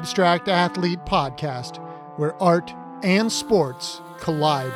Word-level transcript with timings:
Abstract 0.00 0.48
Athlete 0.48 1.04
podcast, 1.04 1.76
where 2.18 2.34
art 2.42 2.72
and 3.02 3.30
sports 3.30 4.00
collide. 4.18 4.72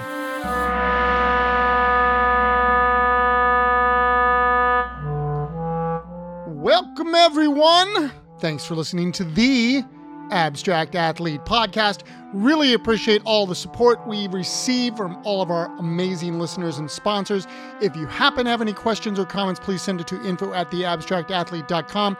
Welcome, 6.46 7.14
everyone. 7.14 8.12
Thanks 8.38 8.66
for 8.66 8.74
listening 8.74 9.12
to 9.12 9.24
the 9.24 9.82
Abstract 10.30 10.94
Athlete 10.94 11.42
podcast. 11.46 12.02
Really 12.34 12.74
appreciate 12.74 13.22
all 13.24 13.46
the 13.46 13.54
support 13.54 14.06
we 14.06 14.28
receive 14.28 14.94
from 14.94 15.16
all 15.24 15.40
of 15.40 15.50
our 15.50 15.74
amazing 15.78 16.38
listeners 16.38 16.78
and 16.78 16.90
sponsors. 16.90 17.46
If 17.80 17.96
you 17.96 18.06
happen 18.06 18.44
to 18.44 18.50
have 18.50 18.60
any 18.60 18.72
questions 18.72 19.18
or 19.18 19.24
comments, 19.24 19.60
please 19.60 19.80
send 19.80 20.00
it 20.02 20.06
to 20.08 20.22
info 20.26 20.52
at 20.52 20.70
theabstractathlete.com. 20.70 22.18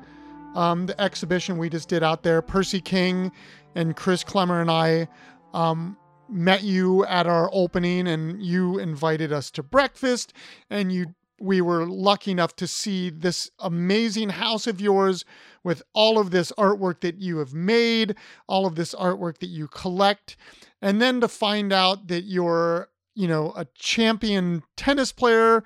um, 0.55 0.87
the 0.87 0.99
exhibition 0.99 1.59
we 1.59 1.69
just 1.69 1.91
did 1.91 2.03
out 2.03 2.23
there. 2.23 2.41
Percy 2.41 2.81
King 2.81 3.31
and 3.75 3.95
Chris 3.95 4.25
Clemmer 4.25 4.63
and 4.63 4.71
I 4.71 5.07
um, 5.53 5.99
met 6.31 6.63
you 6.63 7.05
at 7.05 7.27
our 7.27 7.51
opening, 7.53 8.09
and 8.09 8.43
you 8.43 8.79
invited 8.79 9.31
us 9.31 9.51
to 9.51 9.63
breakfast, 9.63 10.33
and 10.71 10.91
you 10.91 11.15
we 11.39 11.61
were 11.61 11.85
lucky 11.85 12.31
enough 12.31 12.57
to 12.57 12.67
see 12.67 13.11
this 13.11 13.51
amazing 13.59 14.31
house 14.31 14.67
of 14.67 14.81
yours 14.81 15.27
with 15.63 15.83
all 15.93 16.19
of 16.19 16.31
this 16.31 16.51
artwork 16.53 17.01
that 17.01 17.20
you 17.20 17.37
have 17.39 17.53
made, 17.53 18.17
all 18.48 18.64
of 18.64 18.75
this 18.75 18.95
artwork 18.95 19.37
that 19.41 19.48
you 19.48 19.69
collect, 19.69 20.39
and 20.81 21.03
then 21.03 21.20
to 21.20 21.29
find 21.29 21.75
out 21.75 22.07
that 22.07 22.23
you're 22.23 22.89
you 23.14 23.29
know 23.29 23.52
a 23.57 23.67
champion 23.75 24.63
tennis 24.77 25.13
player 25.13 25.64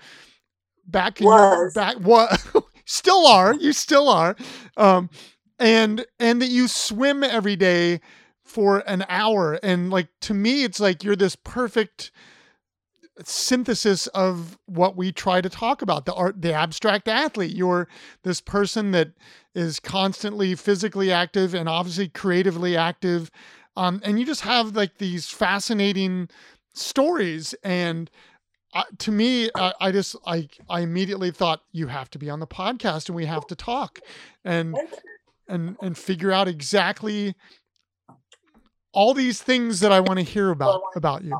back 0.87 1.21
in 1.21 1.27
Was. 1.27 1.75
back 1.75 1.97
what 1.97 2.45
still 2.85 3.27
are 3.27 3.55
you 3.55 3.73
still 3.73 4.09
are 4.09 4.37
um 4.77 5.11
and 5.59 6.07
and 6.19 6.41
that 6.41 6.49
you 6.49 6.69
swim 6.69 7.23
every 7.23 7.57
day 7.57 8.01
for 8.45 8.79
an 8.87 9.05
hour 9.09 9.59
and 9.63 9.91
like 9.91 10.09
to 10.21 10.33
me 10.33 10.65
it's 10.65 10.81
like 10.81 11.05
you're 11.05 11.17
this 11.17 11.37
perfect 11.37 12.11
synthesis 13.25 14.07
of 14.09 14.57
what 14.67 14.97
we 14.97 15.11
try 15.11 15.41
to 15.41 15.49
talk 15.49 15.83
about 15.83 16.07
the 16.07 16.15
art 16.15 16.41
the 16.41 16.53
abstract 16.53 17.09
athlete 17.09 17.55
you're 17.55 17.89
this 18.23 18.41
person 18.41 18.93
that 18.93 19.11
is 19.55 19.81
constantly 19.81 20.55
physically 20.55 21.11
active 21.11 21.53
and 21.53 21.69
obviously 21.69 22.09
creatively 22.09 22.77
active 22.77 23.31
um, 23.77 24.01
and 24.03 24.19
you 24.19 24.27
just 24.27 24.41
have 24.41 24.75
like 24.75 24.99
these 24.99 25.29
fascinating 25.29 26.29
stories 26.79 27.55
and 27.63 28.11
uh, 28.75 28.83
to 28.99 29.11
me 29.11 29.51
uh, 29.55 29.73
i 29.81 29.91
just 29.91 30.17
I, 30.27 30.49
I 30.69 30.81
immediately 30.81 31.31
thought 31.31 31.63
you 31.73 31.87
have 31.89 32.11
to 32.11 32.19
be 32.19 32.31
on 32.31 32.41
the 32.41 32.47
podcast 32.47 33.09
and 33.09 33.17
we 33.17 33.27
have 33.27 33.47
to 33.49 33.55
talk 33.55 34.01
and 34.45 34.77
and 35.49 35.77
and 35.81 35.97
figure 35.97 36.33
out 36.33 36.49
exactly 36.49 37.35
all 38.93 39.15
these 39.15 39.43
things 39.43 39.81
that 39.81 39.93
i 39.93 40.01
want 40.01 40.19
to 40.19 40.25
hear 40.25 40.51
about 40.51 40.83
about 40.95 41.25
you. 41.25 41.39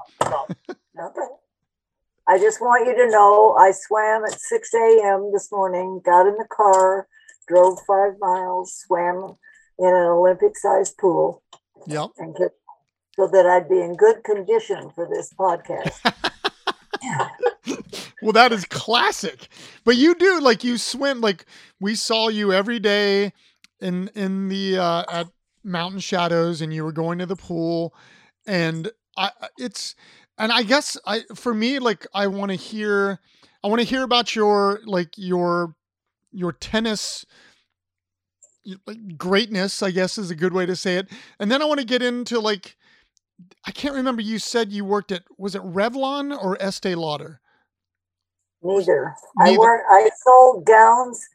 I 2.29 2.39
just 2.39 2.61
want 2.61 2.87
you 2.87 2.95
to 2.95 3.11
know 3.11 3.57
I 3.59 3.73
swam 3.73 4.23
at 4.25 4.39
6 4.39 4.75
a.m. 4.75 5.31
this 5.33 5.51
morning, 5.51 6.03
got 6.05 6.27
in 6.27 6.35
the 6.35 6.47
car, 6.51 7.09
drove 7.47 7.79
five 7.87 8.13
miles, 8.21 8.75
swam 8.87 9.37
in 9.79 9.87
an 9.87 9.95
Olympic 9.95 10.55
sized 10.59 10.99
pool, 10.99 11.43
yep 11.87 12.11
and 12.19 12.37
kept, 12.37 12.55
so 13.19 13.27
that 13.27 13.47
I'd 13.47 13.69
be 13.69 13.81
in 13.81 13.97
good 13.97 14.23
condition 14.23 14.91
for 14.91 15.09
this 15.13 15.33
podcast. 15.33 16.15
well 18.23 18.33
that 18.33 18.53
is 18.53 18.65
classic. 18.67 19.49
But 19.85 19.97
you 19.97 20.15
do 20.15 20.41
like 20.41 20.63
you 20.63 20.79
swim 20.79 21.21
like 21.21 21.45
we 21.81 21.97
saw 21.97 22.29
you 22.29 22.53
every 22.53 22.79
day 22.79 23.33
in 23.81 24.09
in 24.15 24.49
the 24.49 24.79
uh 24.79 25.05
at 25.11 25.27
mountain 25.65 25.99
shadows 25.99 26.63
and 26.63 26.73
you 26.73 26.85
were 26.85 26.93
going 26.93 27.19
to 27.19 27.27
the 27.27 27.35
pool. 27.35 27.93
And 28.47 28.93
i 29.17 29.33
it's 29.59 29.97
and 30.39 30.53
i 30.53 30.63
guess 30.63 30.97
i 31.05 31.23
for 31.35 31.53
me 31.53 31.81
like 31.81 32.07
i 32.15 32.29
want 32.29 32.53
to 32.53 32.57
hear 32.57 33.19
i 33.65 33.67
want 33.67 33.81
to 33.81 33.87
hear 33.87 34.05
about 34.05 34.37
your 34.37 34.79
like 34.85 35.11
your 35.17 35.75
your 36.31 36.53
tennis 36.53 37.27
greatness 39.17 39.83
i 39.83 39.91
guess 39.91 40.19
is 40.19 40.31
a 40.31 40.37
good 40.37 40.53
way 40.53 40.67
to 40.67 40.77
say 40.77 40.99
it. 40.99 41.09
And 41.41 41.51
then 41.51 41.61
i 41.63 41.65
want 41.65 41.81
to 41.81 41.87
get 41.87 42.01
into 42.01 42.39
like 42.39 42.77
i 43.67 43.71
can't 43.71 43.95
remember 43.95 44.23
you 44.23 44.39
said 44.39 44.73
you 44.73 44.85
worked 44.85 45.13
at 45.13 45.23
was 45.37 45.55
it 45.55 45.63
revlon 45.63 46.37
or 46.37 46.61
estee 46.61 46.95
lauder 46.95 47.41
Neither. 48.63 49.15
I 49.39 49.51
Neither. 49.51 49.59
work. 49.59 49.83
I 49.91 50.11
sold 50.25 50.65
gowns. 50.65 51.27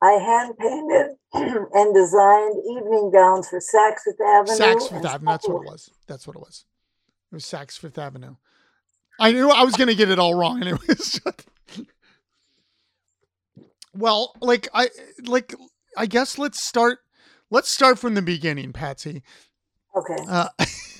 I 0.00 0.12
hand 0.12 0.56
painted 0.58 1.16
and 1.74 1.94
designed 1.94 2.56
evening 2.70 3.10
gowns 3.12 3.48
for 3.48 3.58
Saks 3.58 4.02
Fifth 4.04 4.20
Avenue. 4.20 4.58
Saks 4.58 4.88
Fifth 4.88 5.04
Avenue. 5.04 5.32
That's 5.32 5.48
what 5.48 5.56
it 5.56 5.70
was. 5.70 5.90
That's 6.06 6.26
what 6.26 6.36
it 6.36 6.40
was. 6.40 6.64
It 7.32 7.34
was 7.34 7.44
Saks 7.44 7.78
Fifth 7.78 7.98
Avenue. 7.98 8.36
I 9.18 9.32
knew 9.32 9.50
I 9.50 9.64
was 9.64 9.74
going 9.74 9.88
to 9.88 9.96
get 9.96 10.10
it 10.10 10.20
all 10.20 10.34
wrong, 10.34 10.62
anyways. 10.62 11.20
well, 13.92 14.34
like 14.40 14.68
I 14.72 14.88
like 15.24 15.54
I 15.96 16.06
guess 16.06 16.38
let's 16.38 16.62
start. 16.62 17.00
Let's 17.50 17.70
start 17.70 17.98
from 17.98 18.14
the 18.14 18.22
beginning, 18.22 18.72
Patsy, 18.72 19.22
Okay. 19.96 20.16
uh, 20.28 20.48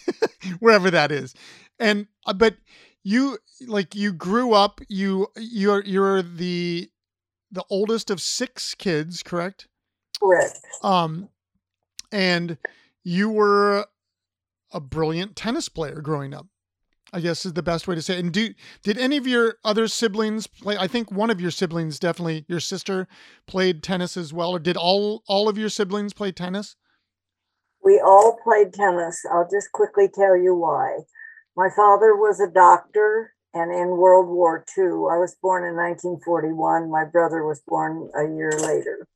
wherever 0.60 0.90
that 0.90 1.12
is, 1.12 1.34
and 1.78 2.06
uh, 2.26 2.32
but 2.32 2.56
you 3.02 3.38
like 3.66 3.94
you 3.94 4.12
grew 4.12 4.54
up. 4.54 4.80
You 4.88 5.28
you're 5.36 5.84
you're 5.84 6.22
the 6.22 6.90
the 7.50 7.64
oldest 7.70 8.10
of 8.10 8.20
six 8.20 8.74
kids, 8.74 9.22
correct? 9.22 9.68
Correct. 10.22 10.58
Um, 10.82 11.28
and 12.12 12.58
you 13.04 13.30
were 13.30 13.86
a 14.72 14.80
brilliant 14.80 15.36
tennis 15.36 15.68
player 15.68 16.00
growing 16.00 16.34
up. 16.34 16.46
I 17.10 17.20
guess 17.20 17.46
is 17.46 17.54
the 17.54 17.62
best 17.62 17.88
way 17.88 17.94
to 17.94 18.02
say 18.02 18.16
it. 18.16 18.20
And 18.20 18.32
do 18.32 18.52
did 18.82 18.98
any 18.98 19.16
of 19.16 19.26
your 19.26 19.54
other 19.64 19.88
siblings 19.88 20.46
play? 20.46 20.76
I 20.76 20.86
think 20.86 21.10
one 21.10 21.30
of 21.30 21.40
your 21.40 21.50
siblings, 21.50 21.98
definitely 21.98 22.44
your 22.48 22.60
sister, 22.60 23.08
played 23.46 23.82
tennis 23.82 24.16
as 24.16 24.32
well. 24.32 24.50
Or 24.50 24.58
did 24.58 24.76
all 24.76 25.22
all 25.26 25.48
of 25.48 25.56
your 25.56 25.70
siblings 25.70 26.12
play 26.12 26.32
tennis? 26.32 26.76
We 27.84 28.00
all 28.00 28.38
played 28.42 28.72
tennis. 28.72 29.22
I'll 29.32 29.48
just 29.50 29.72
quickly 29.72 30.08
tell 30.12 30.36
you 30.36 30.54
why. 30.54 30.98
My 31.56 31.68
father 31.74 32.14
was 32.14 32.40
a 32.40 32.50
doctor, 32.50 33.34
and 33.54 33.72
in 33.72 33.96
World 33.96 34.28
War 34.28 34.64
II, 34.76 34.84
I 35.10 35.18
was 35.18 35.36
born 35.42 35.64
in 35.64 35.74
1941. 35.74 36.90
My 36.90 37.04
brother 37.04 37.44
was 37.44 37.62
born 37.66 38.10
a 38.14 38.24
year 38.34 38.52
later. 38.52 39.06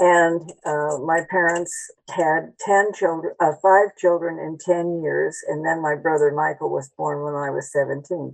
And 0.00 0.50
uh, 0.66 0.98
my 1.04 1.20
parents 1.30 1.72
had 2.10 2.54
10 2.60 2.92
children, 2.94 3.34
uh, 3.40 3.52
five 3.62 3.94
children 3.98 4.38
in 4.38 4.58
10 4.58 5.02
years. 5.02 5.38
And 5.48 5.64
then 5.64 5.80
my 5.82 5.94
brother 5.94 6.32
Michael 6.32 6.70
was 6.70 6.90
born 6.96 7.22
when 7.22 7.34
I 7.34 7.50
was 7.50 7.70
17. 7.72 8.32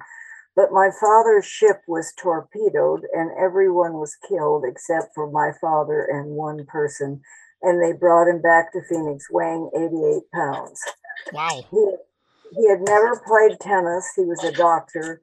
But 0.56 0.72
my 0.72 0.90
father's 1.00 1.46
ship 1.46 1.82
was 1.86 2.12
torpedoed 2.18 3.02
and 3.12 3.30
everyone 3.38 3.94
was 3.94 4.16
killed 4.28 4.64
except 4.66 5.14
for 5.14 5.30
my 5.30 5.52
father 5.60 6.02
and 6.02 6.30
one 6.30 6.66
person 6.66 7.20
and 7.62 7.82
they 7.82 7.96
brought 7.98 8.28
him 8.28 8.40
back 8.40 8.72
to 8.72 8.80
Phoenix 8.88 9.26
weighing 9.30 9.70
88 9.74 10.22
pounds. 10.32 10.80
Wow. 11.32 11.66
He, 11.70 12.56
he 12.56 12.68
had 12.68 12.80
never 12.80 13.20
played 13.26 13.58
tennis. 13.60 14.12
He 14.16 14.22
was 14.22 14.42
a 14.44 14.52
doctor 14.52 15.22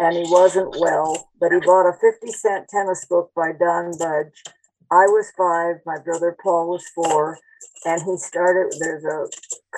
and 0.00 0.16
he 0.16 0.24
wasn't 0.26 0.76
well, 0.80 1.30
but 1.40 1.52
he 1.52 1.60
bought 1.60 1.88
a 1.88 1.92
50 1.92 2.32
cent 2.32 2.68
tennis 2.68 3.04
book 3.08 3.30
by 3.34 3.52
Don 3.58 3.96
Budge. 3.98 4.42
I 4.90 5.06
was 5.06 5.30
five, 5.36 5.76
my 5.84 6.02
brother 6.02 6.36
Paul 6.42 6.70
was 6.70 6.84
four, 6.94 7.38
and 7.84 8.02
he 8.02 8.16
started. 8.16 8.74
There's 8.80 9.04
a 9.04 9.28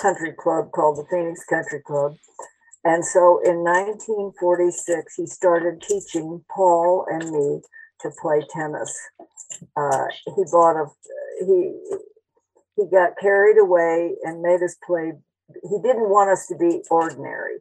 country 0.01 0.33
club 0.39 0.71
called 0.73 0.99
the 0.99 1.07
Phoenix 1.11 1.45
Country 1.45 1.81
Club. 1.87 2.17
And 2.85 3.05
so 3.05 3.41
in 3.45 3.63
1946, 3.63 5.17
he 5.17 5.27
started 5.27 5.83
teaching 5.83 6.43
Paul 6.55 7.07
and 7.11 7.31
me 7.31 7.61
to 8.03 8.11
play 8.23 8.41
tennis. 8.55 8.97
Uh, 9.77 10.07
he 10.25 10.45
bought 10.51 10.77
a, 10.77 10.87
he, 11.41 11.75
he 12.77 12.85
got 12.91 13.19
carried 13.21 13.59
away 13.59 14.15
and 14.23 14.43
made 14.43 14.63
us 14.63 14.77
play. 14.87 15.13
He 15.63 15.79
didn't 15.83 16.09
want 16.09 16.31
us 16.31 16.47
to 16.49 16.57
be 16.57 16.83
ordinary. 16.91 17.59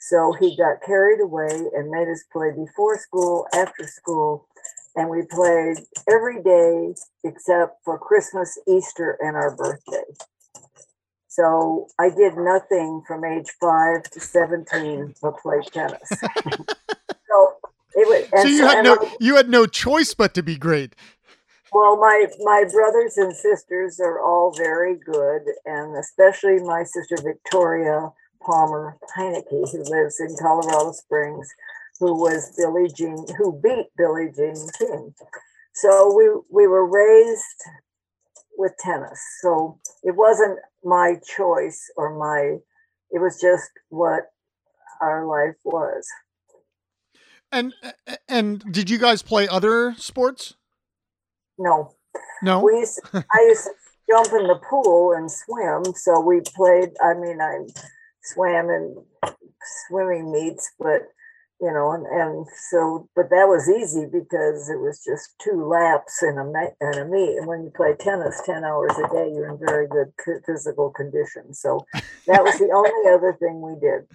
So 0.00 0.34
he 0.38 0.56
got 0.56 0.82
carried 0.84 1.20
away 1.20 1.48
and 1.74 1.90
made 1.90 2.08
us 2.08 2.24
play 2.32 2.50
before 2.56 2.98
school, 2.98 3.46
after 3.54 3.86
school, 3.86 4.46
and 4.96 5.08
we 5.10 5.22
played 5.30 5.76
every 6.08 6.42
day 6.42 6.94
except 7.24 7.84
for 7.84 7.98
Christmas, 7.98 8.58
Easter, 8.66 9.18
and 9.20 9.36
our 9.36 9.54
birthday. 9.54 10.04
So 11.28 11.86
I 11.98 12.10
did 12.10 12.36
nothing 12.36 13.02
from 13.06 13.24
age 13.24 13.50
five 13.60 14.02
to 14.10 14.20
17 14.20 15.14
but 15.22 15.38
play 15.38 15.60
tennis. 15.70 16.08
so 16.10 17.56
it 17.94 18.08
was, 18.08 18.42
so 18.42 18.48
you 18.48 18.66
had 18.66 18.82
no 18.82 18.98
I, 19.00 19.16
you 19.20 19.36
had 19.36 19.48
no 19.48 19.66
choice 19.66 20.12
but 20.12 20.34
to 20.34 20.42
be 20.42 20.56
great. 20.56 20.96
Well, 21.72 21.96
my 21.98 22.26
my 22.40 22.64
brothers 22.70 23.16
and 23.16 23.34
sisters 23.34 24.00
are 24.00 24.20
all 24.20 24.52
very 24.56 24.96
good, 24.96 25.42
and 25.64 25.96
especially 25.96 26.58
my 26.62 26.82
sister 26.82 27.16
Victoria 27.22 28.10
Palmer 28.42 28.96
Heineke, 29.16 29.70
who 29.70 29.84
lives 29.84 30.18
in 30.18 30.34
Colorado 30.40 30.92
Springs, 30.92 31.48
who 32.00 32.14
was 32.18 32.54
Billie 32.56 32.90
Jean, 32.92 33.24
who 33.38 33.60
beat 33.62 33.86
Billie 33.96 34.32
Jean 34.34 34.56
King. 34.78 35.14
So 35.74 36.14
we 36.14 36.28
we 36.50 36.66
were 36.66 36.86
raised 36.86 37.62
with 38.56 38.72
tennis. 38.80 39.20
So 39.40 39.78
it 40.02 40.16
wasn't 40.16 40.58
my 40.84 41.16
choice 41.24 41.90
or 41.96 42.18
my 42.18 42.58
it 43.10 43.20
was 43.20 43.40
just 43.40 43.70
what 43.88 44.30
our 45.00 45.26
life 45.26 45.56
was. 45.64 46.06
And 47.52 47.74
and 48.28 48.60
did 48.72 48.90
you 48.90 48.98
guys 48.98 49.22
play 49.22 49.48
other 49.48 49.94
sports? 49.98 50.54
No. 51.60 51.94
No. 52.42 52.64
We 52.64 52.78
used 52.80 53.00
to, 53.12 53.24
I 53.32 53.40
used 53.48 53.64
to 53.64 53.70
jump 54.08 54.28
in 54.32 54.48
the 54.48 54.58
pool 54.68 55.12
and 55.12 55.30
swim. 55.30 55.94
So 55.94 56.20
we 56.20 56.40
played 56.40 56.90
I 57.02 57.14
mean 57.14 57.40
I 57.40 57.66
swam 58.22 58.70
in 58.70 59.04
swimming 59.86 60.32
meets, 60.32 60.72
but 60.78 61.02
you 61.60 61.70
know, 61.70 61.92
and, 61.92 62.06
and 62.06 62.46
so, 62.70 63.06
but 63.14 63.28
that 63.28 63.44
was 63.46 63.68
easy 63.68 64.06
because 64.06 64.70
it 64.70 64.80
was 64.80 65.04
just 65.04 65.34
two 65.38 65.68
laps 65.68 66.22
and 66.22 66.38
a 66.38 66.70
and 66.80 66.94
a 66.96 67.04
meet. 67.04 67.36
And 67.36 67.46
when 67.46 67.64
you 67.64 67.70
play 67.76 67.94
tennis 68.00 68.40
ten 68.46 68.64
hours 68.64 68.92
a 68.96 69.06
day, 69.12 69.30
you're 69.30 69.50
in 69.50 69.58
very 69.58 69.86
good 69.86 70.10
physical 70.46 70.90
condition. 70.90 71.52
So 71.52 71.86
that 72.26 72.42
was 72.42 72.58
the 72.58 72.70
only 72.74 73.14
other 73.14 73.36
thing 73.38 73.60
we 73.60 73.74
did. 73.78 74.08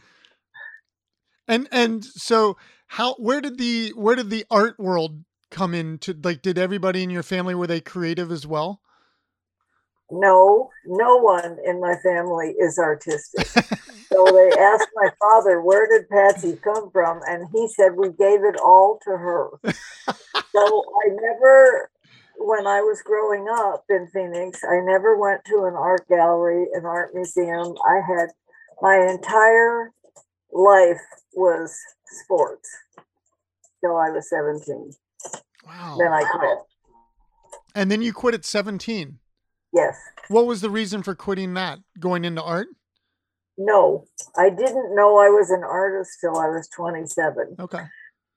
And 1.47 1.67
and 1.71 2.03
so 2.03 2.57
how 2.87 3.13
where 3.15 3.41
did 3.41 3.59
the 3.59 3.93
where 3.95 4.15
did 4.15 4.31
the 4.31 4.45
art 4.49 4.79
world 4.79 5.23
come 5.51 5.73
into 5.73 6.17
like 6.23 6.41
did 6.41 6.57
everybody 6.57 7.03
in 7.03 7.09
your 7.09 7.23
family 7.23 7.55
were 7.55 7.67
they 7.67 7.81
creative 7.81 8.31
as 8.31 8.45
well? 8.45 8.81
no, 10.11 10.69
no 10.85 11.17
one 11.17 11.57
in 11.65 11.79
my 11.79 11.95
family 12.03 12.55
is 12.59 12.77
artistic. 12.77 13.47
so 14.11 14.25
they 14.25 14.51
asked 14.59 14.89
my 14.95 15.09
father, 15.19 15.61
where 15.61 15.87
did 15.87 16.09
Patsy 16.09 16.57
come 16.63 16.91
from? 16.91 17.21
And 17.27 17.47
he 17.51 17.67
said, 17.67 17.95
we 17.97 18.09
gave 18.09 18.43
it 18.43 18.59
all 18.63 18.99
to 19.03 19.11
her. 19.11 19.49
so 20.51 20.61
I 20.61 21.09
never, 21.09 21.89
when 22.37 22.67
I 22.67 22.81
was 22.81 23.01
growing 23.03 23.47
up 23.49 23.85
in 23.89 24.07
Phoenix, 24.13 24.63
I 24.63 24.79
never 24.83 25.17
went 25.17 25.43
to 25.45 25.65
an 25.65 25.73
art 25.73 26.07
gallery, 26.07 26.67
an 26.73 26.85
art 26.85 27.11
museum. 27.13 27.75
I 27.87 28.01
had 28.07 28.29
my 28.81 28.97
entire 28.97 29.91
life 30.51 31.01
was 31.33 31.75
sports 32.23 32.69
till 33.81 33.97
I 33.97 34.11
was 34.11 34.29
17. 34.29 34.91
Wow. 35.65 35.97
Then 35.99 36.11
I 36.11 36.23
quit. 36.23 36.57
And 37.75 37.91
then 37.91 38.01
you 38.01 38.13
quit 38.13 38.35
at 38.35 38.45
17. 38.45 39.19
Yes. 39.73 39.97
What 40.29 40.45
was 40.45 40.61
the 40.61 40.69
reason 40.69 41.03
for 41.03 41.15
quitting 41.15 41.53
that? 41.55 41.79
Going 41.99 42.23
into 42.23 42.41
art? 42.41 42.67
No, 43.57 44.05
I 44.37 44.49
didn't 44.49 44.95
know 44.95 45.17
I 45.17 45.29
was 45.29 45.49
an 45.49 45.63
artist 45.63 46.17
till 46.21 46.37
I 46.37 46.47
was 46.47 46.69
27. 46.75 47.55
Okay. 47.59 47.83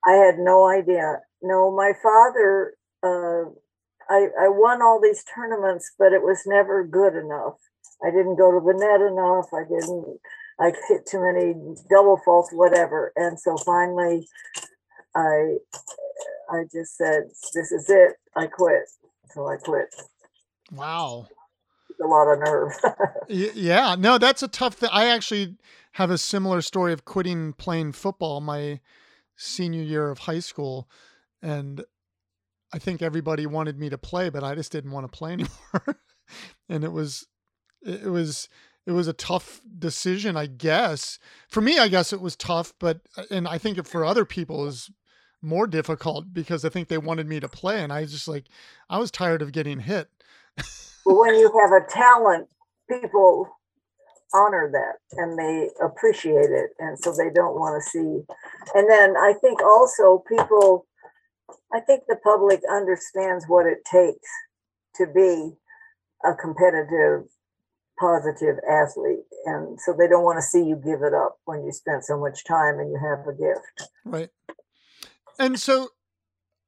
I 0.07 0.13
had 0.13 0.39
no 0.39 0.69
idea. 0.69 1.19
No, 1.43 1.75
my 1.75 1.93
father, 2.03 2.75
uh, 3.03 3.51
I, 4.09 4.29
I 4.41 4.49
won 4.49 4.81
all 4.81 5.01
these 5.01 5.25
tournaments, 5.35 5.93
but 5.99 6.13
it 6.13 6.23
was 6.23 6.43
never 6.47 6.85
good 6.85 7.15
enough. 7.15 7.55
I 8.05 8.11
didn't 8.11 8.37
go 8.37 8.53
to 8.53 8.65
the 8.65 8.75
net 8.75 9.01
enough. 9.01 9.47
I 9.53 9.65
didn't, 9.69 10.21
I 10.61 10.73
hit 10.89 11.07
too 11.07 11.21
many 11.21 11.55
double 11.91 12.21
faults, 12.25 12.51
whatever. 12.53 13.13
And 13.17 13.39
so 13.39 13.57
finally, 13.57 14.27
I, 15.17 15.57
I 16.51 16.65
just 16.73 16.97
said, 16.97 17.25
this 17.55 17.73
is 17.73 17.89
it. 17.89 18.15
I 18.37 18.47
quit. 18.47 18.83
So 19.31 19.47
I 19.47 19.57
quit. 19.57 19.95
Wow. 20.73 21.27
A 22.03 22.07
lot 22.07 22.33
of 22.33 22.39
nerve. 22.39 22.73
yeah, 23.29 23.97
no, 23.99 24.19
that's 24.19 24.43
a 24.43 24.49
tough 24.49 24.75
thing. 24.75 24.91
I 24.93 25.07
actually 25.07 25.57
have 25.93 26.11
a 26.11 26.19
similar 26.19 26.63
story 26.63 26.93
of 26.93 27.05
quitting 27.05 27.53
playing 27.55 27.93
football 27.93 28.41
my 28.41 28.81
senior 29.37 29.83
year 29.83 30.11
of 30.11 30.21
high 30.21 30.39
school. 30.39 30.89
And 31.43 31.85
I 32.73 32.79
think 32.79 33.03
everybody 33.03 33.47
wanted 33.47 33.79
me 33.79 33.89
to 33.91 33.99
play, 33.99 34.31
but 34.31 34.45
I 34.45 34.55
just 34.55 34.73
didn't 34.73 34.93
want 34.93 35.11
to 35.11 35.17
play 35.17 35.33
anymore. 35.35 35.99
and 36.69 36.85
it 36.85 36.93
was, 36.93 37.27
it 37.83 38.11
was, 38.11 38.49
it 38.87 38.93
was 38.93 39.09
a 39.09 39.13
tough 39.13 39.61
decision, 39.79 40.37
I 40.37 40.47
guess. 40.47 41.19
For 41.49 41.61
me, 41.61 41.79
I 41.79 41.89
guess 41.89 42.13
it 42.13 42.21
was 42.21 42.37
tough, 42.37 42.73
but, 42.79 43.01
uh, 43.17 43.25
and 43.31 43.49
I 43.49 43.59
think 43.59 43.85
for 43.87 44.05
other 44.05 44.25
people 44.25 44.67
is 44.67 44.91
more 45.41 45.67
difficult 45.67 46.33
because 46.33 46.65
I 46.65 46.69
think 46.69 46.89
they 46.89 46.99
wanted 46.99 47.27
me 47.27 47.41
to 47.41 47.49
play. 47.49 47.83
And 47.83 47.93
I 47.93 48.05
just 48.05 48.29
like, 48.29 48.45
I 48.91 48.99
was 48.99 49.11
tired 49.11 49.43
of 49.43 49.53
getting 49.53 49.81
hit 49.81 50.11
but 51.05 51.15
when 51.15 51.35
you 51.35 51.51
have 51.61 51.73
a 51.73 51.91
talent, 51.91 52.49
people 52.89 53.49
honor 54.35 54.71
that 54.71 55.19
and 55.19 55.39
they 55.39 55.71
appreciate 55.83 56.51
it. 56.51 56.71
And 56.79 56.99
so 56.99 57.13
they 57.13 57.31
don't 57.35 57.55
want 57.55 57.83
to 57.83 57.91
see. 57.91 58.23
And 58.75 58.91
then 58.91 59.17
I 59.17 59.35
think 59.41 59.63
also 59.63 60.23
people, 60.29 60.87
I 61.73 61.81
think 61.81 62.03
the 62.09 62.17
public 62.17 62.61
understands 62.71 63.47
what 63.49 63.67
it 63.67 63.85
takes 63.91 64.29
to 64.97 65.07
be 65.07 65.53
a 66.25 66.35
competitive, 66.35 67.27
positive 67.99 68.57
athlete. 68.71 69.25
And 69.47 69.81
so 69.81 69.95
they 69.99 70.09
don't 70.09 70.25
want 70.25 70.37
to 70.39 70.43
see 70.43 70.63
you 70.63 70.77
give 70.77 71.03
it 71.03 71.15
up 71.15 71.39
when 71.47 71.65
you 71.65 71.73
spent 71.73 72.05
so 72.05 72.21
much 72.21 72.45
time 72.45 72.79
and 72.79 72.91
you 72.91 72.99
have 73.01 73.27
a 73.27 73.33
gift. 73.33 73.91
Right. 74.05 74.29
And 75.39 75.59
so, 75.59 75.89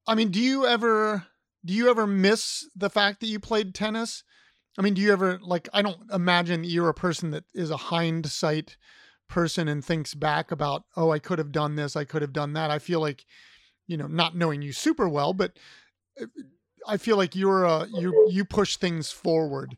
I 0.07 0.15
mean, 0.15 0.31
do 0.31 0.41
you 0.41 0.67
ever 0.67 1.27
do 1.65 1.75
you 1.75 1.91
ever 1.91 2.07
miss 2.07 2.69
the 2.75 2.91
fact 2.91 3.21
that 3.21 3.27
you 3.27 3.41
played 3.41 3.75
tennis? 3.75 4.25
I 4.79 4.83
mean, 4.83 4.95
do 4.95 5.03
you 5.03 5.13
ever 5.13 5.39
like? 5.43 5.69
I 5.73 5.83
don't 5.83 6.11
imagine 6.13 6.63
that 6.63 6.69
you're 6.69 6.89
a 6.89 6.95
person 6.95 7.31
that 7.33 7.45
is 7.55 7.71
a 7.71 7.77
hindsight 7.77 8.77
person 9.29 9.69
and 9.69 9.85
thinks 9.85 10.15
back 10.15 10.51
about, 10.51 10.85
oh, 10.97 11.11
I 11.11 11.19
could 11.19 11.39
have 11.39 11.53
done 11.53 11.77
this, 11.77 11.97
I 11.97 12.05
could 12.05 12.23
have 12.23 12.33
done 12.33 12.53
that. 12.55 12.71
I 12.71 12.79
feel 12.79 13.01
like, 13.01 13.25
you 13.87 13.97
know, 13.97 14.07
not 14.07 14.37
knowing 14.37 14.63
you 14.63 14.73
super 14.73 15.09
well, 15.09 15.33
but 15.33 15.57
uh, 16.21 16.27
I 16.87 16.97
feel 16.97 17.17
like 17.17 17.37
you're 17.37 17.65
a 17.65 17.87
you 17.93 18.29
you 18.31 18.45
push 18.45 18.77
things 18.77 19.11
forward. 19.11 19.77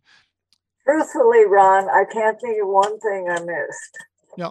Truthfully, 0.85 1.47
Ron, 1.47 1.89
I 1.89 2.05
can't 2.13 2.41
think 2.41 2.61
of 2.63 2.69
one 2.69 2.99
thing 3.01 3.29
I 3.31 3.41
missed. 3.41 3.99
Yeah 4.37 4.51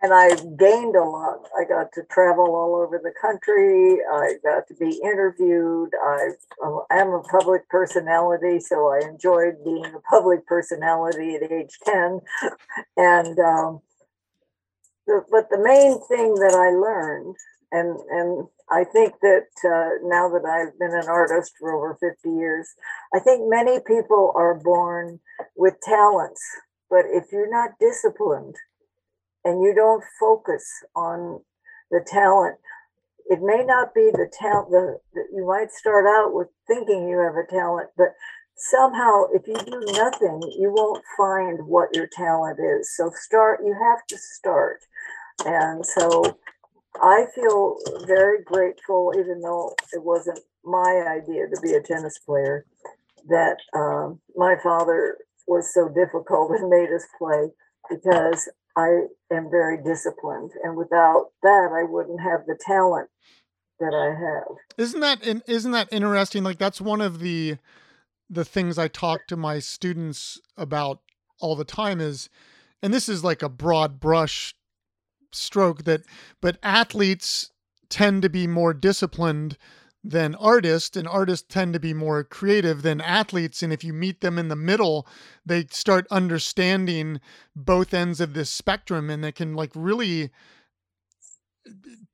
and 0.00 0.12
I 0.12 0.28
gained 0.58 0.94
a 0.94 1.02
lot. 1.02 1.48
I 1.58 1.64
got 1.64 1.92
to 1.94 2.02
travel 2.10 2.54
all 2.54 2.76
over 2.76 3.00
the 3.02 3.12
country. 3.20 3.98
I 4.12 4.34
got 4.44 4.68
to 4.68 4.74
be 4.74 5.00
interviewed. 5.02 5.90
I 6.00 6.30
am 6.90 7.08
a 7.08 7.22
public 7.22 7.68
personality, 7.68 8.60
so 8.60 8.88
I 8.88 9.00
enjoyed 9.08 9.64
being 9.64 9.84
a 9.86 10.00
public 10.08 10.46
personality 10.46 11.34
at 11.34 11.50
age 11.50 11.78
10. 11.84 12.20
And, 12.96 13.38
um, 13.40 13.80
the, 15.06 15.24
but 15.30 15.50
the 15.50 15.58
main 15.58 16.00
thing 16.06 16.34
that 16.34 16.54
I 16.54 16.70
learned, 16.70 17.36
and, 17.72 17.98
and 18.10 18.46
I 18.70 18.84
think 18.84 19.14
that 19.22 19.48
uh, 19.64 20.06
now 20.06 20.28
that 20.28 20.44
I've 20.44 20.78
been 20.78 20.94
an 20.94 21.08
artist 21.08 21.54
for 21.58 21.74
over 21.74 21.98
50 22.00 22.28
years, 22.36 22.68
I 23.14 23.18
think 23.18 23.42
many 23.48 23.80
people 23.80 24.32
are 24.36 24.54
born 24.54 25.18
with 25.56 25.74
talents. 25.82 26.40
But 26.90 27.04
if 27.10 27.32
you're 27.32 27.50
not 27.50 27.78
disciplined, 27.80 28.54
and 29.48 29.62
you 29.62 29.74
don't 29.74 30.04
focus 30.20 30.64
on 30.94 31.40
the 31.90 32.04
talent 32.06 32.56
it 33.28 33.40
may 33.42 33.64
not 33.64 33.94
be 33.94 34.10
the 34.12 34.30
talent 34.32 34.68
the, 34.70 34.98
you 35.34 35.46
might 35.46 35.70
start 35.70 36.06
out 36.06 36.34
with 36.34 36.48
thinking 36.66 37.08
you 37.08 37.18
have 37.18 37.36
a 37.36 37.50
talent 37.50 37.88
but 37.96 38.08
somehow 38.56 39.24
if 39.32 39.46
you 39.46 39.54
do 39.54 39.80
nothing 39.92 40.40
you 40.58 40.72
won't 40.74 41.04
find 41.16 41.66
what 41.66 41.94
your 41.94 42.08
talent 42.08 42.58
is. 42.60 42.94
So 42.96 43.10
start 43.14 43.60
you 43.64 43.74
have 43.74 44.04
to 44.08 44.18
start. 44.18 44.80
And 45.46 45.86
so 45.86 46.38
i 47.00 47.26
feel 47.34 47.76
very 48.06 48.42
grateful 48.42 49.12
even 49.16 49.40
though 49.40 49.72
it 49.92 50.02
wasn't 50.02 50.38
my 50.64 51.04
idea 51.08 51.46
to 51.46 51.60
be 51.62 51.74
a 51.74 51.80
tennis 51.80 52.18
player 52.18 52.66
that 53.28 53.56
um, 53.74 54.20
my 54.36 54.56
father 54.62 55.18
was 55.46 55.72
so 55.72 55.88
difficult 55.88 56.50
and 56.52 56.68
made 56.68 56.90
us 56.92 57.06
play 57.18 57.50
because 57.88 58.48
i 58.78 59.34
am 59.34 59.50
very 59.50 59.76
disciplined 59.82 60.52
and 60.62 60.76
without 60.76 61.26
that 61.42 61.68
i 61.74 61.82
wouldn't 61.82 62.20
have 62.20 62.46
the 62.46 62.58
talent 62.66 63.10
that 63.80 63.94
i 63.94 64.08
have. 64.08 64.56
Isn't 64.76 65.00
that 65.00 65.42
isn't 65.46 65.72
that 65.72 65.88
interesting? 65.92 66.42
Like 66.44 66.58
that's 66.58 66.80
one 66.80 67.00
of 67.00 67.20
the 67.20 67.58
the 68.30 68.44
things 68.44 68.78
I 68.78 68.88
talk 68.88 69.26
to 69.28 69.36
my 69.36 69.58
students 69.58 70.40
about 70.56 71.00
all 71.40 71.56
the 71.56 71.64
time 71.64 72.00
is, 72.00 72.28
and 72.82 72.92
this 72.92 73.08
is 73.08 73.24
like 73.24 73.42
a 73.42 73.48
broad 73.48 74.00
brush 74.00 74.54
stroke 75.32 75.84
that, 75.84 76.02
but 76.40 76.58
athletes 76.62 77.52
tend 77.88 78.22
to 78.22 78.28
be 78.28 78.46
more 78.46 78.74
disciplined 78.74 79.56
than 80.08 80.34
artists 80.36 80.96
and 80.96 81.06
artists 81.06 81.46
tend 81.46 81.74
to 81.74 81.78
be 81.78 81.92
more 81.92 82.24
creative 82.24 82.80
than 82.80 82.98
athletes 83.00 83.62
and 83.62 83.74
if 83.74 83.84
you 83.84 83.92
meet 83.92 84.22
them 84.22 84.38
in 84.38 84.48
the 84.48 84.56
middle 84.56 85.06
they 85.44 85.66
start 85.70 86.06
understanding 86.10 87.20
both 87.54 87.92
ends 87.92 88.18
of 88.18 88.32
this 88.32 88.48
spectrum 88.48 89.10
and 89.10 89.22
they 89.22 89.32
can 89.32 89.54
like 89.54 89.70
really 89.74 90.30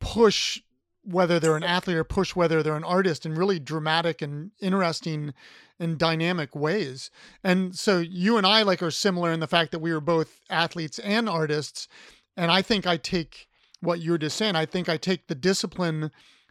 push 0.01 0.61
whether 1.05 1.39
they're 1.39 1.57
an 1.57 1.63
athlete 1.63 1.97
or 1.97 2.05
push 2.05 2.35
whether 2.35 2.63
they're 2.63 2.77
an 2.77 2.85
artist 2.85 3.25
in 3.25 3.35
really 3.35 3.61
dramatic 3.61 4.23
and 4.23 4.51
interesting 4.61 5.33
and 5.79 5.99
dynamic 5.99 6.55
ways. 6.55 7.11
And 7.43 7.77
so 7.77 7.99
you 7.99 8.37
and 8.37 8.47
I 8.47 8.63
like 8.63 8.83
are 8.83 8.91
similar 8.91 9.33
in 9.33 9.41
the 9.41 9.47
fact 9.47 9.73
that 9.73 9.81
we 9.81 9.93
were 9.93 10.01
both 10.01 10.41
athletes 10.49 10.99
and 10.99 11.29
artists. 11.29 11.89
And 12.37 12.51
I 12.51 12.63
think 12.63 12.87
I 12.87 12.97
take 12.97 13.49
what 13.81 14.01
you're 14.01 14.19
just 14.19 14.37
saying. 14.37 14.57
I 14.57 14.67
think 14.67 14.89
I 14.89 14.97
take 14.97 15.27
the 15.27 15.35
discipline 15.35 16.11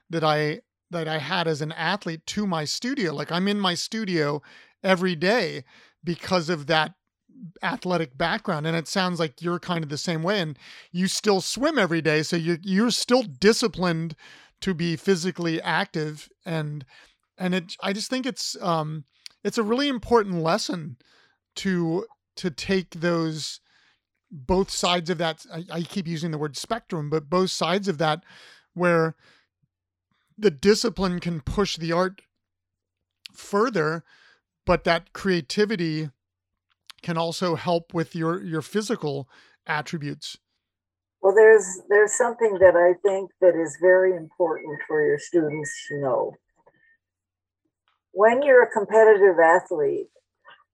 that 0.09 0.23
I 0.23 0.61
that 0.93 1.07
I 1.07 1.17
had 1.17 1.47
as 1.47 1.61
an 1.61 1.71
athlete 1.73 2.25
to 2.27 2.47
my 2.47 2.65
studio. 2.65 3.13
Like 3.13 3.31
I'm 3.31 3.47
in 3.47 3.59
my 3.59 3.73
studio 3.73 4.41
every 4.83 5.15
day 5.15 5.63
because 6.03 6.49
of 6.49 6.67
that 6.67 6.93
athletic 7.61 8.17
background 8.17 8.67
and 8.67 8.75
it 8.75 8.87
sounds 8.87 9.19
like 9.19 9.41
you're 9.41 9.59
kind 9.59 9.83
of 9.83 9.89
the 9.89 9.97
same 9.97 10.23
way 10.23 10.39
and 10.39 10.57
you 10.91 11.07
still 11.07 11.41
swim 11.41 11.77
every 11.77 12.01
day 12.01 12.23
so 12.23 12.35
you 12.35 12.57
you're 12.61 12.91
still 12.91 13.23
disciplined 13.23 14.15
to 14.61 14.73
be 14.73 14.95
physically 14.95 15.61
active 15.61 16.29
and 16.45 16.85
and 17.37 17.55
it 17.55 17.75
I 17.81 17.91
just 17.91 18.09
think 18.09 18.25
it's 18.25 18.55
um 18.61 19.03
it's 19.43 19.57
a 19.57 19.63
really 19.63 19.87
important 19.87 20.41
lesson 20.41 20.97
to 21.57 22.05
to 22.37 22.49
take 22.49 22.91
those 22.91 23.59
both 24.31 24.69
sides 24.69 25.09
of 25.09 25.17
that 25.17 25.45
I, 25.51 25.65
I 25.71 25.81
keep 25.81 26.07
using 26.07 26.31
the 26.31 26.37
word 26.37 26.55
spectrum 26.55 27.09
but 27.09 27.29
both 27.29 27.51
sides 27.51 27.87
of 27.87 27.97
that 27.97 28.23
where 28.73 29.15
the 30.37 30.51
discipline 30.51 31.19
can 31.19 31.41
push 31.41 31.77
the 31.77 31.91
art 31.91 32.21
further 33.33 34.03
but 34.65 34.83
that 34.83 35.13
creativity 35.13 36.09
can 37.01 37.17
also 37.17 37.55
help 37.55 37.93
with 37.93 38.15
your 38.15 38.41
your 38.41 38.61
physical 38.61 39.27
attributes 39.65 40.37
well, 41.23 41.33
there's 41.33 41.79
there's 41.87 42.17
something 42.17 42.57
that 42.59 42.75
I 42.75 42.99
think 43.01 43.31
that 43.39 43.55
is 43.55 43.77
very 43.79 44.13
important 44.13 44.81
for 44.85 45.01
your 45.01 45.17
students 45.17 45.71
to 45.87 46.01
know. 46.01 46.33
When 48.11 48.43
you're 48.43 48.63
a 48.63 48.69
competitive 48.69 49.37
athlete, 49.39 50.09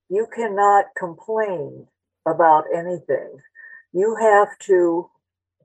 you 0.10 0.26
cannot 0.36 0.86
complain 0.98 1.86
about 2.28 2.64
anything. 2.76 3.38
You 3.94 4.18
have 4.20 4.58
to 4.66 5.12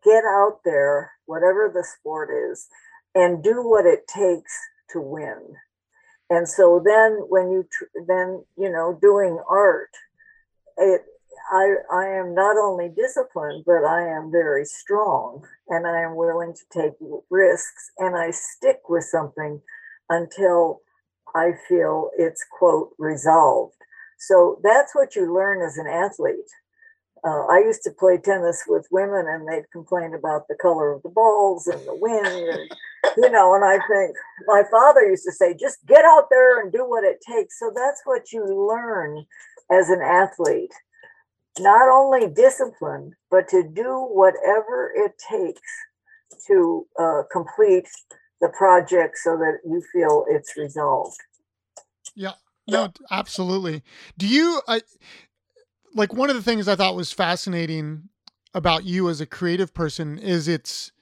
get 0.04 0.22
out 0.24 0.58
there, 0.66 1.12
whatever 1.24 1.70
the 1.72 1.82
sport 1.82 2.28
is, 2.30 2.68
and 3.14 3.42
do 3.42 3.62
what 3.62 3.86
it 3.86 4.06
takes 4.08 4.52
to 4.90 5.00
win. 5.00 5.56
And 6.30 6.48
so 6.48 6.82
then 6.84 7.24
when 7.28 7.50
you 7.50 7.68
then 8.06 8.44
you 8.56 8.70
know 8.70 8.98
doing 9.00 9.38
art, 9.48 9.90
it 10.78 11.02
I, 11.52 11.74
I 11.92 12.06
am 12.06 12.34
not 12.34 12.56
only 12.56 12.88
disciplined, 12.88 13.64
but 13.66 13.84
I 13.84 14.08
am 14.08 14.30
very 14.30 14.64
strong 14.64 15.46
and 15.68 15.86
I 15.86 16.00
am 16.00 16.16
willing 16.16 16.54
to 16.54 16.80
take 16.80 16.94
risks 17.30 17.90
and 17.98 18.16
I 18.16 18.30
stick 18.30 18.88
with 18.88 19.04
something 19.04 19.60
until 20.08 20.80
I 21.34 21.52
feel 21.68 22.10
it's, 22.16 22.44
quote, 22.50 22.94
resolved. 22.98 23.76
So 24.18 24.60
that's 24.62 24.94
what 24.94 25.16
you 25.16 25.34
learn 25.34 25.60
as 25.60 25.76
an 25.76 25.86
athlete. 25.86 26.50
Uh, 27.26 27.46
I 27.46 27.60
used 27.60 27.82
to 27.84 27.90
play 27.90 28.18
tennis 28.18 28.64
with 28.66 28.86
women 28.90 29.26
and 29.28 29.48
they'd 29.48 29.70
complain 29.72 30.14
about 30.14 30.46
the 30.48 30.56
color 30.60 30.92
of 30.92 31.02
the 31.02 31.08
balls 31.08 31.66
and 31.66 31.80
the 31.86 31.96
wind. 31.96 32.26
And, 32.26 32.70
you 33.16 33.30
know, 33.30 33.54
and 33.54 33.64
I 33.64 33.78
think 33.86 34.16
my 34.46 34.62
father 34.70 35.02
used 35.02 35.24
to 35.24 35.32
say, 35.32 35.54
just 35.54 35.84
get 35.86 36.04
out 36.04 36.28
there 36.30 36.60
and 36.60 36.70
do 36.70 36.88
what 36.88 37.04
it 37.04 37.22
takes. 37.26 37.58
So 37.58 37.72
that's 37.74 38.02
what 38.04 38.32
you 38.32 38.44
learn 38.44 39.24
as 39.70 39.88
an 39.88 40.02
athlete 40.02 40.72
not 41.58 41.88
only 41.88 42.28
discipline, 42.28 43.12
but 43.30 43.48
to 43.48 43.62
do 43.62 44.08
whatever 44.10 44.92
it 44.94 45.12
takes 45.18 45.60
to 46.46 46.86
uh, 46.98 47.22
complete 47.30 47.88
the 48.40 48.48
project 48.48 49.16
so 49.18 49.36
that 49.36 49.58
you 49.64 49.82
feel 49.92 50.24
it's 50.28 50.56
resolved. 50.56 51.16
Yeah, 52.14 52.32
no, 52.66 52.92
absolutely. 53.10 53.82
Do 54.18 54.26
you, 54.26 54.60
I, 54.66 54.82
like, 55.94 56.12
one 56.12 56.30
of 56.30 56.36
the 56.36 56.42
things 56.42 56.68
I 56.68 56.76
thought 56.76 56.96
was 56.96 57.12
fascinating 57.12 58.08
about 58.52 58.84
you 58.84 59.08
as 59.08 59.20
a 59.20 59.26
creative 59.26 59.74
person 59.74 60.18
is 60.18 60.48
it's, 60.48 60.92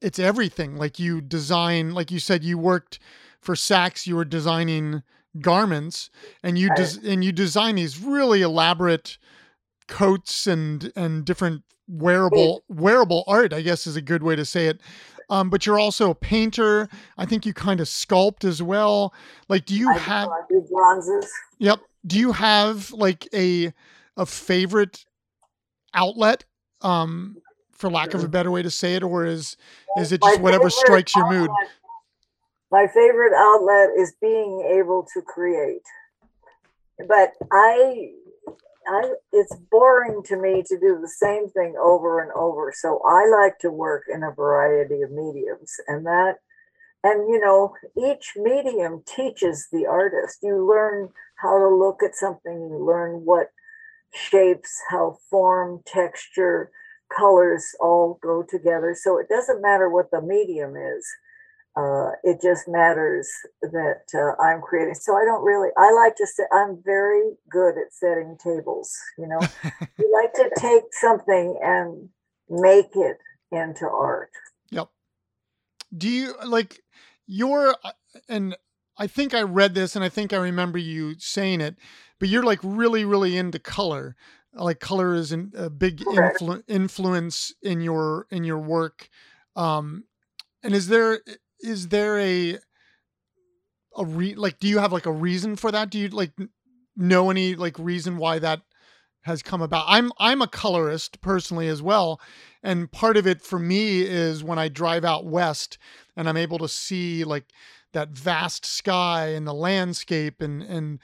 it's 0.00 0.18
everything. 0.18 0.76
Like 0.76 0.98
you 0.98 1.20
design, 1.20 1.92
like 1.92 2.10
you 2.10 2.18
said, 2.18 2.44
you 2.44 2.58
worked 2.58 2.98
for 3.40 3.54
Saks, 3.54 4.06
you 4.06 4.16
were 4.16 4.24
designing 4.24 5.02
garments 5.40 6.10
and 6.42 6.58
you, 6.58 6.70
des- 6.74 7.08
and 7.10 7.24
you 7.24 7.32
design 7.32 7.76
these 7.76 7.98
really 8.00 8.42
elaborate, 8.42 9.18
coats 9.86 10.46
and 10.46 10.92
and 10.96 11.24
different 11.24 11.62
wearable 11.86 12.64
wearable 12.68 13.24
art 13.26 13.52
i 13.52 13.60
guess 13.60 13.86
is 13.86 13.96
a 13.96 14.00
good 14.00 14.22
way 14.22 14.34
to 14.34 14.44
say 14.44 14.66
it. 14.66 14.80
Um, 15.30 15.48
but 15.48 15.64
you're 15.64 15.78
also 15.78 16.10
a 16.10 16.14
painter. 16.14 16.86
I 17.16 17.24
think 17.24 17.46
you 17.46 17.54
kind 17.54 17.80
of 17.80 17.86
sculpt 17.86 18.44
as 18.44 18.62
well. 18.62 19.14
Like 19.48 19.64
do 19.64 19.74
you 19.74 19.90
I 19.90 19.98
have 19.98 20.28
do 20.50 20.66
bronzes. 20.70 21.30
Yep. 21.58 21.80
Do 22.06 22.18
you 22.18 22.32
have 22.32 22.92
like 22.92 23.26
a 23.34 23.72
a 24.16 24.26
favorite 24.26 25.04
outlet 25.92 26.44
um 26.82 27.36
for 27.72 27.90
lack 27.90 28.14
of 28.14 28.22
a 28.22 28.28
better 28.28 28.50
way 28.50 28.62
to 28.62 28.70
say 28.70 28.94
it 28.94 29.02
or 29.02 29.24
is 29.24 29.56
is 29.96 30.12
it 30.12 30.22
just 30.22 30.38
my 30.38 30.42
whatever 30.42 30.70
strikes 30.70 31.14
your 31.14 31.28
mood 31.28 31.50
my 32.70 32.86
favorite 32.88 33.32
outlet 33.36 33.90
is 33.96 34.14
being 34.20 34.68
able 34.78 35.06
to 35.12 35.20
create 35.22 35.82
but 37.08 37.32
i 37.52 38.10
I, 38.86 39.14
it's 39.32 39.56
boring 39.70 40.22
to 40.24 40.36
me 40.36 40.62
to 40.66 40.78
do 40.78 40.98
the 41.00 41.08
same 41.08 41.48
thing 41.48 41.74
over 41.80 42.20
and 42.20 42.30
over. 42.32 42.72
So 42.74 43.00
I 43.06 43.26
like 43.26 43.58
to 43.60 43.70
work 43.70 44.04
in 44.12 44.22
a 44.22 44.30
variety 44.30 45.02
of 45.02 45.10
mediums, 45.10 45.72
and 45.88 46.04
that, 46.06 46.34
and 47.02 47.28
you 47.28 47.40
know, 47.40 47.74
each 47.96 48.32
medium 48.36 49.02
teaches 49.06 49.68
the 49.72 49.86
artist. 49.86 50.38
You 50.42 50.66
learn 50.68 51.10
how 51.36 51.58
to 51.58 51.68
look 51.68 52.02
at 52.02 52.14
something. 52.14 52.52
You 52.52 52.84
learn 52.84 53.22
what 53.24 53.50
shapes, 54.14 54.80
how 54.90 55.18
form, 55.30 55.80
texture, 55.86 56.70
colors 57.16 57.66
all 57.80 58.18
go 58.22 58.44
together. 58.48 58.96
So 58.98 59.18
it 59.18 59.28
doesn't 59.28 59.62
matter 59.62 59.90
what 59.90 60.10
the 60.10 60.20
medium 60.20 60.76
is 60.76 61.06
uh, 61.76 62.10
it 62.22 62.40
just 62.40 62.68
matters 62.68 63.28
that 63.60 64.04
uh, 64.14 64.40
I'm 64.40 64.60
creating. 64.60 64.94
So 64.94 65.16
I 65.16 65.24
don't 65.24 65.44
really, 65.44 65.70
I 65.76 65.92
like 65.92 66.14
to 66.16 66.26
say, 66.26 66.44
I'm 66.52 66.80
very 66.84 67.32
good 67.50 67.70
at 67.70 67.92
setting 67.92 68.36
tables. 68.42 68.92
You 69.18 69.26
know, 69.26 69.40
you 69.98 70.22
like 70.22 70.32
to 70.34 70.50
take 70.56 70.84
something 70.92 71.58
and 71.62 72.08
make 72.48 72.90
it 72.94 73.18
into 73.50 73.88
art. 73.88 74.30
Yep. 74.70 74.88
Do 75.96 76.08
you 76.08 76.34
like 76.46 76.80
your, 77.26 77.74
uh, 77.82 77.92
and 78.28 78.56
I 78.96 79.08
think 79.08 79.34
I 79.34 79.42
read 79.42 79.74
this 79.74 79.96
and 79.96 80.04
I 80.04 80.08
think 80.08 80.32
I 80.32 80.36
remember 80.36 80.78
you 80.78 81.16
saying 81.18 81.60
it, 81.60 81.74
but 82.18 82.28
you're 82.28 82.42
like 82.42 82.60
really, 82.62 83.04
really 83.04 83.36
into 83.36 83.58
color. 83.58 84.16
Like 84.52 84.80
color 84.80 85.14
is 85.14 85.32
an, 85.32 85.52
a 85.56 85.68
big 85.68 85.98
influ- 85.98 86.62
influence 86.68 87.52
in 87.62 87.80
your 87.80 88.26
in 88.30 88.44
your 88.44 88.58
work. 88.58 89.08
Um, 89.56 90.04
and 90.62 90.74
is 90.74 90.88
there 90.88 91.20
is 91.60 91.88
there 91.88 92.18
a 92.18 92.58
a 93.96 94.04
re 94.04 94.34
like 94.34 94.58
do 94.58 94.68
you 94.68 94.78
have 94.78 94.92
like 94.92 95.06
a 95.06 95.12
reason 95.12 95.56
for 95.56 95.70
that? 95.72 95.90
Do 95.90 95.98
you 95.98 96.08
like 96.08 96.32
know 96.96 97.30
any 97.30 97.54
like 97.54 97.78
reason 97.78 98.16
why 98.16 98.38
that 98.38 98.62
has 99.22 99.42
come 99.42 99.62
about? 99.62 99.86
I'm 99.88 100.12
I'm 100.18 100.42
a 100.42 100.48
colorist 100.48 101.20
personally 101.20 101.68
as 101.68 101.82
well, 101.82 102.20
and 102.62 102.90
part 102.90 103.16
of 103.16 103.26
it 103.26 103.42
for 103.42 103.58
me 103.58 104.02
is 104.02 104.44
when 104.44 104.58
I 104.58 104.68
drive 104.68 105.04
out 105.04 105.26
west 105.26 105.78
and 106.16 106.28
I'm 106.28 106.36
able 106.36 106.58
to 106.58 106.68
see 106.68 107.24
like 107.24 107.44
that 107.92 108.10
vast 108.10 108.66
sky 108.66 109.28
and 109.28 109.46
the 109.46 109.54
landscape 109.54 110.40
and 110.40 110.62
and 110.62 111.00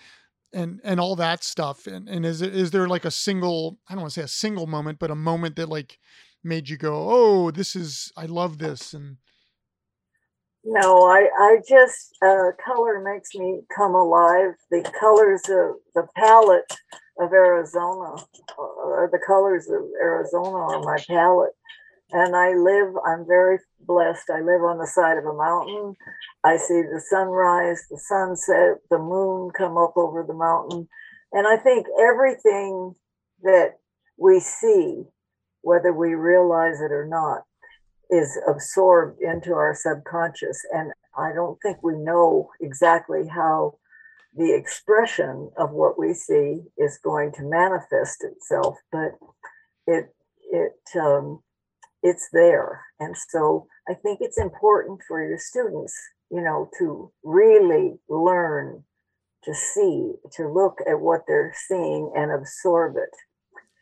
and 0.53 0.81
and 0.83 0.99
all 0.99 1.17
that 1.17 1.45
stuff 1.45 1.87
and 1.87 2.09
and 2.09 2.27
is 2.27 2.43
is 2.43 2.71
there 2.71 2.89
like 2.89 3.05
a 3.05 3.11
single 3.11 3.79
i 3.89 3.95
don't 3.95 4.03
want 4.03 4.13
to 4.13 4.21
say 4.21 4.25
a 4.25 4.29
single 4.29 4.67
moment 4.67 4.99
but 4.99 5.11
a 5.11 5.15
moment 5.15 5.57
that 5.57 5.69
like 5.69 5.99
made 6.43 6.69
you 6.69 6.77
go 6.77 7.07
oh 7.09 7.51
this 7.51 7.77
is 7.77 8.13
i 8.17 8.27
love 8.27 8.59
this 8.59 8.93
and 8.93 9.17
no 10.65 11.05
i 11.05 11.29
i 11.41 11.59
just 11.69 12.17
uh 12.23 12.51
color 12.65 13.01
makes 13.01 13.35
me 13.35 13.61
come 13.75 13.95
alive. 13.95 14.55
The 14.71 14.83
colors 14.99 15.43
of 15.49 15.77
the 15.95 16.07
palette 16.17 16.77
of 17.19 17.33
arizona 17.33 18.23
or 18.59 19.05
uh, 19.05 19.11
the 19.11 19.21
colors 19.27 19.69
of 19.69 19.83
arizona 20.01 20.57
on 20.57 20.85
my 20.85 20.99
palette. 21.09 21.55
And 22.13 22.35
I 22.35 22.55
live, 22.55 22.95
I'm 23.07 23.25
very 23.27 23.59
blessed. 23.87 24.31
I 24.31 24.41
live 24.41 24.63
on 24.63 24.79
the 24.79 24.87
side 24.87 25.19
of 25.19 25.25
a 25.25 25.35
mountain. 25.35 25.97
I 26.45 26.57
see 26.57 26.83
the 26.83 27.03
sunrise, 27.09 27.85
the 27.91 27.99
sunset, 27.99 28.79
the 28.91 28.99
moon 28.99 29.51
come 29.57 29.77
up 29.77 29.95
over 29.97 30.25
the 30.27 30.35
mountain. 30.35 30.89
And 31.33 31.47
I 31.47 31.57
think 31.57 31.87
everything 32.01 32.95
that 33.43 33.79
we 34.19 34.41
see, 34.41 35.05
whether 35.63 35.93
we 35.93 36.15
realize 36.15 36.81
it 36.81 36.93
or 36.93 37.07
not, 37.07 37.43
is 38.11 38.39
absorbed 38.49 39.21
into 39.21 39.53
our 39.53 39.75
subconscious. 39.75 40.65
And 40.73 40.93
I 41.17 41.33
don't 41.33 41.59
think 41.63 41.83
we 41.83 41.97
know 41.97 42.51
exactly 42.61 43.29
how 43.29 43.79
the 44.37 44.55
expression 44.55 45.51
of 45.57 45.71
what 45.73 45.99
we 45.99 46.15
see 46.15 46.61
is 46.79 46.99
going 47.03 47.33
to 47.33 47.43
manifest 47.43 48.25
itself, 48.25 48.77
but 48.93 49.13
it, 49.87 50.15
it, 50.51 50.79
um, 51.01 51.43
it's 52.03 52.29
there. 52.33 52.83
And 52.99 53.15
so 53.29 53.67
I 53.89 53.95
think 53.95 54.19
it's 54.21 54.39
important 54.39 55.01
for 55.07 55.27
your 55.27 55.39
students, 55.39 55.95
you 56.31 56.43
know, 56.43 56.71
to 56.79 57.13
really 57.23 57.95
learn 58.09 58.85
to 59.45 59.55
see, 59.55 60.13
to 60.37 60.49
look 60.53 60.79
at 60.89 61.01
what 61.01 61.23
they're 61.27 61.55
seeing 61.69 62.13
and 62.15 62.31
absorb 62.31 62.97
it. 62.97 63.11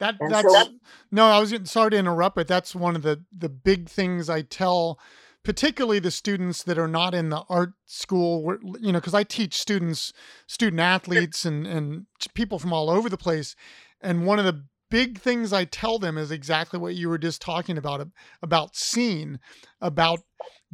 That 0.01 0.17
and 0.21 0.33
that's 0.33 0.53
so, 0.53 0.69
no, 1.11 1.25
I 1.25 1.41
was 1.41 1.53
sorry 1.65 1.91
to 1.91 1.97
interrupt, 1.97 2.37
but 2.37 2.47
that's 2.47 2.75
one 2.75 2.95
of 2.95 3.03
the 3.03 3.25
the 3.37 3.49
big 3.49 3.89
things 3.89 4.31
I 4.31 4.43
tell 4.43 5.01
particularly 5.45 5.99
the 5.99 6.11
students 6.11 6.63
that 6.65 6.79
are 6.79 6.89
not 6.89 7.15
in 7.15 7.31
the 7.31 7.43
art 7.49 7.73
school 7.87 8.43
where, 8.43 8.59
you 8.81 8.93
know 8.93 8.99
because 8.99 9.15
i 9.15 9.23
teach 9.23 9.57
students 9.57 10.13
student 10.47 10.79
athletes 10.79 11.47
and 11.47 11.67
and 11.67 12.07
people 12.35 12.59
from 12.59 12.73
all 12.73 12.91
over 12.91 13.09
the 13.09 13.17
place 13.17 13.57
and 14.01 14.27
one 14.27 14.39
of 14.39 14.45
the 14.45 14.65
big 14.91 15.19
things 15.19 15.53
I 15.53 15.65
tell 15.65 15.99
them 15.99 16.17
is 16.19 16.31
exactly 16.31 16.79
what 16.79 16.95
you 16.95 17.09
were 17.09 17.19
just 17.19 17.43
talking 17.43 17.77
about 17.79 18.07
about 18.43 18.77
seeing, 18.77 19.39
about 19.81 20.21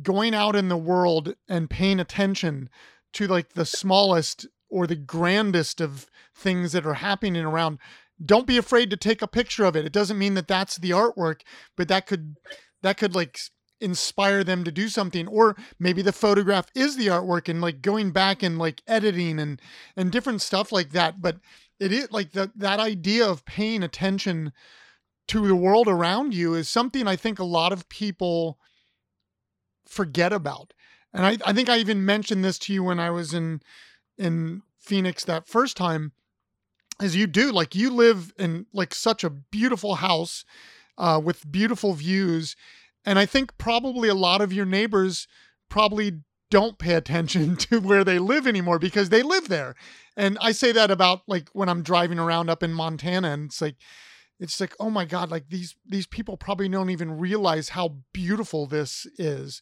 going 0.02 0.35
out 0.35 0.56
in 0.56 0.68
the 0.68 0.76
world 0.76 1.35
and 1.49 1.71
paying 1.71 2.00
attention 2.00 2.68
to 3.14 3.26
like 3.26 3.52
the 3.52 3.64
smallest 3.64 4.47
or 4.68 4.87
the 4.87 4.97
grandest 4.97 5.80
of 5.80 6.06
things 6.35 6.73
that 6.73 6.87
are 6.87 6.94
happening 6.94 7.44
around. 7.44 7.78
Don't 8.25 8.47
be 8.47 8.56
afraid 8.56 8.90
to 8.90 8.97
take 8.97 9.23
a 9.23 9.28
picture 9.28 9.64
of 9.64 9.76
it. 9.76 9.85
It 9.85 9.92
doesn't 9.92 10.18
mean 10.18 10.35
that 10.35 10.49
that's 10.49 10.76
the 10.76 10.90
artwork, 10.90 11.40
but 11.76 11.88
that 11.88 12.06
could 12.06 12.37
that 12.83 12.97
could 12.97 13.14
like 13.14 13.38
inspire 13.80 14.44
them 14.44 14.64
to 14.64 14.73
do 14.73 14.88
something 14.88 15.26
or 15.28 15.56
maybe 15.78 16.00
the 16.00 16.12
photograph 16.12 16.66
is 16.75 16.97
the 16.97 17.09
artwork 17.09 17.49
and 17.49 17.61
like 17.61 17.83
going 17.83 18.12
back 18.12 18.42
and 18.42 18.59
like 18.59 18.83
editing 18.87 19.38
and 19.38 19.61
and 19.97 20.12
different 20.12 20.40
stuff 20.40 20.71
like 20.71 20.90
that 20.90 21.21
but 21.21 21.37
it 21.81 21.93
is 21.93 22.11
like 22.11 22.33
that 22.33 22.50
that 22.57 22.81
idea 22.81 23.26
of 23.26 23.45
paying 23.45 23.83
attention 23.83 24.52
to 25.28 25.47
the 25.47 25.57
world 25.57 25.88
around 25.88 26.35
you 26.35 26.54
is 26.54 26.69
something 26.69 27.07
I 27.07 27.16
think 27.16 27.38
a 27.38 27.45
lot 27.45 27.73
of 27.73 27.88
people 27.88 28.59
forget 29.87 30.32
about. 30.32 30.73
And 31.13 31.25
I, 31.25 31.39
I 31.47 31.52
think 31.52 31.69
I 31.69 31.78
even 31.78 32.04
mentioned 32.04 32.45
this 32.45 32.58
to 32.60 32.73
you 32.73 32.82
when 32.84 33.00
I 33.00 33.10
was 33.10 33.32
in 33.32 33.60
in 34.19 34.63
Phoenix 34.78 35.25
that 35.25 35.49
first 35.49 35.76
time, 35.76 36.13
as 37.00 37.17
you 37.17 37.26
do, 37.26 37.50
like 37.52 37.75
you 37.75 37.91
live 37.91 38.32
in 38.39 38.67
like 38.73 38.95
such 38.95 39.25
a 39.25 39.30
beautiful 39.30 39.97
house 39.97 40.45
uh, 40.99 41.21
with 41.23 41.50
beautiful 41.50 41.95
views. 41.95 42.54
And 43.04 43.19
I 43.19 43.26
think 43.26 43.58
probably 43.58 44.08
a 44.08 44.15
lot 44.15 44.41
of 44.41 44.52
your 44.52 44.67
neighbors 44.67 45.26
probably 45.69 46.21
don't 46.50 46.78
pay 46.78 46.95
attention 46.95 47.57
to 47.71 47.80
where 47.80 48.04
they 48.04 48.19
live 48.19 48.47
anymore 48.47 48.78
because 48.78 49.09
they 49.09 49.23
live 49.23 49.49
there. 49.49 49.75
And 50.17 50.39
I 50.41 50.52
say 50.52 50.73
that 50.73 50.91
about 50.91 51.23
like 51.26 51.49
when 51.52 51.69
I'm 51.69 51.83
driving 51.83 52.19
around 52.19 52.50
up 52.50 52.63
in 52.63 52.73
Montana 52.73 53.30
and 53.33 53.47
it's 53.47 53.61
like 53.61 53.76
it's 54.41 54.61
like 54.61 54.75
oh 54.80 54.91
my 54.91 55.04
god 55.04 55.30
like 55.30 55.49
these 55.49 55.76
these 55.87 56.07
people 56.07 56.37
probably 56.37 56.69
don't 56.69 56.91
even 56.91 57.19
realize 57.19 57.71
how 57.71 57.97
beautiful 58.13 58.67
this 58.67 59.07
is. 59.19 59.61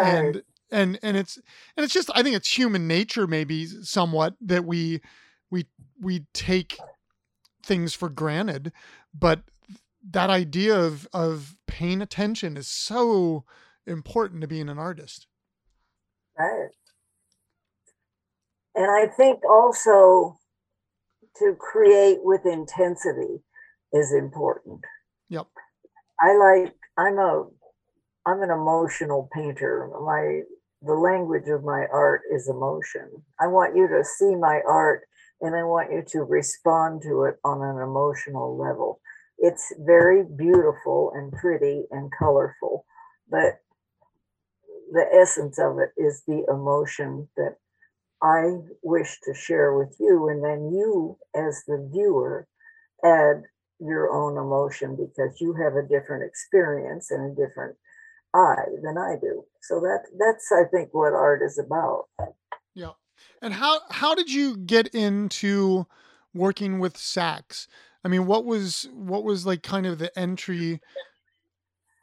And 0.00 0.42
and 0.70 0.98
and 1.02 1.16
it's 1.16 1.36
and 1.76 1.84
it's 1.84 1.94
just 1.94 2.10
I 2.14 2.22
think 2.22 2.36
it's 2.36 2.56
human 2.56 2.86
nature 2.86 3.26
maybe 3.26 3.66
somewhat 3.66 4.34
that 4.40 4.64
we 4.64 5.00
we 5.50 5.66
we 6.00 6.26
take 6.34 6.78
things 7.64 7.94
for 7.94 8.08
granted, 8.08 8.72
but 9.14 9.42
that 10.10 10.30
idea 10.30 10.78
of 10.78 11.08
of 11.12 11.56
paying 11.66 12.02
attention 12.02 12.56
is 12.56 12.68
so 12.68 13.44
important 13.86 14.40
to 14.40 14.48
being 14.48 14.68
an 14.68 14.78
artist. 14.78 15.26
Right. 16.38 16.70
And 18.74 18.90
I 18.90 19.12
think 19.16 19.40
also 19.44 20.38
to 21.38 21.56
create 21.58 22.18
with 22.22 22.46
intensity 22.46 23.42
is 23.92 24.12
important. 24.12 24.80
Yep. 25.30 25.46
I 26.20 26.36
like 26.36 26.74
I'm 26.96 27.18
a 27.18 27.44
I'm 28.26 28.42
an 28.42 28.50
emotional 28.50 29.28
painter. 29.34 29.90
My 30.04 30.42
the 30.82 30.94
language 30.94 31.48
of 31.48 31.64
my 31.64 31.86
art 31.92 32.22
is 32.32 32.48
emotion. 32.48 33.10
I 33.40 33.48
want 33.48 33.74
you 33.74 33.88
to 33.88 34.04
see 34.04 34.36
my 34.36 34.60
art 34.68 35.02
and 35.40 35.56
I 35.56 35.64
want 35.64 35.90
you 35.92 36.04
to 36.08 36.20
respond 36.22 37.02
to 37.02 37.24
it 37.24 37.36
on 37.44 37.62
an 37.62 37.82
emotional 37.82 38.56
level. 38.56 39.00
It's 39.38 39.72
very 39.80 40.24
beautiful 40.36 41.12
and 41.14 41.32
pretty 41.32 41.84
and 41.90 42.10
colorful, 42.16 42.84
but 43.28 43.58
the 44.92 45.06
essence 45.12 45.58
of 45.58 45.78
it 45.78 45.90
is 45.96 46.22
the 46.26 46.44
emotion 46.48 47.28
that 47.36 47.56
I 48.22 48.58
wish 48.82 49.18
to 49.24 49.34
share 49.34 49.76
with 49.76 49.96
you. 50.00 50.28
And 50.28 50.42
then 50.42 50.72
you, 50.72 51.18
as 51.34 51.62
the 51.66 51.88
viewer, 51.92 52.46
add 53.04 53.42
your 53.80 54.10
own 54.10 54.36
emotion 54.36 54.96
because 54.96 55.40
you 55.40 55.54
have 55.54 55.74
a 55.74 55.86
different 55.86 56.24
experience 56.24 57.10
and 57.10 57.32
a 57.32 57.46
different 57.46 57.76
eye 58.34 58.66
than 58.82 58.98
I 58.98 59.14
do. 59.20 59.44
So 59.62 59.80
that 59.80 60.04
that's 60.18 60.50
I 60.52 60.64
think 60.70 60.92
what 60.92 61.12
art 61.12 61.42
is 61.42 61.58
about. 61.58 62.06
Yeah. 62.74 62.92
And 63.40 63.54
how 63.54 63.80
how 63.90 64.14
did 64.14 64.32
you 64.32 64.56
get 64.56 64.88
into 64.88 65.86
working 66.34 66.78
with 66.78 66.94
Saks? 66.94 67.68
I 68.04 68.08
mean, 68.08 68.26
what 68.26 68.44
was 68.44 68.88
what 68.92 69.24
was 69.24 69.46
like 69.46 69.62
kind 69.62 69.86
of 69.86 69.98
the 69.98 70.16
entry 70.18 70.80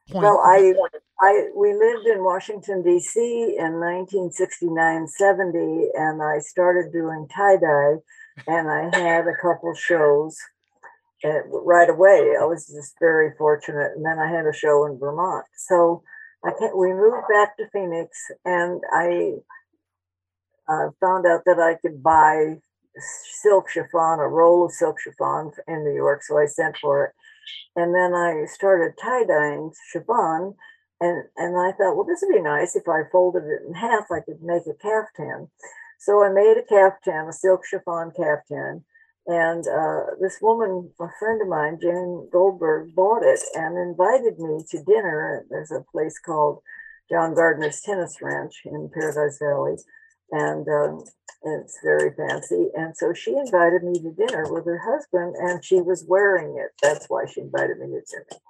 point? 0.10 0.24
Well, 0.24 0.39
I 0.39 0.74
I 1.21 1.47
we 1.56 1.73
lived 1.73 2.08
in 2.08 2.23
Washington 2.23 2.84
D.C. 2.84 3.56
in 3.58 3.80
1969, 3.80 5.08
70, 5.08 5.89
and 5.95 6.21
I 6.21 6.39
started 6.39 6.91
doing 6.91 7.28
tie 7.34 7.58
dye, 7.58 7.95
and 8.47 8.69
I 8.69 8.95
had 8.97 9.25
a 9.28 9.41
couple 9.41 9.73
shows 9.75 10.38
uh, 11.23 11.43
right 11.47 11.89
away. 11.89 12.36
I 12.39 12.43
was 12.43 12.67
just 12.67 12.95
very 12.99 13.32
fortunate, 13.38 13.93
and 13.95 14.06
then 14.06 14.19
I 14.19 14.30
had 14.30 14.45
a 14.45 14.54
show 14.54 14.86
in 14.86 14.99
Vermont. 14.99 15.45
So 15.56 16.04
I 16.43 16.51
can't, 16.60 16.78
we 16.78 16.91
moved 16.91 17.28
back 17.30 17.56
to 17.58 17.69
Phoenix, 17.71 18.17
and 18.43 18.82
I 18.91 19.36
uh, 20.67 20.89
found 20.99 21.25
out 21.25 21.43
that 21.45 21.60
I 21.60 21.75
could 21.75 22.04
buy 22.04 22.58
silk 23.41 23.69
chiffon, 23.69 24.19
a 24.19 24.28
roll 24.28 24.65
of 24.65 24.71
silk 24.71 24.99
chiffon 24.99 25.51
in 25.67 25.84
New 25.84 25.95
York. 25.95 26.23
So 26.23 26.38
I 26.38 26.45
sent 26.45 26.78
for 26.78 27.06
it. 27.06 27.12
And 27.75 27.93
then 27.93 28.13
I 28.13 28.45
started 28.47 28.93
tie 29.01 29.25
dyeing 29.25 29.71
chiffon 29.91 30.56
and, 31.06 31.24
and 31.38 31.58
I 31.58 31.72
thought, 31.72 31.96
well, 31.96 32.06
this 32.06 32.24
would 32.24 32.36
be 32.36 32.41
nice. 32.41 32.76
If 32.76 32.88
I 32.88 33.10
folded 33.12 33.44
it 33.44 33.68
in 33.68 33.74
half, 33.74 34.06
I 34.12 34.22
could 34.22 34.41
make 34.41 34.63
a 34.68 34.74
caftan. 34.74 35.50
So 36.00 36.24
I 36.24 36.30
made 36.30 36.58
a 36.58 36.68
caftan, 36.68 37.28
a 37.28 37.34
silk 37.34 37.62
chiffon 37.65 38.12
caftan. 38.15 38.84
And 39.28 39.65
uh, 39.68 40.18
this 40.22 40.38
woman, 40.41 40.91
a 41.00 41.08
friend 41.20 41.41
of 41.41 41.48
mine, 41.48 41.80
Jane 41.82 42.30
Goldberg, 42.32 42.94
bought 42.96 43.24
it 43.24 43.39
and 43.56 43.78
invited 43.78 44.38
me 44.39 44.63
to 44.70 44.84
dinner. 44.84 45.46
There's 45.50 45.72
a 45.72 45.86
place 45.91 46.20
called 46.20 46.62
John 47.10 47.34
Gardiner's 47.34 47.82
Tennis 47.82 48.18
Ranch 48.22 48.62
in 48.65 48.89
Paradise 48.94 49.39
Valley. 49.39 49.78
And 50.32 50.68
um, 50.68 51.04
it's 51.44 51.80
very 51.84 52.12
fancy. 52.15 52.70
And 52.76 52.96
so 52.98 53.13
she 53.13 53.36
invited 53.36 53.84
me 53.84 54.00
to 54.00 54.12
dinner 54.12 54.52
with 54.52 54.65
her 54.65 54.82
husband, 54.84 55.36
and 55.38 55.63
she 55.63 55.82
was 55.82 56.06
wearing 56.08 56.58
it. 56.58 56.72
That's 56.82 57.06
why 57.08 57.26
she 57.26 57.41
invited 57.41 57.80
me 57.80 57.88
to 57.88 58.02
dinner. 58.02 58.41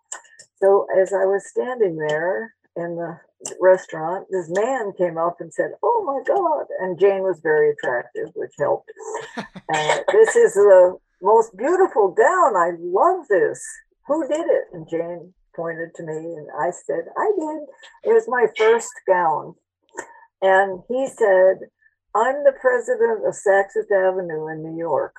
So 0.57 0.87
as 0.99 1.13
I 1.13 1.25
was 1.25 1.47
standing 1.49 1.97
there 1.97 2.53
in 2.75 2.95
the 2.95 3.19
restaurant, 3.59 4.27
this 4.29 4.49
man 4.49 4.93
came 4.97 5.17
up 5.17 5.37
and 5.39 5.53
said, 5.53 5.71
"Oh 5.83 6.03
my 6.05 6.21
God!" 6.25 6.65
And 6.79 6.99
Jane 6.99 7.23
was 7.23 7.39
very 7.41 7.71
attractive, 7.71 8.29
which 8.35 8.53
helped. 8.57 8.89
uh, 9.37 9.99
this 10.11 10.35
is 10.35 10.53
the 10.53 10.97
most 11.21 11.55
beautiful 11.57 12.11
gown. 12.11 12.55
I 12.55 12.71
love 12.79 13.27
this. 13.29 13.63
Who 14.07 14.27
did 14.27 14.45
it? 14.45 14.65
And 14.73 14.87
Jane 14.89 15.33
pointed 15.55 15.93
to 15.95 16.03
me, 16.03 16.15
and 16.15 16.47
I 16.59 16.71
said, 16.71 17.05
"I 17.17 17.31
did." 17.37 18.11
It 18.11 18.13
was 18.13 18.27
my 18.27 18.47
first 18.57 18.93
gown, 19.07 19.55
and 20.41 20.81
he 20.87 21.07
said, 21.07 21.69
I'm 22.15 22.45
the 22.45 22.53
president 22.61 23.25
of 23.27 23.33
Saks 23.33 23.75
Avenue 23.91 24.47
in 24.47 24.63
New 24.63 24.77
York. 24.77 25.15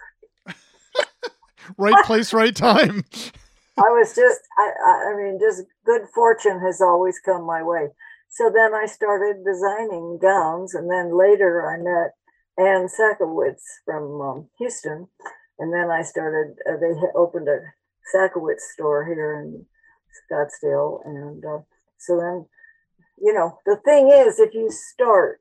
right 1.76 2.04
place, 2.04 2.32
right 2.32 2.56
time. 2.56 3.04
I 3.78 3.90
was 3.92 4.14
just, 4.14 4.40
I, 4.58 5.12
I 5.12 5.16
mean, 5.16 5.38
just 5.38 5.64
good 5.84 6.02
fortune 6.14 6.60
has 6.60 6.80
always 6.80 7.18
come 7.18 7.44
my 7.44 7.62
way. 7.62 7.88
So 8.28 8.50
then 8.52 8.74
I 8.74 8.86
started 8.86 9.44
designing 9.44 10.18
gowns, 10.20 10.74
and 10.74 10.90
then 10.90 11.16
later 11.16 11.64
I 11.64 11.76
met 11.76 12.12
Ann 12.58 12.88
Sakowitz 12.88 13.62
from 13.84 14.20
um, 14.20 14.48
Houston, 14.58 15.08
and 15.58 15.72
then 15.72 15.90
I 15.90 16.02
started. 16.02 16.56
Uh, 16.68 16.76
they 16.80 16.92
opened 17.14 17.48
a 17.48 17.60
Sakowitz 18.14 18.60
store 18.72 19.04
here 19.04 19.40
in 19.40 19.66
Scottsdale, 20.24 21.00
and 21.04 21.44
uh, 21.44 21.58
so 21.98 22.16
then, 22.16 22.46
you 23.18 23.32
know, 23.32 23.58
the 23.66 23.76
thing 23.84 24.10
is, 24.10 24.38
if 24.38 24.54
you 24.54 24.70
start, 24.70 25.40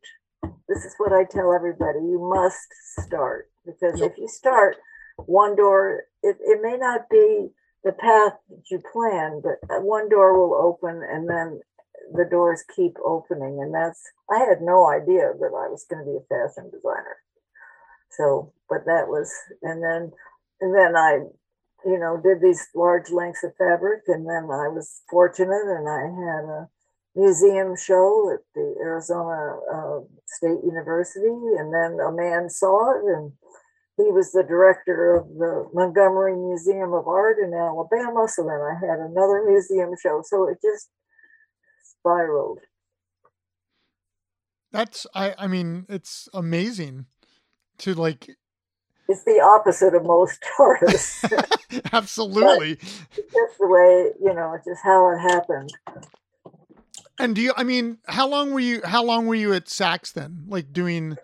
this 0.68 0.84
is 0.86 0.96
what 0.98 1.14
I 1.14 1.24
tell 1.24 1.54
everybody: 1.54 2.00
you 2.00 2.20
must 2.20 2.68
start 3.00 3.50
because 3.66 4.02
if 4.02 4.18
you 4.18 4.28
start, 4.28 4.78
one 5.18 5.56
door, 5.56 6.04
it, 6.22 6.38
it 6.42 6.60
may 6.62 6.78
not 6.78 7.10
be 7.10 7.50
the 7.86 7.94
path 7.94 8.34
that 8.50 8.66
you 8.72 8.82
plan, 8.92 9.42
but 9.44 9.84
one 9.84 10.10
door 10.10 10.34
will 10.34 10.58
open, 10.58 11.04
and 11.08 11.30
then 11.30 11.62
the 12.14 12.26
doors 12.26 12.64
keep 12.76 12.98
opening. 13.06 13.62
And 13.62 13.74
that's, 13.74 14.02
I 14.30 14.40
had 14.40 14.62
no 14.62 14.90
idea 14.90 15.32
that 15.38 15.54
I 15.54 15.70
was 15.70 15.86
going 15.88 16.04
to 16.04 16.12
be 16.12 16.18
a 16.18 16.28
fashion 16.28 16.72
designer. 16.74 17.18
So, 18.10 18.54
but 18.68 18.86
that 18.86 19.08
was, 19.08 19.32
and 19.62 19.84
then, 19.84 20.12
and 20.62 20.74
then 20.74 20.98
I, 20.98 21.20
you 21.86 22.00
know, 22.00 22.18
did 22.18 22.42
these 22.42 22.68
large 22.74 23.12
lengths 23.12 23.44
of 23.44 23.56
fabric. 23.58 24.04
And 24.08 24.26
then 24.26 24.46
I 24.46 24.68
was 24.68 25.02
fortunate 25.10 25.70
and 25.70 25.88
I 25.88 26.02
had 26.10 26.44
a 26.50 26.70
museum 27.16 27.76
show 27.78 28.34
at 28.34 28.42
the 28.56 28.76
Arizona 28.82 29.60
uh, 29.72 30.00
State 30.26 30.66
University. 30.66 31.28
And 31.28 31.74
then 31.74 32.00
a 32.00 32.12
man 32.12 32.50
saw 32.50 32.98
it 32.98 33.04
and 33.06 33.32
he 33.98 34.12
was 34.12 34.32
the 34.32 34.44
director 34.44 35.16
of 35.16 35.28
the 35.30 35.70
Montgomery 35.74 36.36
Museum 36.36 36.94
of 36.94 37.08
Art 37.08 37.38
in 37.40 37.54
Alabama. 37.54 38.28
So 38.28 38.44
then 38.44 38.60
I 38.60 38.74
had 38.80 39.00
another 39.00 39.44
museum 39.48 39.92
show. 40.02 40.22
So 40.24 40.50
it 40.50 40.58
just 40.62 40.90
spiraled. 41.82 42.60
That's 44.72 45.08
I 45.16 45.34
I 45.38 45.48
mean 45.48 45.86
it's 45.88 46.28
amazing 46.34 47.06
to 47.80 47.94
like 47.94 48.30
it's 49.08 49.24
the 49.24 49.40
opposite 49.40 49.94
of 49.94 50.04
most 50.04 50.44
artists. 50.60 51.24
Absolutely. 51.94 52.76
just 52.76 53.58
the 53.60 53.68
way, 53.68 54.12
you 54.22 54.34
know, 54.34 54.54
it's 54.56 54.66
just 54.66 54.82
how 54.84 55.10
it 55.12 55.20
happened. 55.20 55.72
And 57.18 57.36
do 57.36 57.42
you 57.42 57.54
I 57.56 57.64
mean, 57.64 58.00
how 58.08 58.28
long 58.28 58.52
were 58.52 58.60
you 58.60 58.82
how 58.84 59.04
long 59.04 59.26
were 59.26 59.36
you 59.36 59.54
at 59.54 59.66
Saks 59.66 60.12
then? 60.12 60.44
Like 60.48 60.74
doing 60.74 61.18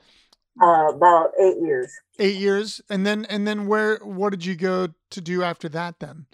uh, 0.62 0.93
about 0.93 1.32
8 1.39 1.58
years. 1.62 1.91
8 2.19 2.36
years. 2.36 2.82
And 2.89 3.06
then 3.06 3.26
and 3.26 3.47
then 3.47 3.67
where 3.67 3.97
what 3.97 4.30
did 4.32 4.45
you 4.45 4.56
go 4.56 4.89
to 5.10 5.21
do 5.21 5.43
after 5.43 5.67
that 5.69 6.00
then? 6.00 6.26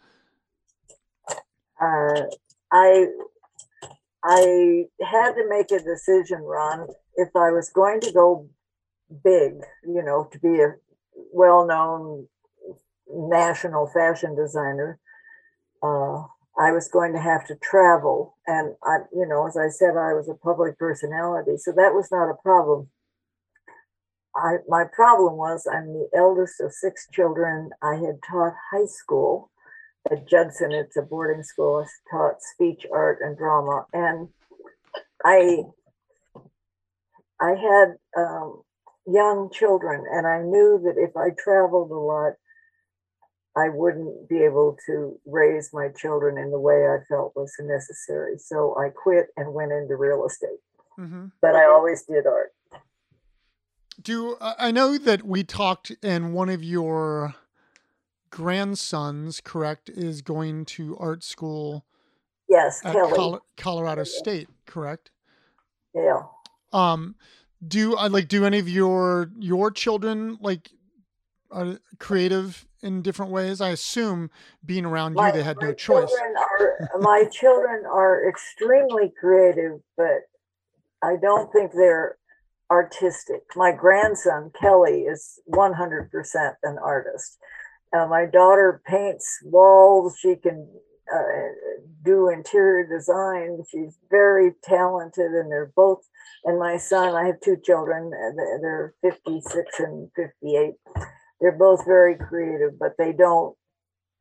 Uh 1.79 2.23
I 2.71 3.07
I 4.23 4.85
had 5.01 5.33
to 5.33 5.47
make 5.47 5.71
a 5.71 5.79
decision, 5.83 6.41
Ron, 6.41 6.87
if 7.15 7.29
I 7.35 7.51
was 7.51 7.69
going 7.69 8.01
to 8.01 8.11
go 8.11 8.49
big, 9.23 9.53
you 9.85 10.03
know, 10.03 10.27
to 10.31 10.39
be 10.39 10.59
a 10.61 10.73
well 11.31 11.65
known 11.65 12.27
national 13.09 13.87
fashion 13.87 14.35
designer, 14.35 14.99
uh, 15.81 16.23
I 16.59 16.71
was 16.71 16.89
going 16.89 17.13
to 17.13 17.19
have 17.19 17.45
to 17.47 17.55
travel. 17.55 18.35
And 18.47 18.75
I, 18.83 18.97
you 19.13 19.25
know, 19.27 19.47
as 19.47 19.55
I 19.55 19.69
said, 19.69 19.91
I 19.91 20.13
was 20.13 20.27
a 20.29 20.33
public 20.33 20.77
personality, 20.77 21.57
so 21.57 21.71
that 21.71 21.93
was 21.93 22.09
not 22.11 22.29
a 22.29 22.41
problem. 22.41 22.89
I, 24.37 24.57
my 24.67 24.83
problem 24.93 25.37
was 25.37 25.67
I'm 25.67 25.87
the 25.87 26.09
eldest 26.15 26.61
of 26.61 26.71
six 26.71 27.07
children. 27.11 27.71
I 27.81 27.95
had 27.95 28.19
taught 28.29 28.53
high 28.71 28.85
school 28.85 29.49
at 30.11 30.27
Judson. 30.27 30.71
It's 30.71 30.95
a 30.95 31.01
boarding 31.01 31.43
school. 31.43 31.83
I 31.83 32.15
taught 32.15 32.41
speech, 32.41 32.85
art, 32.93 33.19
and 33.21 33.37
drama, 33.37 33.85
and 33.93 34.29
I 35.25 35.63
I 37.41 37.49
had 37.49 37.95
um, 38.17 38.61
young 39.07 39.49
children, 39.51 40.05
and 40.11 40.27
I 40.27 40.41
knew 40.41 40.81
that 40.83 41.01
if 41.01 41.15
I 41.17 41.29
traveled 41.37 41.91
a 41.91 41.95
lot, 41.95 42.33
I 43.55 43.69
wouldn't 43.69 44.29
be 44.29 44.43
able 44.43 44.77
to 44.85 45.19
raise 45.25 45.71
my 45.73 45.89
children 45.89 46.37
in 46.37 46.51
the 46.51 46.59
way 46.59 46.85
I 46.87 46.97
felt 47.09 47.33
was 47.35 47.53
necessary. 47.59 48.37
So 48.37 48.75
I 48.77 48.89
quit 48.89 49.27
and 49.35 49.53
went 49.53 49.71
into 49.71 49.95
real 49.95 50.25
estate. 50.25 50.59
Mm-hmm. 50.99 51.27
But 51.41 51.55
I 51.55 51.65
always 51.65 52.03
did 52.03 52.27
art. 52.27 52.51
Do 54.07 54.37
I 54.39 54.71
know 54.71 54.97
that 54.97 55.23
we 55.23 55.43
talked 55.43 55.91
and 56.01 56.33
one 56.33 56.47
of 56.47 56.63
your 56.63 57.35
grandsons, 58.29 59.41
correct, 59.41 59.89
is 59.89 60.21
going 60.21 60.63
to 60.63 60.95
art 60.97 61.25
school. 61.25 61.85
Yes, 62.47 62.79
at 62.85 62.93
Col- 62.93 63.41
Colorado 63.57 64.05
State, 64.05 64.47
correct? 64.65 65.11
Yeah. 65.93 66.21
Um, 66.71 67.15
do 67.67 67.97
I 67.97 68.07
like 68.07 68.29
do 68.29 68.45
any 68.45 68.59
of 68.59 68.69
your 68.69 69.29
your 69.37 69.71
children 69.71 70.37
like 70.39 70.69
are 71.51 71.77
creative 71.99 72.65
in 72.81 73.01
different 73.01 73.33
ways? 73.33 73.59
I 73.59 73.71
assume 73.71 74.29
being 74.65 74.85
around 74.85 75.15
my, 75.15 75.27
you, 75.27 75.33
they 75.33 75.43
had 75.43 75.57
no 75.59 75.73
choice. 75.73 76.15
Are, 76.61 76.89
my 77.01 77.25
children 77.29 77.83
are 77.85 78.25
extremely 78.29 79.11
creative, 79.19 79.81
but 79.97 80.29
I 81.03 81.17
don't 81.21 81.51
think 81.51 81.73
they're 81.73 82.17
artistic. 82.69 83.43
My 83.55 83.71
grandson 83.71 84.51
Kelly 84.59 85.01
is 85.01 85.39
100% 85.51 86.09
an 86.63 86.77
artist. 86.83 87.37
Uh, 87.93 88.07
my 88.07 88.25
daughter 88.25 88.81
paints 88.85 89.39
walls. 89.43 90.17
She 90.19 90.35
can 90.35 90.67
uh, 91.13 91.21
do 92.03 92.29
interior 92.29 92.85
design. 92.87 93.63
She's 93.71 93.97
very 94.09 94.51
talented, 94.63 95.31
and 95.31 95.51
they're 95.51 95.71
both. 95.75 96.07
And 96.43 96.59
my 96.59 96.77
son, 96.77 97.15
I 97.15 97.25
have 97.25 97.39
two 97.41 97.57
children. 97.63 98.11
They're 98.61 98.93
56 99.01 99.79
and 99.79 100.09
58. 100.15 100.73
They're 101.39 101.57
both 101.57 101.85
very 101.85 102.17
creative, 102.17 102.77
but 102.79 102.93
they 102.97 103.13
don't 103.13 103.55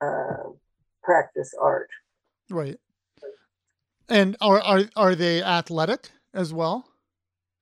uh, 0.01 0.51
practice 1.03 1.53
art. 1.61 1.89
Right. 2.51 2.79
And 4.09 4.37
are 4.41 4.61
are 4.61 4.83
are 4.95 5.15
they 5.17 5.43
athletic 5.43 6.11
as 6.33 6.53
well? 6.53 6.87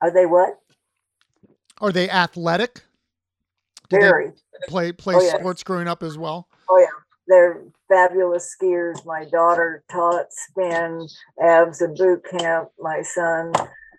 Are 0.02 0.12
they 0.12 0.26
what? 0.26 0.58
Are 1.80 1.92
they 1.92 2.08
athletic? 2.08 2.82
Did 3.90 4.00
very. 4.00 4.32
play 4.68 4.92
play 4.92 5.16
oh, 5.16 5.38
sports 5.38 5.62
growing 5.62 5.88
up 5.88 6.02
as 6.02 6.16
well? 6.16 6.48
Oh 6.70 6.78
yeah, 6.78 6.86
they're 7.28 7.62
fabulous 7.88 8.54
skiers. 8.54 9.04
My 9.04 9.24
daughter 9.24 9.84
taught 9.90 10.26
spin, 10.30 11.06
abs 11.42 11.80
and 11.80 11.96
boot 11.96 12.24
camp. 12.30 12.70
My 12.78 13.02
son 13.02 13.52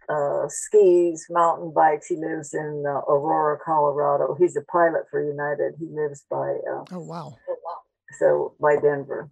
uh, 0.10 0.48
skis, 0.48 1.26
mountain 1.30 1.72
bikes. 1.74 2.08
He 2.08 2.16
lives 2.16 2.54
in 2.54 2.84
uh, 2.88 3.00
Aurora, 3.12 3.58
Colorado. 3.64 4.36
He's 4.40 4.56
a 4.56 4.62
pilot 4.62 5.04
for 5.10 5.24
United. 5.24 5.76
He 5.80 5.88
lives 5.88 6.24
by. 6.30 6.58
Uh, 6.72 6.84
oh 6.92 7.00
wow! 7.00 7.38
So 8.20 8.54
by 8.60 8.78
Denver. 8.78 9.30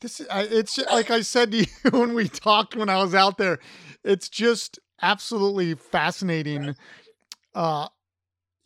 This 0.00 0.20
it's 0.30 0.78
like 0.78 1.10
I 1.10 1.22
said 1.22 1.52
to 1.52 1.58
you 1.84 1.90
when 1.90 2.14
we 2.14 2.28
talked 2.28 2.76
when 2.76 2.88
I 2.88 3.02
was 3.02 3.14
out 3.14 3.38
there. 3.38 3.58
It's 4.04 4.28
just 4.28 4.78
absolutely 5.02 5.74
fascinating. 5.74 6.76
Uh, 7.54 7.88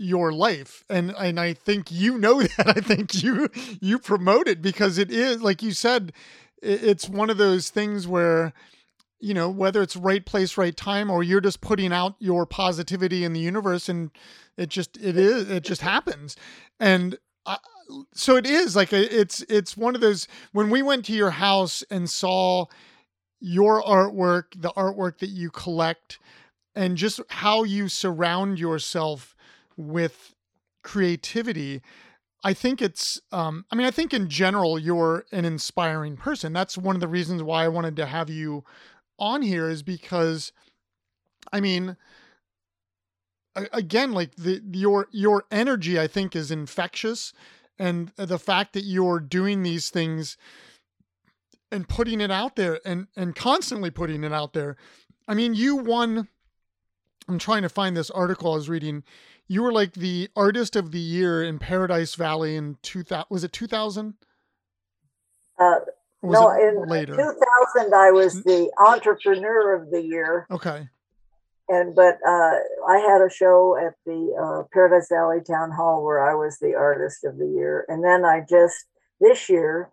your 0.03 0.33
life 0.33 0.83
and 0.89 1.11
and 1.19 1.39
I 1.39 1.53
think 1.53 1.93
you 1.93 2.17
know 2.17 2.41
that 2.57 2.69
I 2.69 2.81
think 2.81 3.23
you 3.23 3.51
you 3.83 3.99
promote 3.99 4.49
it 4.49 4.63
because 4.63 4.97
it 4.97 5.11
is 5.11 5.43
like 5.43 5.63
you 5.63 5.73
said 5.73 6.15
it's 6.63 7.07
one 7.09 7.29
of 7.29 7.37
those 7.37 7.69
things 7.69 8.09
where 8.09 8.55
you 9.21 9.35
know 9.35 9.51
whether 9.51 9.83
it's 9.83 9.97
right 9.97 10.25
place 10.25 10.57
right 10.57 10.75
time 10.75 11.11
or 11.11 11.23
you're 11.23 11.43
just 11.43 11.61
putting 11.61 11.93
out 11.93 12.17
your 12.19 12.47
positivity 12.47 13.25
in 13.25 13.35
the 13.35 13.41
universe 13.41 13.91
and 13.91 14.11
it 14.57 14.71
just 14.71 14.97
it 14.97 15.19
is 15.19 15.51
it 15.51 15.65
just 15.65 15.83
happens 15.83 16.35
and 16.79 17.19
I, 17.45 17.59
so 18.15 18.37
it 18.37 18.47
is 18.47 18.75
like 18.75 18.95
it's 18.95 19.43
it's 19.51 19.77
one 19.77 19.95
of 19.95 20.01
those 20.01 20.29
when 20.53 20.71
we 20.71 20.81
went 20.81 21.05
to 21.07 21.13
your 21.13 21.31
house 21.31 21.85
and 21.91 22.09
saw 22.09 22.65
your 23.41 23.83
artwork 23.83 24.45
the 24.57 24.71
artwork 24.71 25.19
that 25.19 25.31
you 25.31 25.51
collect 25.51 26.19
and 26.75 26.97
just 26.97 27.21
how 27.29 27.65
you 27.65 27.89
surround 27.89 28.59
yourself 28.59 29.35
with 29.77 30.35
creativity 30.83 31.81
i 32.45 32.53
think 32.53 32.83
it's 32.83 33.21
um, 33.33 33.65
i 33.71 33.75
mean 33.75 33.87
i 33.87 33.91
think 33.91 34.13
in 34.13 34.29
general 34.29 34.79
you're 34.79 35.25
an 35.33 35.45
inspiring 35.45 36.17
person. 36.17 36.53
That's 36.53 36.77
one 36.79 36.97
of 36.97 37.01
the 37.01 37.09
reasons 37.09 37.43
why 37.43 37.65
i 37.65 37.69
wanted 37.69 37.97
to 37.97 38.07
have 38.07 38.31
you 38.31 38.65
on 39.19 39.43
here 39.43 39.69
is 39.69 39.83
because 39.83 40.53
i 41.53 41.61
mean 41.61 41.97
again 43.73 44.13
like 44.13 44.35
the 44.37 44.63
your 44.73 45.09
your 45.11 45.45
energy 45.51 45.99
i 45.99 46.07
think 46.07 46.37
is 46.37 46.51
infectious 46.51 47.33
and 47.79 48.13
the 48.17 48.39
fact 48.39 48.75
that 48.75 48.85
you're 48.85 49.21
doing 49.21 49.63
these 49.63 49.91
things 49.91 50.37
and 51.73 51.89
putting 51.89 52.21
it 52.21 52.31
out 52.31 52.57
there 52.57 52.81
and 52.85 53.07
and 53.17 53.35
constantly 53.35 53.91
putting 53.91 54.25
it 54.25 54.33
out 54.33 54.53
there 54.53 54.77
i 55.29 55.35
mean 55.35 55.55
you 55.55 55.77
won 55.77 56.29
I'm 57.31 57.39
trying 57.39 57.63
to 57.63 57.69
find 57.69 57.97
this 57.97 58.11
article 58.11 58.53
I 58.53 58.57
was 58.57 58.69
reading. 58.69 59.05
You 59.47 59.63
were 59.63 59.73
like 59.73 59.95
the 59.95 60.29
artist 60.35 60.75
of 60.75 60.91
the 60.91 60.99
year 60.99 61.43
in 61.43 61.59
Paradise 61.61 62.17
Valley 62.17 62.57
in 62.57 62.77
2000. 62.83 63.27
Was 63.31 63.45
it 63.45 63.53
2000? 63.53 64.15
Uh, 65.59 65.75
no, 66.23 66.51
in 66.51 66.89
later? 66.89 67.15
2000, 67.15 67.95
I 67.95 68.11
was 68.11 68.43
the 68.43 68.71
entrepreneur 68.85 69.75
of 69.75 69.91
the 69.91 70.03
year. 70.03 70.47
okay. 70.51 70.89
and 71.69 71.95
but 71.95 72.19
uh, 72.27 72.57
I 72.89 72.99
had 72.99 73.21
a 73.23 73.31
show 73.31 73.77
at 73.77 73.95
the 74.05 74.35
uh, 74.41 74.67
Paradise 74.73 75.09
Valley 75.11 75.41
Town 75.47 75.71
Hall 75.71 76.05
where 76.05 76.29
I 76.29 76.35
was 76.35 76.59
the 76.59 76.75
artist 76.75 77.25
of 77.25 77.39
the 77.39 77.47
year, 77.47 77.85
and 77.89 78.03
then 78.03 78.25
I 78.25 78.41
just 78.49 78.87
this 79.21 79.49
year, 79.49 79.91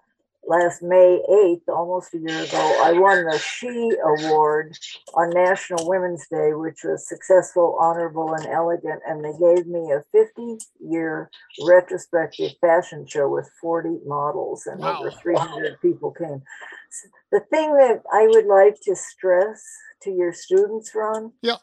last 0.48 0.82
May 0.82 1.22
eighth, 1.30 1.68
almost 1.68 2.14
a 2.14 2.18
year 2.18 2.42
ago, 2.44 2.82
I 2.84 2.94
won 2.94 3.26
the 3.26 3.38
She 3.38 3.92
Award 4.04 4.78
on 5.16 5.30
National 5.32 5.88
Women's 5.88 6.26
Day, 6.30 6.54
which 6.54 6.84
was 6.84 7.08
successful, 7.08 7.78
honorable, 7.80 8.34
and 8.34 8.46
elegant, 8.48 9.02
and 9.06 9.24
they 9.24 9.34
gave 9.38 9.68
me 9.68 9.92
a 9.92 10.04
fifty 10.12 10.58
year 10.80 11.30
retrospective 11.66 12.52
fashion 12.62 13.06
show 13.08 13.28
with 13.30 13.50
forty 13.62 13.98
models, 14.06 14.66
and 14.66 14.80
Wow. 14.80 15.00
over 15.00 15.12
three 15.12 15.36
hundred 15.38 15.80
people 15.82 16.12
came. 16.12 16.42
S- 16.90 17.12
The 17.32 17.42
thing 17.52 17.74
that 17.76 18.02
I 18.12 18.28
would 18.28 18.46
like 18.46 18.80
to 18.84 18.96
stress 18.96 19.62
to 20.04 20.12
your 20.12 20.32
students, 20.34 20.94
Ron, 20.96 21.34
Yeah. 21.42 21.58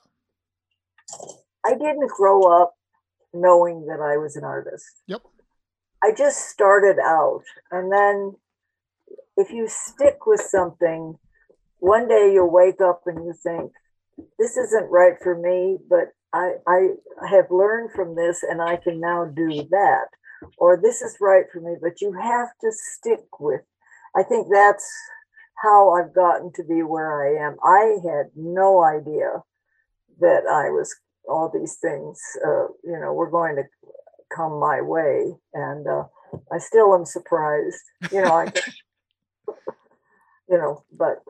I 1.64 1.70
didn't 1.74 2.08
grow 2.10 2.42
up 2.42 2.74
knowing 3.32 3.86
that 3.86 4.00
I 4.00 4.16
was 4.18 4.36
an 4.36 4.44
artist. 4.44 5.00
Yep. 5.06 5.22
I 6.02 6.12
just 6.12 6.48
started 6.50 6.98
out. 6.98 7.42
And 7.70 7.90
then 7.90 8.36
if 9.36 9.50
you 9.50 9.68
stick 9.68 10.26
with 10.26 10.40
something, 10.40 11.18
one 11.78 12.08
day 12.08 12.30
you'll 12.32 12.50
wake 12.50 12.80
up 12.80 13.02
and 13.06 13.24
you 13.24 13.34
think, 13.42 13.72
this 14.38 14.56
isn't 14.56 14.90
right 14.90 15.14
for 15.22 15.36
me, 15.36 15.78
but 15.88 16.12
I, 16.32 16.54
I 16.66 16.88
have 17.28 17.50
learned 17.50 17.90
from 17.92 18.14
this 18.14 18.42
and 18.42 18.62
I 18.62 18.76
can 18.76 19.00
now 19.00 19.24
do 19.24 19.66
that. 19.70 20.06
Or 20.58 20.78
this 20.80 21.00
is 21.00 21.16
right 21.20 21.44
for 21.52 21.60
me, 21.60 21.76
but 21.80 22.00
you 22.00 22.12
have 22.12 22.48
to 22.60 22.70
stick 22.70 23.24
with. 23.40 23.62
I 24.16 24.22
think 24.22 24.48
that's 24.52 24.86
how 25.62 25.94
I've 25.94 26.14
gotten 26.14 26.52
to 26.54 26.64
be 26.64 26.82
where 26.82 27.22
I 27.22 27.46
am. 27.46 27.56
I 27.64 27.96
had 28.04 28.26
no 28.36 28.82
idea 28.84 29.42
that 30.20 30.42
I 30.50 30.70
was 30.70 30.94
all 31.28 31.50
these 31.52 31.76
things, 31.80 32.20
uh, 32.44 32.66
you 32.84 32.98
know, 33.00 33.12
were 33.12 33.30
going 33.30 33.56
to 33.56 33.62
come 34.34 34.58
my 34.60 34.80
way, 34.80 35.32
and 35.54 35.86
uh, 35.86 36.04
I 36.52 36.58
still 36.58 36.94
am 36.94 37.04
surprised. 37.04 37.80
You 38.12 38.22
know, 38.22 38.32
I, 38.32 38.44
you 40.48 40.58
know, 40.58 40.84
but 40.92 41.22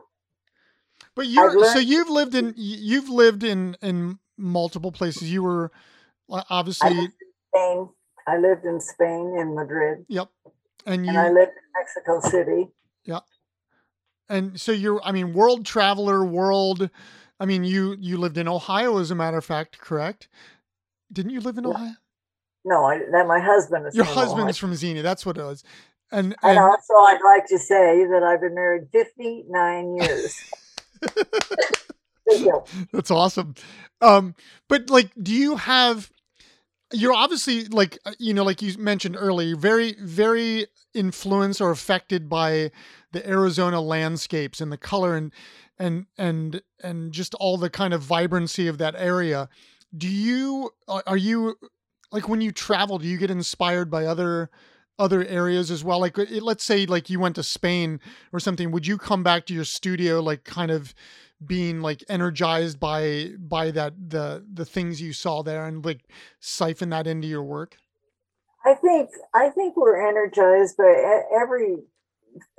But 1.15 1.27
you're 1.27 1.65
so 1.73 1.79
you've 1.79 2.09
lived 2.09 2.35
in 2.35 2.53
you've 2.57 3.09
lived 3.09 3.43
in 3.43 3.75
in 3.81 4.19
multiple 4.37 4.91
places. 4.91 5.31
You 5.31 5.43
were 5.43 5.71
obviously 6.29 7.11
Spain. 7.53 7.89
I 8.27 8.37
lived 8.37 8.65
in 8.65 8.79
Spain 8.81 9.35
in 9.37 9.55
Madrid, 9.55 10.05
yep, 10.09 10.29
and 10.85 11.07
and 11.07 11.17
I 11.17 11.29
lived 11.29 11.51
in 11.51 11.71
Mexico 11.79 12.19
City. 12.29 12.67
Yep. 13.05 13.23
And 14.27 14.59
so 14.59 14.71
you're 14.71 15.01
I 15.03 15.11
mean 15.11 15.33
world 15.33 15.65
traveler, 15.65 16.25
world. 16.25 16.89
I 17.39 17.45
mean 17.45 17.63
you 17.63 17.95
you 17.99 18.17
lived 18.17 18.37
in 18.37 18.47
Ohio 18.47 18.97
as 18.97 19.11
a 19.11 19.15
matter 19.15 19.37
of 19.37 19.45
fact, 19.45 19.77
correct? 19.79 20.27
Didn't 21.13 21.31
you 21.31 21.41
live 21.41 21.57
in 21.57 21.65
Yeah. 21.65 21.69
Ohio? 21.69 21.93
No, 22.67 22.83
I, 22.85 22.97
that 23.11 23.27
my 23.27 23.39
husband 23.39 23.85
is. 23.85 23.95
Your 23.95 24.05
from 24.05 24.13
Ohio. 24.13 24.25
husband's 24.25 24.57
from 24.57 24.73
Xenia. 24.73 25.03
That's 25.03 25.23
what 25.25 25.37
it 25.37 25.43
was. 25.43 25.63
And 26.15 26.33
And 26.41 26.57
and 26.57 26.59
also, 26.59 26.93
I'd 26.93 27.19
like 27.23 27.45
to 27.47 27.59
say 27.59 28.05
that 28.05 28.23
I've 28.23 28.39
been 28.39 28.55
married 28.55 28.87
59 28.93 29.97
years. 29.97 30.43
That's 32.93 33.11
awesome. 33.11 33.55
Um, 34.01 34.33
but 34.69 34.89
like, 34.89 35.11
do 35.21 35.33
you 35.33 35.57
have? 35.57 36.09
You're 36.93 37.13
obviously 37.13 37.65
like 37.65 37.99
uh, 38.05 38.13
you 38.17 38.33
know, 38.33 38.43
like 38.43 38.61
you 38.61 38.77
mentioned 38.77 39.17
earlier, 39.19 39.57
very 39.57 39.95
very 39.99 40.67
influenced 40.93 41.59
or 41.59 41.71
affected 41.71 42.29
by 42.29 42.71
the 43.11 43.27
Arizona 43.27 43.81
landscapes 43.81 44.61
and 44.61 44.71
the 44.71 44.77
color 44.77 45.17
and 45.17 45.33
and 45.77 46.05
and 46.17 46.61
and 46.81 47.11
just 47.11 47.33
all 47.35 47.57
the 47.57 47.69
kind 47.69 47.93
of 47.93 48.01
vibrancy 48.01 48.67
of 48.67 48.77
that 48.77 48.95
area. 48.97 49.49
Do 49.95 50.07
you 50.07 50.71
are 50.87 51.03
are 51.07 51.17
you 51.17 51.57
like 52.11 52.29
when 52.29 52.39
you 52.39 52.53
travel? 52.53 52.99
Do 52.99 53.07
you 53.07 53.17
get 53.17 53.31
inspired 53.31 53.91
by 53.91 54.05
other? 54.05 54.49
Other 54.97 55.25
areas 55.25 55.71
as 55.71 55.83
well 55.83 55.99
like 55.99 56.17
it, 56.17 56.41
let's 56.41 56.63
say 56.63 56.85
like 56.85 57.09
you 57.09 57.19
went 57.19 57.35
to 57.35 57.43
spain 57.43 57.99
or 58.31 58.39
something 58.39 58.71
would 58.71 58.87
you 58.87 58.97
come 58.97 59.23
back 59.23 59.45
to 59.45 59.53
your 59.53 59.65
studio 59.65 60.21
like 60.21 60.43
kind 60.43 60.71
of 60.71 60.93
being 61.45 61.81
like 61.81 62.03
energized 62.07 62.79
by 62.79 63.29
by 63.37 63.71
that 63.71 63.93
the 64.09 64.45
the 64.53 64.65
things 64.65 65.01
you 65.01 65.11
saw 65.11 65.43
there 65.43 65.65
and 65.65 65.83
like 65.83 66.01
siphon 66.39 66.89
that 66.89 67.07
into 67.07 67.27
your 67.27 67.43
work 67.43 67.77
I 68.65 68.73
think 68.73 69.11
I 69.33 69.49
think 69.49 69.77
we're 69.77 70.09
energized 70.09 70.75
by 70.77 71.21
every 71.39 71.77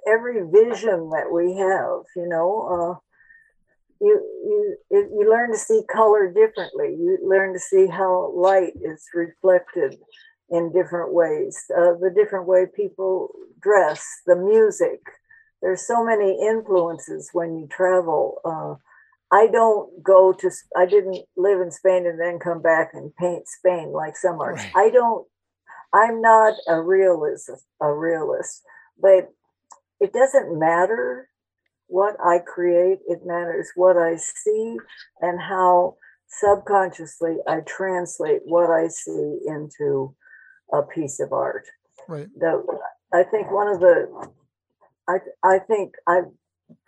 every 0.07 0.41
vision 0.43 1.11
that 1.11 1.31
we 1.33 1.57
have. 1.57 2.05
You 2.15 2.29
know, 2.29 2.69
uh, 2.71 2.99
you 4.01 4.23
you 4.45 4.77
you 4.91 5.29
learn 5.29 5.51
to 5.51 5.59
see 5.59 5.83
color 5.93 6.29
differently. 6.33 6.95
You 6.97 7.19
learn 7.25 7.53
to 7.55 7.59
see 7.59 7.87
how 7.89 8.33
light 8.37 8.75
is 8.81 9.05
reflected 9.15 9.97
in 10.51 10.73
different 10.73 11.13
ways. 11.13 11.65
Uh, 11.71 11.95
the 12.01 12.13
different 12.15 12.47
way 12.47 12.67
people 12.75 13.31
dress, 13.61 14.05
the 14.27 14.37
music. 14.37 15.01
There's 15.63 15.87
so 15.87 16.05
many 16.05 16.39
influences 16.47 17.31
when 17.33 17.57
you 17.59 17.67
travel. 17.67 18.41
Uh, 18.45 18.75
I 19.35 19.49
don't 19.49 20.03
go 20.03 20.33
to. 20.33 20.51
I 20.77 20.87
didn't 20.87 21.25
live 21.37 21.61
in 21.61 21.71
Spain 21.71 22.07
and 22.07 22.21
then 22.21 22.39
come 22.39 22.63
back 22.63 22.91
and 22.93 23.15
paint 23.17 23.49
Spain 23.49 23.93
like 23.93 24.17
some 24.17 24.41
artists. 24.41 24.69
Right. 24.75 24.87
I 24.89 24.91
don't. 24.91 25.27
I'm 25.93 26.21
not 26.21 26.55
a 26.69 26.81
realist. 26.81 27.51
A 27.81 27.93
realist, 27.93 28.63
but 29.01 29.33
it 30.01 30.13
doesn't 30.13 30.59
matter 30.59 31.29
what 31.89 32.17
I 32.25 32.39
create. 32.39 32.99
It 33.09 33.21
matters 33.25 33.71
what 33.75 33.97
I 33.97 34.17
see 34.17 34.77
and 35.21 35.41
how 35.41 35.97
subconsciously 36.29 37.37
I 37.49 37.61
translate 37.61 38.43
what 38.45 38.71
I 38.71 38.89
see 38.89 39.39
into 39.47 40.15
a 40.73 40.83
piece 40.83 41.21
of 41.21 41.33
art. 41.33 41.67
right 42.09 42.29
The 42.39 42.65
I 43.13 43.23
think 43.23 43.51
one 43.51 43.69
of 43.69 43.81
the 43.81 44.31
I 45.09 45.19
I 45.45 45.59
think 45.59 45.95
I 46.07 46.23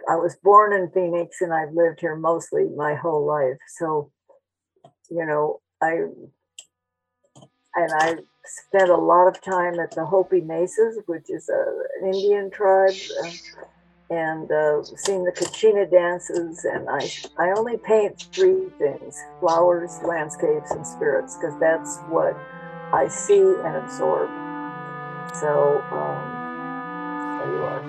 I 0.09 0.17
was 0.17 0.37
born 0.43 0.73
in 0.73 0.91
Phoenix 0.91 1.41
and 1.41 1.53
I've 1.53 1.73
lived 1.73 2.01
here 2.01 2.17
mostly 2.17 2.69
my 2.77 2.95
whole 2.95 3.25
life. 3.25 3.59
So, 3.77 4.11
you 5.11 5.25
know, 5.25 5.61
I 5.81 6.07
and 7.75 7.93
I 7.93 8.17
spent 8.45 8.91
a 8.91 8.97
lot 8.97 9.29
of 9.29 9.41
time 9.41 9.79
at 9.79 9.93
the 9.93 10.05
Hopi 10.05 10.41
Mesas, 10.41 10.99
which 11.07 11.29
is 11.29 11.49
a, 11.49 11.83
an 12.01 12.15
Indian 12.15 12.51
tribe, 12.51 12.95
uh, 13.23 13.31
and 14.11 14.51
uh, 14.51 14.83
seen 14.83 15.23
the 15.25 15.33
Kachina 15.33 15.89
dances. 15.91 16.65
And 16.65 16.89
I 16.89 17.09
I 17.39 17.53
only 17.57 17.77
paint 17.77 18.27
three 18.33 18.69
things: 18.79 19.17
flowers, 19.39 19.97
landscapes, 20.05 20.71
and 20.73 20.87
spirits, 20.87 21.37
because 21.37 21.59
that's 21.61 21.99
what 22.09 22.35
I 22.93 23.09
see 23.09 23.41
and 23.41 23.77
absorb. 23.77 24.31
So, 25.35 25.83
um, 25.93 27.39
there 27.39 27.55
you 27.55 27.65
are. 27.65 27.83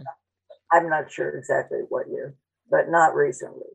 I'm 0.72 0.90
not 0.90 1.12
sure 1.12 1.38
exactly 1.38 1.80
what 1.90 2.08
year, 2.10 2.36
but 2.72 2.90
not 2.90 3.14
recently. 3.14 3.68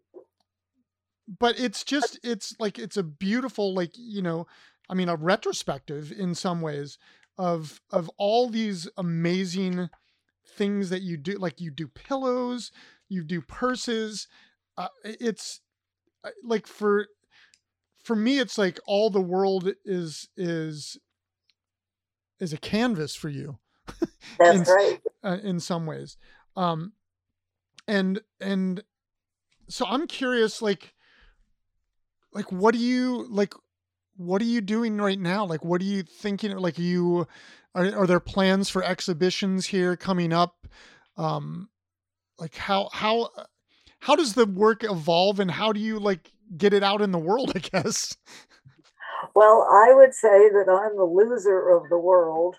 but 1.39 1.59
it's 1.61 1.85
just 1.85 2.19
it's 2.25 2.55
like 2.59 2.79
it's 2.79 2.97
a 2.97 3.03
beautiful 3.03 3.75
like 3.75 3.93
you 3.95 4.23
know 4.23 4.47
i 4.89 4.95
mean 4.95 5.09
a 5.11 5.15
retrospective 5.17 6.11
in 6.11 6.35
some 6.35 6.61
ways 6.63 6.97
of 7.39 7.81
of 7.91 8.11
all 8.19 8.49
these 8.49 8.89
amazing 8.97 9.89
things 10.57 10.91
that 10.91 11.03
you 11.03 11.17
do 11.17 11.35
like 11.39 11.61
you 11.61 11.71
do 11.71 11.87
pillows 11.87 12.73
you 13.09 13.23
do 13.23 13.41
purses 13.41 14.27
uh, 14.77 14.89
it's 15.05 15.61
uh, 16.25 16.31
like 16.43 16.67
for 16.67 17.07
for 18.03 18.17
me 18.17 18.39
it's 18.39 18.59
like 18.59 18.81
all 18.87 19.09
the 19.11 19.21
world 19.21 19.71
is 19.85 20.29
is 20.37 20.99
is 22.41 22.53
a 22.53 22.59
canvas 22.59 23.15
for 23.15 23.29
you 23.29 23.59
That's 24.39 24.59
And- 24.59 24.67
right. 24.69 25.01
uh, 25.23 25.39
in 25.43 25.61
some 25.61 25.87
ways 25.87 26.17
um 26.57 26.93
and 27.87 28.21
and 28.41 28.83
so 29.69 29.85
i'm 29.87 30.07
curious 30.07 30.61
like 30.63 30.95
like 32.33 32.51
what 32.53 32.73
do 32.75 32.81
you 32.81 33.27
like 33.31 33.55
what 34.19 34.43
are 34.43 34.47
you 34.47 34.61
doing 34.61 34.97
right 34.99 35.19
now? 35.19 35.47
Like 35.47 35.65
what 35.65 35.81
are 35.81 35.85
you 35.85 36.03
thinking? 36.03 36.57
Like 36.57 36.79
are 36.79 36.83
you 36.83 37.27
are, 37.75 37.95
are 37.95 38.07
there 38.07 38.21
plans 38.21 38.69
for 38.69 38.83
exhibitions 38.83 39.67
here 39.67 39.97
coming 39.97 40.33
up? 40.33 40.67
Um 41.17 41.71
like 42.39 42.57
how 42.57 42.91
how 42.93 43.31
how 44.01 44.17
does 44.17 44.35
the 44.35 44.45
work 44.45 44.85
evolve 44.85 45.41
and 45.41 45.51
how 45.51 45.73
do 45.73 45.81
you 45.81 45.99
like 45.99 46.33
get 46.57 46.73
it 46.73 46.83
out 46.83 47.01
in 47.01 47.13
the 47.13 47.19
world 47.19 47.53
i 47.55 47.59
guess? 47.59 48.17
Well, 49.35 49.69
I 49.71 49.95
would 49.95 50.15
say 50.15 50.49
that 50.49 50.69
I'm 50.69 50.97
the 50.97 51.05
loser 51.05 51.71
of 51.71 51.89
the 51.91 51.99
world 51.99 52.57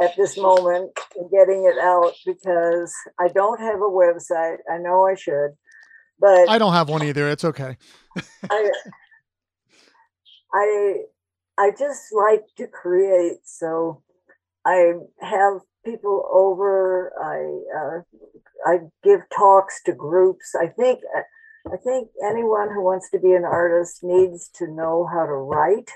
at 0.00 0.16
this 0.16 0.36
moment 0.36 0.90
in 1.16 1.28
getting 1.30 1.64
it 1.64 1.78
out 1.78 2.12
because 2.26 2.92
I 3.18 3.28
don't 3.28 3.60
have 3.60 3.76
a 3.76 3.90
website. 3.90 4.58
I 4.70 4.78
know 4.78 5.06
I 5.06 5.14
should, 5.14 5.50
but 6.18 6.48
i 6.48 6.58
don't 6.58 6.72
have 6.72 6.88
one 6.88 7.02
either. 7.02 7.28
It's 7.28 7.44
okay. 7.44 7.76
I, 8.50 8.70
I, 10.52 11.02
I 11.58 11.70
just 11.70 12.12
like 12.12 12.44
to 12.56 12.66
create. 12.66 13.40
So 13.44 14.02
I 14.66 14.92
have 15.20 15.60
people 15.84 16.28
over. 16.32 17.12
I, 17.22 17.40
uh, 17.78 18.70
I 18.70 18.78
give 19.02 19.20
talks 19.34 19.82
to 19.84 19.92
groups. 19.92 20.54
I 20.60 20.66
think, 20.66 21.00
I 21.66 21.76
think 21.76 22.08
anyone 22.24 22.68
who 22.72 22.82
wants 22.82 23.10
to 23.10 23.18
be 23.18 23.32
an 23.32 23.44
artist 23.44 24.00
needs 24.02 24.48
to 24.56 24.66
know 24.66 25.08
how 25.12 25.26
to 25.26 25.32
write 25.32 25.90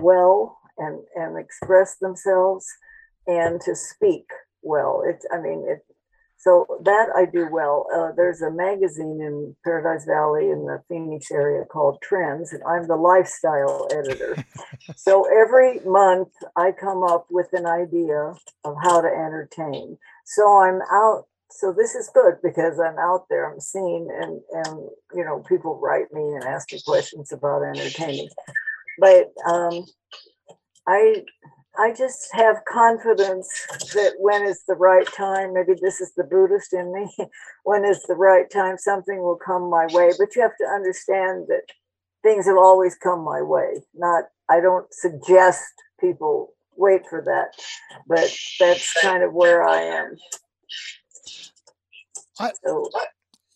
well 0.00 0.58
and 0.78 1.02
and 1.14 1.38
express 1.38 1.96
themselves 2.00 2.66
and 3.26 3.60
to 3.60 3.74
speak 3.74 4.24
well. 4.62 5.02
It's, 5.06 5.26
I 5.32 5.40
mean, 5.40 5.64
it. 5.68 5.80
So 6.42 6.66
that 6.82 7.06
I 7.16 7.24
do 7.24 7.48
well. 7.52 7.86
Uh, 7.94 8.10
there's 8.16 8.42
a 8.42 8.50
magazine 8.50 9.20
in 9.22 9.54
Paradise 9.62 10.04
Valley 10.06 10.50
in 10.50 10.66
the 10.66 10.82
Phoenix 10.88 11.30
area 11.30 11.64
called 11.64 12.02
Trends, 12.02 12.52
and 12.52 12.60
I'm 12.64 12.88
the 12.88 12.96
lifestyle 12.96 13.86
editor. 13.92 14.44
so 14.96 15.24
every 15.30 15.78
month 15.86 16.30
I 16.56 16.72
come 16.72 17.04
up 17.04 17.26
with 17.30 17.46
an 17.52 17.66
idea 17.66 18.34
of 18.64 18.74
how 18.82 19.00
to 19.00 19.06
entertain. 19.06 19.96
So 20.24 20.42
I'm 20.62 20.80
out. 20.92 21.26
So 21.48 21.72
this 21.72 21.94
is 21.94 22.10
good 22.12 22.34
because 22.42 22.80
I'm 22.80 22.98
out 22.98 23.26
there. 23.30 23.48
I'm 23.48 23.60
seen, 23.60 24.08
and 24.10 24.40
and 24.50 24.88
you 25.14 25.24
know 25.24 25.44
people 25.48 25.78
write 25.80 26.12
me 26.12 26.22
and 26.22 26.42
ask 26.42 26.72
me 26.72 26.80
questions 26.84 27.30
about 27.30 27.62
entertaining. 27.62 28.30
But 28.98 29.32
um, 29.48 29.84
I 30.88 31.22
I 31.78 31.92
just 31.92 32.28
have 32.32 32.58
confidence 32.68 33.48
that 33.94 34.14
when 34.18 34.44
is 34.44 34.62
the 34.68 34.74
right 34.74 35.06
time, 35.14 35.54
maybe 35.54 35.74
this 35.80 36.00
is 36.00 36.12
the 36.16 36.24
Buddhist 36.24 36.72
in 36.74 36.92
me, 36.92 37.14
when 37.64 37.84
is 37.84 38.02
the 38.08 38.14
right 38.14 38.50
time, 38.50 38.78
something 38.78 39.22
will 39.22 39.38
come 39.44 39.70
my 39.70 39.86
way. 39.92 40.12
But 40.18 40.36
you 40.36 40.42
have 40.42 40.56
to 40.60 40.66
understand 40.66 41.46
that 41.48 41.62
things 42.22 42.46
have 42.46 42.58
always 42.58 42.96
come 42.96 43.24
my 43.24 43.42
way. 43.42 43.82
Not, 43.94 44.24
I 44.50 44.60
don't 44.60 44.92
suggest 44.92 45.64
people 46.00 46.54
wait 46.76 47.02
for 47.08 47.22
that, 47.22 47.54
but 48.08 48.34
that's 48.60 48.92
kind 49.02 49.22
of 49.22 49.32
where 49.34 49.64
I 49.64 49.82
am. 49.82 50.16
I- 52.40 52.52
So, 52.64 52.90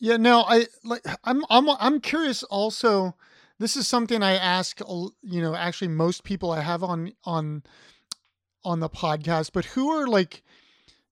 Yeah, 0.00 0.16
no, 0.18 0.42
I 0.42 0.66
like 0.84 1.02
I'm 1.24 1.44
I'm 1.50 1.70
I'm 1.70 2.00
curious 2.00 2.42
also 2.44 3.16
this 3.58 3.76
is 3.76 3.88
something 3.88 4.22
I 4.22 4.34
ask 4.34 4.80
you 4.80 5.42
know 5.42 5.54
actually 5.54 5.88
most 5.88 6.24
people 6.24 6.50
I 6.52 6.60
have 6.60 6.82
on 6.82 7.12
on 7.24 7.62
on 8.66 8.80
the 8.80 8.88
podcast 8.88 9.50
but 9.52 9.64
who 9.64 9.88
are 9.88 10.06
like 10.06 10.42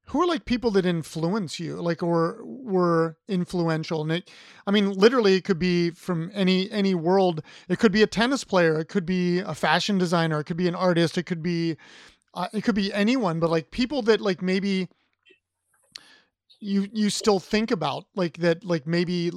who 0.09 0.21
are 0.21 0.27
like 0.27 0.45
people 0.45 0.71
that 0.73 0.85
influence 0.85 1.61
you 1.61 1.77
like 1.77 2.03
or 2.03 2.41
were 2.45 3.17
influential 3.29 4.03
and 4.03 4.13
it, 4.13 4.31
I 4.67 4.73
mean 4.73 4.93
literally 4.93 5.37
it 5.37 5.45
could 5.45 5.59
be 5.59 5.91
from 5.91 6.31
any 6.35 6.71
any 6.71 6.95
world 6.95 7.43
it 7.69 7.79
could 7.79 7.93
be 7.93 8.03
a 8.03 8.07
tennis 8.07 8.43
player 8.43 8.81
it 8.81 8.89
could 8.89 9.07
be 9.07 9.39
a 9.39 9.55
fashion 9.55 9.97
designer 9.97 10.41
it 10.41 10.45
could 10.45 10.57
be 10.57 10.69
an 10.69 10.75
artist 10.75 11.17
it 11.17 11.23
could 11.25 11.43
be 11.43 11.77
uh, 12.35 12.49
it 12.53 12.65
could 12.65 12.75
be 12.75 12.93
anyone 12.93 13.39
but 13.39 13.51
like 13.51 13.71
people 13.71 14.03
that 14.03 14.21
like 14.21 14.43
maybe 14.43 14.89
you 16.59 16.89
you 16.93 17.09
still 17.09 17.39
think 17.39 17.71
about 17.71 18.05
like 18.17 18.39
that 18.39 18.65
like 18.65 18.87
maybe 18.87 19.31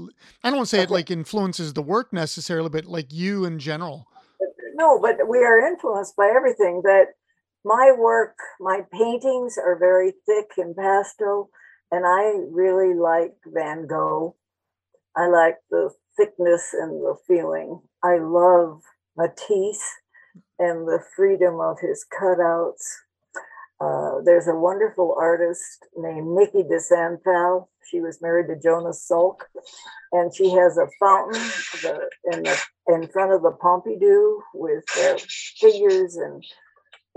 i 0.43 0.49
don't 0.49 0.57
want 0.57 0.67
to 0.67 0.75
say 0.75 0.81
it 0.81 0.89
like 0.89 1.11
influences 1.11 1.73
the 1.73 1.81
work 1.83 2.11
necessarily 2.11 2.69
but 2.69 2.85
like 2.85 3.13
you 3.13 3.45
in 3.45 3.59
general 3.59 4.07
no, 4.77 4.99
but 4.99 5.27
we 5.27 5.39
are 5.39 5.67
influenced 5.67 6.15
by 6.15 6.31
everything. 6.33 6.81
That 6.83 7.15
my 7.67 7.93
work, 7.97 8.37
my 8.61 8.81
paintings 8.93 9.57
are 9.57 9.77
very 9.77 10.13
thick 10.25 10.51
and 10.57 10.75
pastel, 10.75 11.49
and 11.91 12.05
I 12.05 12.31
really 12.49 12.93
like 12.93 13.33
Van 13.45 13.87
Gogh. 13.87 14.35
I 15.17 15.27
like 15.27 15.57
the 15.69 15.89
thickness 16.15 16.73
and 16.73 16.91
the 17.03 17.15
feeling. 17.27 17.81
I 18.03 18.19
love 18.19 18.81
Matisse 19.17 19.83
and 20.59 20.87
the 20.87 21.03
freedom 21.15 21.59
of 21.59 21.77
his 21.81 22.05
cutouts. 22.17 22.85
Uh, 23.81 24.21
there's 24.23 24.47
a 24.47 24.55
wonderful 24.55 25.15
artist 25.19 25.85
named 25.97 26.27
Niki 26.27 26.67
de 26.67 26.79
Saint 26.79 27.21
Phalle. 27.23 27.69
She 27.91 27.99
was 27.99 28.21
married 28.21 28.47
to 28.47 28.59
Jonas 28.61 29.05
Salk, 29.09 29.41
and 30.13 30.33
she 30.33 30.49
has 30.51 30.77
a 30.77 30.87
fountain 30.99 31.41
in 32.31 32.43
the 32.43 32.59
in 32.87 33.07
front 33.09 33.33
of 33.33 33.41
the 33.41 33.51
Pompidou 33.51 34.39
with 34.53 34.85
uh, 34.97 35.17
figures 35.59 36.15
and 36.15 36.43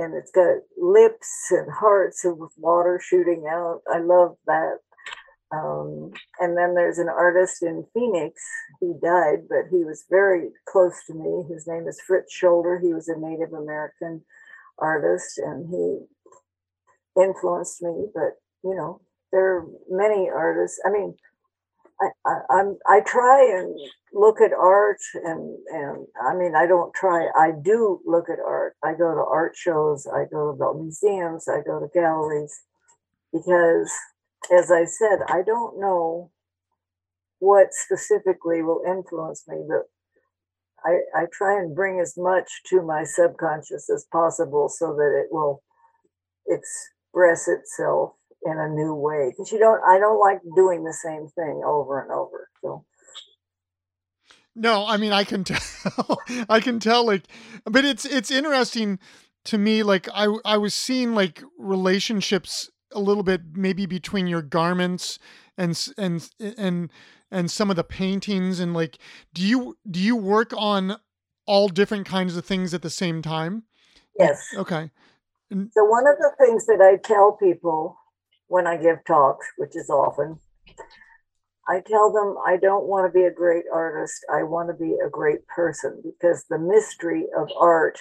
and 0.00 0.14
it's 0.14 0.30
got 0.30 0.56
lips 0.78 1.28
and 1.50 1.70
hearts 1.70 2.22
with 2.24 2.52
water 2.56 3.00
shooting 3.02 3.44
out. 3.48 3.82
I 3.92 3.98
love 3.98 4.36
that. 4.46 4.78
Um, 5.52 6.12
and 6.38 6.56
then 6.56 6.74
there's 6.74 6.98
an 6.98 7.08
artist 7.08 7.62
in 7.62 7.84
Phoenix. 7.92 8.40
He 8.80 8.94
died, 9.02 9.48
but 9.48 9.66
he 9.70 9.84
was 9.84 10.04
very 10.08 10.48
close 10.66 10.94
to 11.06 11.14
me. 11.14 11.44
His 11.52 11.66
name 11.66 11.86
is 11.88 12.00
Fritz 12.00 12.34
Scholder. 12.40 12.80
He 12.80 12.94
was 12.94 13.08
a 13.08 13.18
Native 13.18 13.52
American 13.52 14.22
artist, 14.78 15.38
and 15.38 15.68
he 15.68 17.22
influenced 17.22 17.82
me. 17.82 18.06
But 18.14 18.38
you 18.62 18.74
know, 18.74 19.00
there 19.32 19.56
are 19.56 19.66
many 19.90 20.30
artists. 20.30 20.80
I 20.86 20.90
mean, 20.90 21.16
I, 22.02 22.08
I, 22.26 22.34
I'm 22.50 22.78
I 22.88 23.00
try 23.00 23.44
and 23.58 23.74
look 24.14 24.40
at 24.40 24.52
art 24.52 24.98
and 25.24 25.58
and 25.70 26.06
I 26.22 26.34
mean 26.34 26.54
I 26.56 26.66
don't 26.66 26.94
try 26.94 27.28
I 27.38 27.52
do 27.62 28.00
look 28.06 28.30
at 28.30 28.38
art. 28.44 28.76
I 28.84 28.92
go 28.92 29.14
to 29.14 29.24
art 29.30 29.56
shows, 29.56 30.06
I 30.06 30.24
go 30.30 30.52
to 30.52 30.58
the 30.58 30.74
museums, 30.74 31.48
I 31.48 31.60
go 31.62 31.80
to 31.80 31.88
galleries 31.94 32.54
because 33.32 33.92
as 34.52 34.70
I 34.70 34.84
said, 34.86 35.20
I 35.28 35.42
don't 35.46 35.80
know 35.80 36.30
what 37.40 37.68
specifically 37.72 38.62
will 38.62 38.82
influence 38.86 39.44
me, 39.48 39.58
but 39.68 39.84
I, 40.84 41.00
I 41.14 41.26
try 41.32 41.58
and 41.58 41.74
bring 41.74 42.00
as 42.00 42.14
much 42.16 42.62
to 42.68 42.82
my 42.82 43.04
subconscious 43.04 43.90
as 43.90 44.06
possible 44.12 44.68
so 44.68 44.94
that 44.94 45.22
it 45.24 45.28
will 45.32 45.62
express 46.48 47.48
itself 47.48 48.14
in 48.44 48.58
a 48.58 48.68
new 48.68 48.94
way. 48.94 49.30
Because 49.30 49.52
you 49.52 49.58
don't 49.58 49.80
I 49.86 49.98
don't 49.98 50.20
like 50.20 50.40
doing 50.54 50.84
the 50.84 50.92
same 50.92 51.26
thing 51.28 51.62
over 51.64 52.00
and 52.00 52.10
over. 52.10 52.48
So 52.62 52.84
no 54.56 54.84
i 54.84 54.96
mean 54.96 55.12
i 55.12 55.22
can 55.22 55.44
tell 55.44 56.18
i 56.48 56.58
can 56.58 56.80
tell 56.80 57.06
like 57.06 57.22
but 57.64 57.84
it's 57.84 58.04
it's 58.04 58.32
interesting 58.32 58.98
to 59.44 59.58
me 59.58 59.82
like 59.82 60.08
I 60.12 60.26
I 60.44 60.58
was 60.58 60.74
seeing 60.74 61.14
like 61.14 61.42
relationships 61.58 62.70
a 62.92 63.00
little 63.00 63.22
bit 63.22 63.42
maybe 63.52 63.86
between 63.86 64.26
your 64.26 64.42
garments 64.42 65.18
and 65.56 65.78
and 65.96 66.28
and 66.40 66.90
and 67.30 67.50
some 67.50 67.70
of 67.70 67.76
the 67.76 67.84
paintings 67.84 68.60
and 68.60 68.74
like 68.74 68.98
do 69.32 69.42
you 69.42 69.78
do 69.90 70.00
you 70.00 70.16
work 70.16 70.52
on 70.56 70.96
all 71.46 71.68
different 71.68 72.06
kinds 72.06 72.36
of 72.36 72.44
things 72.44 72.74
at 72.74 72.82
the 72.82 72.90
same 72.90 73.22
time? 73.22 73.64
Yes. 74.18 74.46
Okay. 74.56 74.90
So 75.50 75.84
one 75.84 76.06
of 76.06 76.16
the 76.18 76.30
things 76.38 76.66
that 76.66 76.80
I 76.80 76.96
tell 76.96 77.32
people 77.32 77.96
when 78.50 78.66
I 78.66 78.76
give 78.76 79.04
talks, 79.06 79.46
which 79.56 79.76
is 79.76 79.88
often, 79.88 80.40
I 81.68 81.80
tell 81.86 82.12
them 82.12 82.34
I 82.44 82.56
don't 82.56 82.88
want 82.88 83.06
to 83.06 83.16
be 83.16 83.24
a 83.24 83.30
great 83.30 83.62
artist. 83.72 84.24
I 84.28 84.42
want 84.42 84.68
to 84.70 84.74
be 84.74 84.96
a 84.96 85.08
great 85.08 85.46
person 85.46 86.02
because 86.02 86.44
the 86.50 86.58
mystery 86.58 87.26
of 87.38 87.48
art 87.56 88.00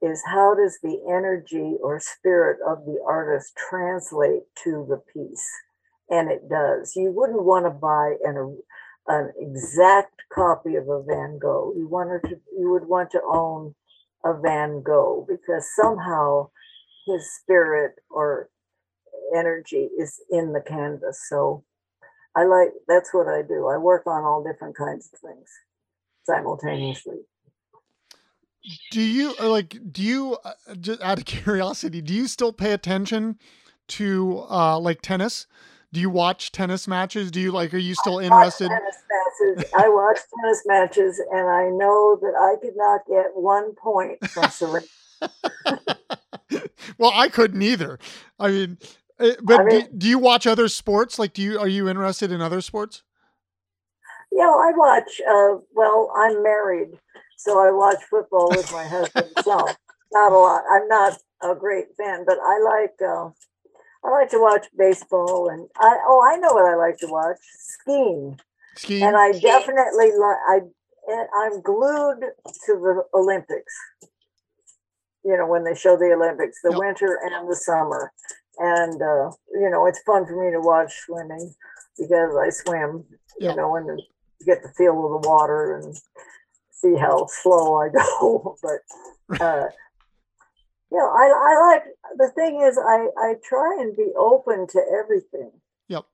is 0.00 0.22
how 0.26 0.54
does 0.54 0.78
the 0.82 0.98
energy 1.10 1.76
or 1.82 2.00
spirit 2.00 2.58
of 2.66 2.86
the 2.86 3.04
artist 3.06 3.52
translate 3.54 4.44
to 4.64 4.86
the 4.88 5.02
piece? 5.12 5.46
And 6.08 6.30
it 6.30 6.48
does. 6.48 6.94
You 6.96 7.12
wouldn't 7.14 7.44
want 7.44 7.66
to 7.66 7.70
buy 7.70 8.14
an, 8.24 8.58
an 9.08 9.32
exact 9.38 10.22
copy 10.32 10.76
of 10.76 10.88
a 10.88 11.02
Van 11.02 11.38
Gogh. 11.38 11.74
You 11.76 11.86
wanted 11.86 12.22
to 12.30 12.36
you 12.58 12.70
would 12.70 12.88
want 12.88 13.10
to 13.10 13.20
own 13.30 13.74
a 14.24 14.32
Van 14.40 14.82
Gogh 14.82 15.26
because 15.28 15.68
somehow 15.76 16.48
his 17.06 17.28
spirit 17.34 17.96
or 18.08 18.48
energy 19.36 19.88
is 19.98 20.20
in 20.30 20.52
the 20.52 20.60
canvas. 20.60 21.26
So 21.28 21.64
I 22.34 22.44
like 22.44 22.70
that's 22.88 23.12
what 23.12 23.28
I 23.28 23.42
do. 23.42 23.68
I 23.68 23.76
work 23.76 24.06
on 24.06 24.24
all 24.24 24.42
different 24.42 24.76
kinds 24.76 25.10
of 25.12 25.18
things 25.18 25.48
simultaneously. 26.24 27.18
Do 28.90 29.00
you 29.00 29.34
like 29.40 29.76
do 29.92 30.02
you 30.02 30.38
uh, 30.44 30.52
just 30.80 31.00
out 31.02 31.18
of 31.18 31.24
curiosity, 31.26 32.00
do 32.00 32.14
you 32.14 32.26
still 32.26 32.52
pay 32.52 32.72
attention 32.72 33.38
to 33.88 34.44
uh 34.48 34.78
like 34.78 35.02
tennis? 35.02 35.46
Do 35.92 36.00
you 36.00 36.08
watch 36.08 36.52
tennis 36.52 36.88
matches? 36.88 37.30
Do 37.30 37.40
you 37.40 37.52
like 37.52 37.74
are 37.74 37.78
you 37.78 37.94
still 37.94 38.18
interested? 38.18 38.68
tennis 38.68 38.96
matches. 39.10 39.70
I 39.76 39.88
watch 39.88 40.18
tennis 40.34 40.62
matches 40.64 41.20
and 41.32 41.48
I 41.48 41.68
know 41.68 42.18
that 42.22 42.34
I 42.34 42.56
could 42.62 42.76
not 42.76 43.02
get 43.06 43.34
one 43.34 43.74
point 43.74 44.26
from 44.30 44.44
Serena. 44.50 44.86
well, 46.98 47.12
I 47.14 47.28
couldn't 47.28 47.60
either. 47.60 47.98
I 48.38 48.48
mean, 48.48 48.78
but 49.42 49.60
I 49.60 49.64
mean, 49.64 49.80
do, 49.82 49.88
do, 49.98 50.08
you 50.08 50.18
watch 50.18 50.46
other 50.46 50.68
sports? 50.68 51.18
Like, 51.18 51.32
do 51.32 51.42
you 51.42 51.58
are 51.58 51.68
you 51.68 51.88
interested 51.88 52.32
in 52.32 52.40
other 52.40 52.60
sports? 52.60 53.02
Yeah, 54.32 54.44
I 54.48 54.72
watch. 54.74 55.20
Uh, 55.28 55.62
well, 55.74 56.12
I'm 56.16 56.42
married, 56.42 56.98
so 57.36 57.60
I 57.60 57.70
watch 57.70 58.02
football 58.08 58.48
with 58.50 58.70
my 58.72 58.84
husband. 58.84 59.28
So 59.44 59.66
not 60.12 60.32
a 60.32 60.36
lot. 60.36 60.62
I'm 60.70 60.88
not 60.88 61.18
a 61.42 61.54
great 61.54 61.86
fan, 61.96 62.24
but 62.26 62.38
I 62.38 62.58
like. 62.60 62.94
Uh, 63.00 63.30
I 64.04 64.10
like 64.10 64.30
to 64.30 64.40
watch 64.40 64.66
baseball, 64.76 65.48
and 65.48 65.68
I 65.76 65.98
oh, 66.06 66.22
I 66.26 66.36
know 66.36 66.54
what 66.54 66.64
I 66.64 66.76
like 66.76 66.98
to 66.98 67.06
watch: 67.06 67.38
skiing. 67.40 68.38
Skiing, 68.76 69.02
and 69.02 69.16
I 69.16 69.32
definitely 69.32 70.12
like. 70.18 70.36
I 70.48 70.60
I'm 71.36 71.60
glued 71.62 72.20
to 72.20 72.72
the 72.74 73.02
Olympics. 73.14 73.74
You 75.24 75.36
know, 75.36 75.46
when 75.46 75.64
they 75.64 75.74
show 75.74 75.96
the 75.96 76.12
Olympics, 76.12 76.58
the 76.62 76.70
yep. 76.70 76.78
winter 76.78 77.18
and 77.24 77.48
the 77.48 77.56
summer 77.56 78.12
and 78.58 79.00
uh, 79.00 79.30
you 79.52 79.70
know 79.70 79.86
it's 79.86 80.02
fun 80.02 80.26
for 80.26 80.44
me 80.44 80.52
to 80.52 80.60
watch 80.60 80.92
swimming 81.06 81.54
because 81.98 82.36
I 82.36 82.50
swim, 82.50 83.04
yeah. 83.38 83.50
you 83.50 83.56
know, 83.56 83.76
and 83.76 84.00
get 84.46 84.62
the 84.62 84.72
feel 84.76 85.04
of 85.04 85.22
the 85.22 85.28
water 85.28 85.76
and 85.76 85.96
see 86.70 86.96
how 86.96 87.26
slow 87.28 87.80
I 87.80 87.88
go. 88.20 88.56
but 88.62 89.40
uh, 89.40 89.66
you 90.90 90.98
know, 90.98 91.08
I 91.08 91.26
I 91.26 91.72
like 91.72 91.84
the 92.16 92.30
thing 92.34 92.60
is 92.62 92.78
I 92.78 93.08
I 93.18 93.34
try 93.42 93.78
and 93.80 93.96
be 93.96 94.12
open 94.18 94.66
to 94.68 94.80
everything. 95.00 95.52
Yep. 95.88 96.04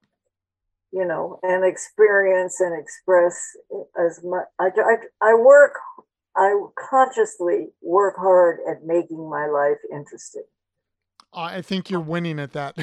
You 0.93 1.05
know, 1.05 1.39
and 1.43 1.65
experience 1.65 2.61
and 2.61 2.79
express 2.79 3.57
as 3.99 4.21
much. 4.23 4.47
I 4.59 4.67
I, 4.77 5.31
I 5.31 5.35
work. 5.35 5.75
I 6.37 6.55
consciously 6.79 7.71
work 7.83 8.15
hard 8.17 8.61
at 8.71 8.85
making 8.85 9.29
my 9.29 9.47
life 9.47 9.79
interesting. 9.93 10.45
I 11.33 11.63
think 11.63 11.91
you're 11.91 12.01
winning 12.01 12.39
at 12.41 12.53
that. 12.53 12.77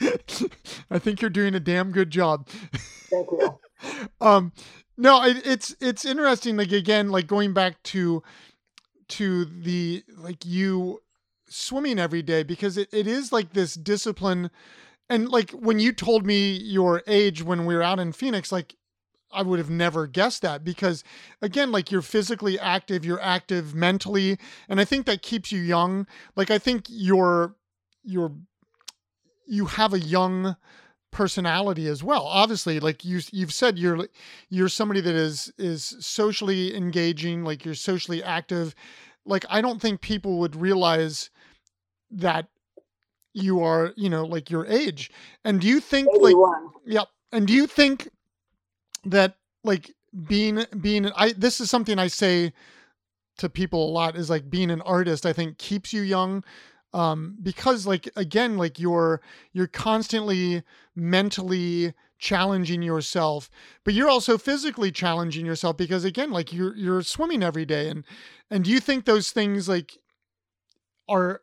I 0.90 0.98
think 0.98 1.20
you're 1.20 1.30
doing 1.30 1.54
a 1.54 1.60
damn 1.60 1.90
good 1.90 2.10
job. 2.10 2.48
Thank 3.10 3.28
you. 3.32 3.58
um, 4.20 4.52
no, 4.96 5.22
it, 5.24 5.46
it's 5.46 5.76
it's 5.80 6.04
interesting. 6.04 6.56
Like 6.56 6.72
again, 6.72 7.10
like 7.10 7.26
going 7.26 7.52
back 7.52 7.82
to 7.84 8.22
to 9.08 9.44
the 9.44 10.02
like 10.16 10.44
you 10.44 11.00
swimming 11.48 11.98
every 11.98 12.22
day 12.22 12.42
because 12.42 12.76
it, 12.76 12.88
it 12.92 13.06
is 13.06 13.32
like 13.32 13.52
this 13.54 13.74
discipline 13.74 14.50
and 15.08 15.28
like 15.28 15.50
when 15.52 15.78
you 15.78 15.92
told 15.92 16.26
me 16.26 16.52
your 16.52 17.02
age 17.06 17.42
when 17.42 17.64
we 17.64 17.74
were 17.74 17.82
out 17.82 17.98
in 17.98 18.12
phoenix 18.12 18.52
like 18.52 18.76
I 19.30 19.42
would 19.42 19.58
have 19.58 19.70
never 19.70 20.06
guessed 20.06 20.42
that 20.42 20.64
because 20.64 21.04
again 21.42 21.70
like 21.70 21.90
you're 21.90 22.02
physically 22.02 22.58
active 22.58 23.04
you're 23.04 23.20
active 23.20 23.74
mentally 23.74 24.38
and 24.68 24.80
I 24.80 24.84
think 24.84 25.06
that 25.06 25.22
keeps 25.22 25.52
you 25.52 25.60
young. 25.60 26.06
Like 26.36 26.50
I 26.50 26.58
think 26.58 26.86
you're 26.88 27.54
you're 28.02 28.32
you 29.46 29.66
have 29.66 29.92
a 29.94 30.00
young 30.00 30.56
personality 31.10 31.86
as 31.88 32.02
well. 32.02 32.24
Obviously 32.24 32.80
like 32.80 33.04
you 33.04 33.20
you've 33.32 33.52
said 33.52 33.78
you're 33.78 34.08
you're 34.48 34.68
somebody 34.68 35.00
that 35.00 35.14
is 35.14 35.52
is 35.58 35.96
socially 36.00 36.74
engaging 36.76 37.44
like 37.44 37.64
you're 37.64 37.74
socially 37.74 38.22
active. 38.22 38.74
Like 39.24 39.44
I 39.48 39.60
don't 39.60 39.80
think 39.80 40.00
people 40.00 40.38
would 40.38 40.56
realize 40.56 41.30
that 42.10 42.46
you 43.34 43.62
are 43.62 43.92
you 43.96 44.08
know 44.08 44.24
like 44.24 44.50
your 44.50 44.66
age. 44.66 45.10
And 45.44 45.60
do 45.60 45.66
you 45.66 45.80
think 45.80 46.08
81. 46.14 46.22
like 46.22 46.72
yep. 46.86 47.08
And 47.30 47.46
do 47.46 47.52
you 47.52 47.66
think 47.66 48.08
that 49.10 49.36
like 49.64 49.94
being 50.26 50.64
being 50.80 51.10
I 51.16 51.32
this 51.32 51.60
is 51.60 51.70
something 51.70 51.98
I 51.98 52.08
say 52.08 52.52
to 53.38 53.48
people 53.48 53.88
a 53.88 53.92
lot 53.92 54.16
is 54.16 54.30
like 54.30 54.50
being 54.50 54.70
an 54.70 54.80
artist 54.82 55.26
I 55.26 55.32
think 55.32 55.58
keeps 55.58 55.92
you 55.92 56.02
young 56.02 56.44
um 56.94 57.36
because 57.42 57.86
like 57.86 58.08
again 58.16 58.56
like 58.56 58.78
you're 58.78 59.20
you're 59.52 59.66
constantly 59.66 60.62
mentally 60.96 61.92
challenging 62.18 62.82
yourself 62.82 63.50
but 63.84 63.94
you're 63.94 64.08
also 64.08 64.38
physically 64.38 64.90
challenging 64.90 65.46
yourself 65.46 65.76
because 65.76 66.04
again 66.04 66.30
like 66.30 66.52
you're 66.52 66.74
you're 66.76 67.02
swimming 67.02 67.42
every 67.42 67.64
day 67.64 67.88
and 67.88 68.04
and 68.50 68.64
do 68.64 68.70
you 68.70 68.80
think 68.80 69.04
those 69.04 69.30
things 69.30 69.68
like 69.68 69.98
are 71.08 71.42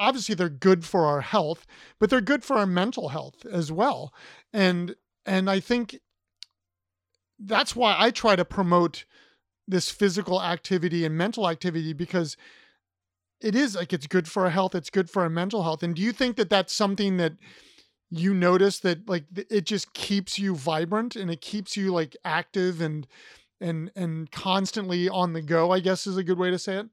obviously 0.00 0.34
they're 0.34 0.48
good 0.48 0.84
for 0.84 1.06
our 1.06 1.20
health 1.20 1.66
but 1.98 2.10
they're 2.10 2.20
good 2.20 2.42
for 2.42 2.56
our 2.56 2.66
mental 2.66 3.10
health 3.10 3.46
as 3.46 3.70
well. 3.70 4.12
And 4.52 4.96
and 5.26 5.48
I 5.48 5.60
think 5.60 6.00
that's 7.40 7.74
why 7.74 7.96
I 7.98 8.10
try 8.10 8.36
to 8.36 8.44
promote 8.44 9.04
this 9.66 9.90
physical 9.90 10.42
activity 10.42 11.04
and 11.04 11.16
mental 11.16 11.48
activity 11.48 11.92
because 11.92 12.36
it 13.40 13.54
is 13.54 13.74
like 13.74 13.92
it's 13.92 14.06
good 14.06 14.28
for 14.28 14.44
our 14.44 14.50
health, 14.50 14.74
it's 14.74 14.90
good 14.90 15.08
for 15.08 15.22
our 15.22 15.30
mental 15.30 15.62
health. 15.62 15.82
And 15.82 15.94
do 15.94 16.02
you 16.02 16.12
think 16.12 16.36
that 16.36 16.50
that's 16.50 16.72
something 16.72 17.16
that 17.16 17.32
you 18.10 18.34
notice 18.34 18.80
that 18.80 19.08
like 19.08 19.24
it 19.36 19.64
just 19.64 19.94
keeps 19.94 20.38
you 20.38 20.54
vibrant 20.54 21.16
and 21.16 21.30
it 21.30 21.40
keeps 21.40 21.76
you 21.76 21.92
like 21.92 22.16
active 22.24 22.80
and 22.80 23.06
and 23.60 23.90
and 23.94 24.30
constantly 24.30 25.08
on 25.08 25.32
the 25.32 25.42
go, 25.42 25.70
I 25.70 25.80
guess 25.80 26.06
is 26.06 26.16
a 26.16 26.24
good 26.24 26.38
way 26.38 26.50
to 26.50 26.58
say 26.58 26.76
it? 26.78 26.86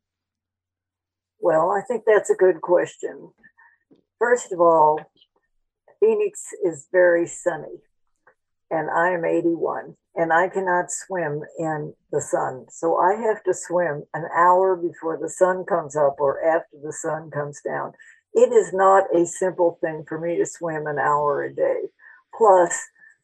Well, 1.40 1.72
I 1.72 1.82
think 1.88 2.04
that's 2.06 2.30
a 2.30 2.36
good 2.36 2.62
question. 2.62 3.32
First 4.20 4.52
of 4.52 4.62
all, 4.62 5.00
Phoenix 6.00 6.42
is 6.64 6.88
very 6.92 7.28
sunny 7.28 7.82
and 8.70 8.90
I 8.90 9.12
am 9.12 9.26
81 9.26 9.96
and 10.18 10.34
I 10.34 10.50
cannot 10.50 10.92
swim 10.92 11.44
in 11.60 11.94
the 12.12 12.22
sun. 12.22 12.66
So 12.72 12.98
I 12.98 13.16
have 13.16 13.44
to 13.44 13.54
swim 13.54 14.04
an 14.16 14.26
hour 14.36 14.76
before 14.76 15.18
the 15.18 15.30
sun 15.30 15.64
comes 15.64 15.96
up 15.96 16.16
or 16.20 16.44
after 16.44 16.78
the 16.84 16.92
sun 16.92 17.30
comes 17.30 17.62
down. 17.66 17.94
It 18.34 18.52
is 18.52 18.74
not 18.74 19.06
a 19.16 19.28
simple 19.28 19.78
thing 19.80 20.06
for 20.10 20.20
me 20.20 20.38
to 20.38 20.46
swim 20.46 20.88
an 20.88 20.98
hour 20.98 21.44
a 21.44 21.54
day. 21.54 21.90
Plus, 22.36 22.76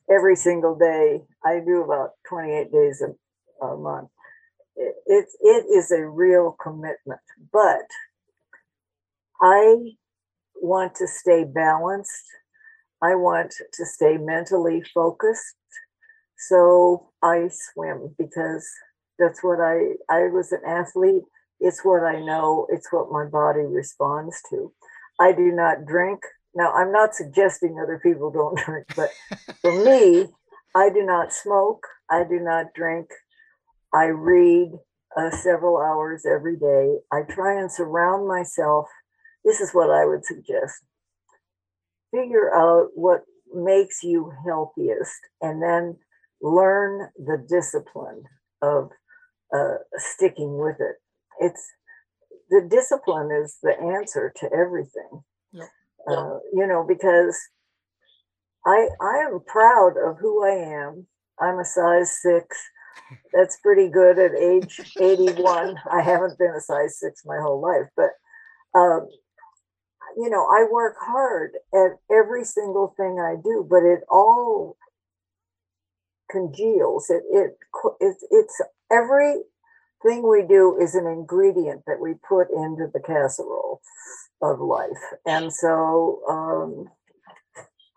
every 0.09 0.35
single 0.35 0.75
day, 0.75 1.23
I 1.43 1.59
do 1.65 1.81
about 1.83 2.11
28 2.29 2.71
days 2.71 3.01
a, 3.01 3.65
a 3.65 3.75
month. 3.75 4.09
It, 4.75 4.95
it, 5.07 5.25
it 5.41 5.65
is 5.75 5.91
a 5.91 6.05
real 6.05 6.55
commitment, 6.61 7.21
but 7.51 7.87
I 9.41 9.95
want 10.61 10.95
to 10.95 11.07
stay 11.07 11.43
balanced 11.43 12.23
I 13.03 13.15
want 13.15 13.53
to 13.73 13.85
stay 13.85 14.15
mentally 14.17 14.81
focused. 14.93 15.55
So 16.47 17.09
I 17.21 17.49
swim 17.49 18.15
because 18.17 18.67
that's 19.19 19.43
what 19.43 19.59
I 19.59 19.93
I 20.09 20.27
was 20.27 20.51
an 20.51 20.61
athlete. 20.67 21.23
It's 21.59 21.83
what 21.83 22.03
I 22.03 22.19
know, 22.19 22.67
it's 22.69 22.91
what 22.91 23.11
my 23.11 23.25
body 23.25 23.61
responds 23.61 24.41
to. 24.49 24.73
I 25.19 25.31
do 25.31 25.51
not 25.51 25.85
drink. 25.85 26.21
Now, 26.55 26.73
I'm 26.73 26.91
not 26.91 27.15
suggesting 27.15 27.79
other 27.81 27.99
people 28.03 28.31
don't 28.31 28.57
drink, 28.65 28.85
but 28.95 29.09
for 29.61 29.83
me, 29.85 30.27
I 30.75 30.89
do 30.89 31.03
not 31.03 31.33
smoke, 31.33 31.85
I 32.09 32.23
do 32.23 32.39
not 32.39 32.73
drink. 32.75 33.07
I 33.93 34.05
read, 34.05 34.71
uh, 35.15 35.29
several 35.29 35.77
hours 35.77 36.25
every 36.25 36.57
day. 36.57 36.97
I 37.11 37.21
try 37.21 37.59
and 37.59 37.71
surround 37.71 38.27
myself. 38.27 38.87
This 39.45 39.61
is 39.61 39.71
what 39.71 39.91
I 39.91 40.05
would 40.05 40.25
suggest 40.25 40.81
figure 42.13 42.53
out 42.53 42.89
what 42.93 43.23
makes 43.53 44.03
you 44.03 44.31
healthiest 44.45 45.19
and 45.41 45.61
then 45.61 45.97
learn 46.43 47.09
the 47.17 47.43
discipline 47.49 48.23
of 48.61 48.91
uh, 49.55 49.75
sticking 49.95 50.57
with 50.57 50.75
it. 50.79 50.97
It's 51.39 51.65
the 52.49 52.67
discipline 52.69 53.31
is 53.31 53.57
the 53.63 53.79
answer 53.79 54.31
to 54.37 54.49
everything. 54.53 55.23
Yep. 55.53 55.69
Uh, 56.07 56.37
you 56.53 56.67
know, 56.67 56.85
because 56.87 57.39
I 58.65 58.89
I 59.01 59.25
am 59.25 59.39
proud 59.47 59.93
of 59.97 60.17
who 60.19 60.45
I 60.45 60.83
am. 60.83 61.07
I'm 61.39 61.59
a 61.59 61.65
size 61.65 62.21
six. 62.21 62.61
That's 63.33 63.57
pretty 63.57 63.89
good 63.89 64.19
at 64.19 64.35
age 64.35 64.79
81. 64.99 65.75
I 65.91 66.01
haven't 66.01 66.37
been 66.37 66.53
a 66.55 66.61
size 66.61 66.99
six 66.99 67.23
my 67.25 67.37
whole 67.41 67.61
life, 67.61 67.89
but 67.95 68.11
um, 68.79 69.07
you 70.17 70.29
know, 70.29 70.45
I 70.45 70.67
work 70.71 70.95
hard 70.99 71.51
at 71.73 71.97
every 72.11 72.43
single 72.43 72.93
thing 72.97 73.19
I 73.19 73.35
do, 73.43 73.65
but 73.67 73.83
it 73.83 74.01
all 74.09 74.77
congeals. 76.33 77.09
It 77.09 77.23
it 77.31 77.57
it's 78.01 78.25
it's 78.31 78.61
everything 78.91 80.27
we 80.27 80.43
do 80.47 80.77
is 80.81 80.95
an 80.95 81.07
ingredient 81.07 81.83
that 81.87 82.01
we 82.01 82.15
put 82.27 82.47
into 82.51 82.87
the 82.93 82.99
casserole 82.99 83.81
of 84.41 84.59
life, 84.59 85.03
and 85.25 85.53
so 85.53 86.21
um, 86.29 86.89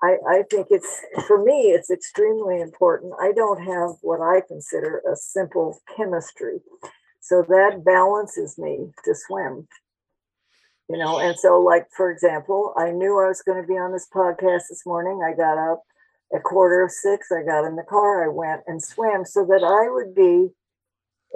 I 0.03 0.16
I 0.28 0.43
think 0.51 0.68
it's 0.70 1.01
for 1.26 1.43
me 1.43 1.72
it's 1.72 1.91
extremely 1.91 2.61
important. 2.61 3.14
I 3.20 3.32
don't 3.32 3.64
have 3.64 3.97
what 4.03 4.20
I 4.20 4.43
consider 4.47 5.03
a 5.11 5.16
simple 5.16 5.80
chemistry, 5.97 6.61
so 7.20 7.43
that 7.49 7.82
balances 7.84 8.59
me 8.59 8.93
to 9.05 9.14
swim 9.14 9.66
you 10.89 10.97
know 10.97 11.18
and 11.18 11.37
so 11.39 11.59
like 11.61 11.87
for 11.97 12.11
example 12.12 12.72
i 12.76 12.91
knew 12.91 13.20
i 13.20 13.28
was 13.28 13.43
going 13.43 13.61
to 13.61 13.66
be 13.66 13.74
on 13.74 13.93
this 13.93 14.09
podcast 14.14 14.62
this 14.70 14.82
morning 14.87 15.20
i 15.26 15.37
got 15.37 15.59
up 15.59 15.82
at 16.35 16.43
quarter 16.43 16.83
of 16.83 16.91
six 16.91 17.29
i 17.31 17.43
got 17.43 17.64
in 17.64 17.77
the 17.77 17.85
car 17.89 18.24
i 18.24 18.29
went 18.29 18.62
and 18.66 18.83
swam 18.83 19.24
so 19.24 19.45
that 19.45 19.62
i 19.62 19.91
would 19.91 20.14
be 20.14 20.49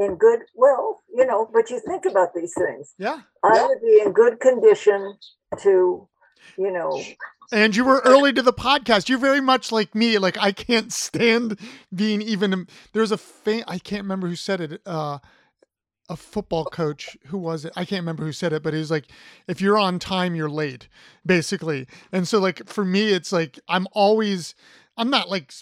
in 0.01 0.17
good 0.17 0.41
well 0.55 1.03
you 1.15 1.27
know 1.27 1.49
but 1.53 1.71
you 1.71 1.81
think 1.81 2.05
about 2.07 2.35
these 2.35 2.55
things. 2.55 2.95
Yeah. 2.99 3.21
I 3.43 3.55
yeah. 3.55 3.67
would 3.67 3.81
be 3.81 4.01
in 4.05 4.13
good 4.13 4.41
condition 4.41 5.17
to 5.59 6.09
you 6.57 6.73
know. 6.73 7.03
And 7.53 7.75
you 7.75 7.85
were 7.85 8.01
early 8.05 8.33
to 8.33 8.43
the 8.43 8.53
podcast. 8.53 9.09
You're 9.09 9.19
very 9.19 9.41
much 9.41 9.71
like 9.73 9.95
me 9.95 10.19
like 10.19 10.39
i 10.39 10.53
can't 10.53 10.93
stand 10.93 11.59
being 11.95 12.23
even 12.23 12.67
there's 12.93 13.13
a 13.13 13.19
faint 13.19 13.65
i 13.69 13.79
can't 13.79 14.03
remember 14.03 14.29
who 14.29 14.37
said 14.37 14.61
it 14.61 14.81
uh 14.87 15.19
a 16.09 16.17
football 16.17 16.65
coach 16.65 17.17
who 17.27 17.39
was 17.39 17.65
it? 17.65 17.73
I 17.77 17.85
can't 17.85 18.03
remember 18.03 18.25
who 18.25 18.33
said 18.33 18.53
it 18.53 18.63
but 18.63 18.73
he 18.73 18.81
was 18.81 18.91
like 18.91 19.07
if 19.47 19.61
you're 19.61 19.79
on 19.79 19.99
time 19.99 20.35
you're 20.35 20.51
late 20.51 20.89
basically. 21.27 21.87
And 22.11 22.27
so 22.27 22.39
like 22.39 22.67
for 22.69 22.85
me 22.85 23.13
it's 23.13 23.33
like 23.33 23.61
i'm 23.69 23.87
always 23.93 24.55
i'm 24.97 25.11
not 25.11 25.29
like 25.29 25.53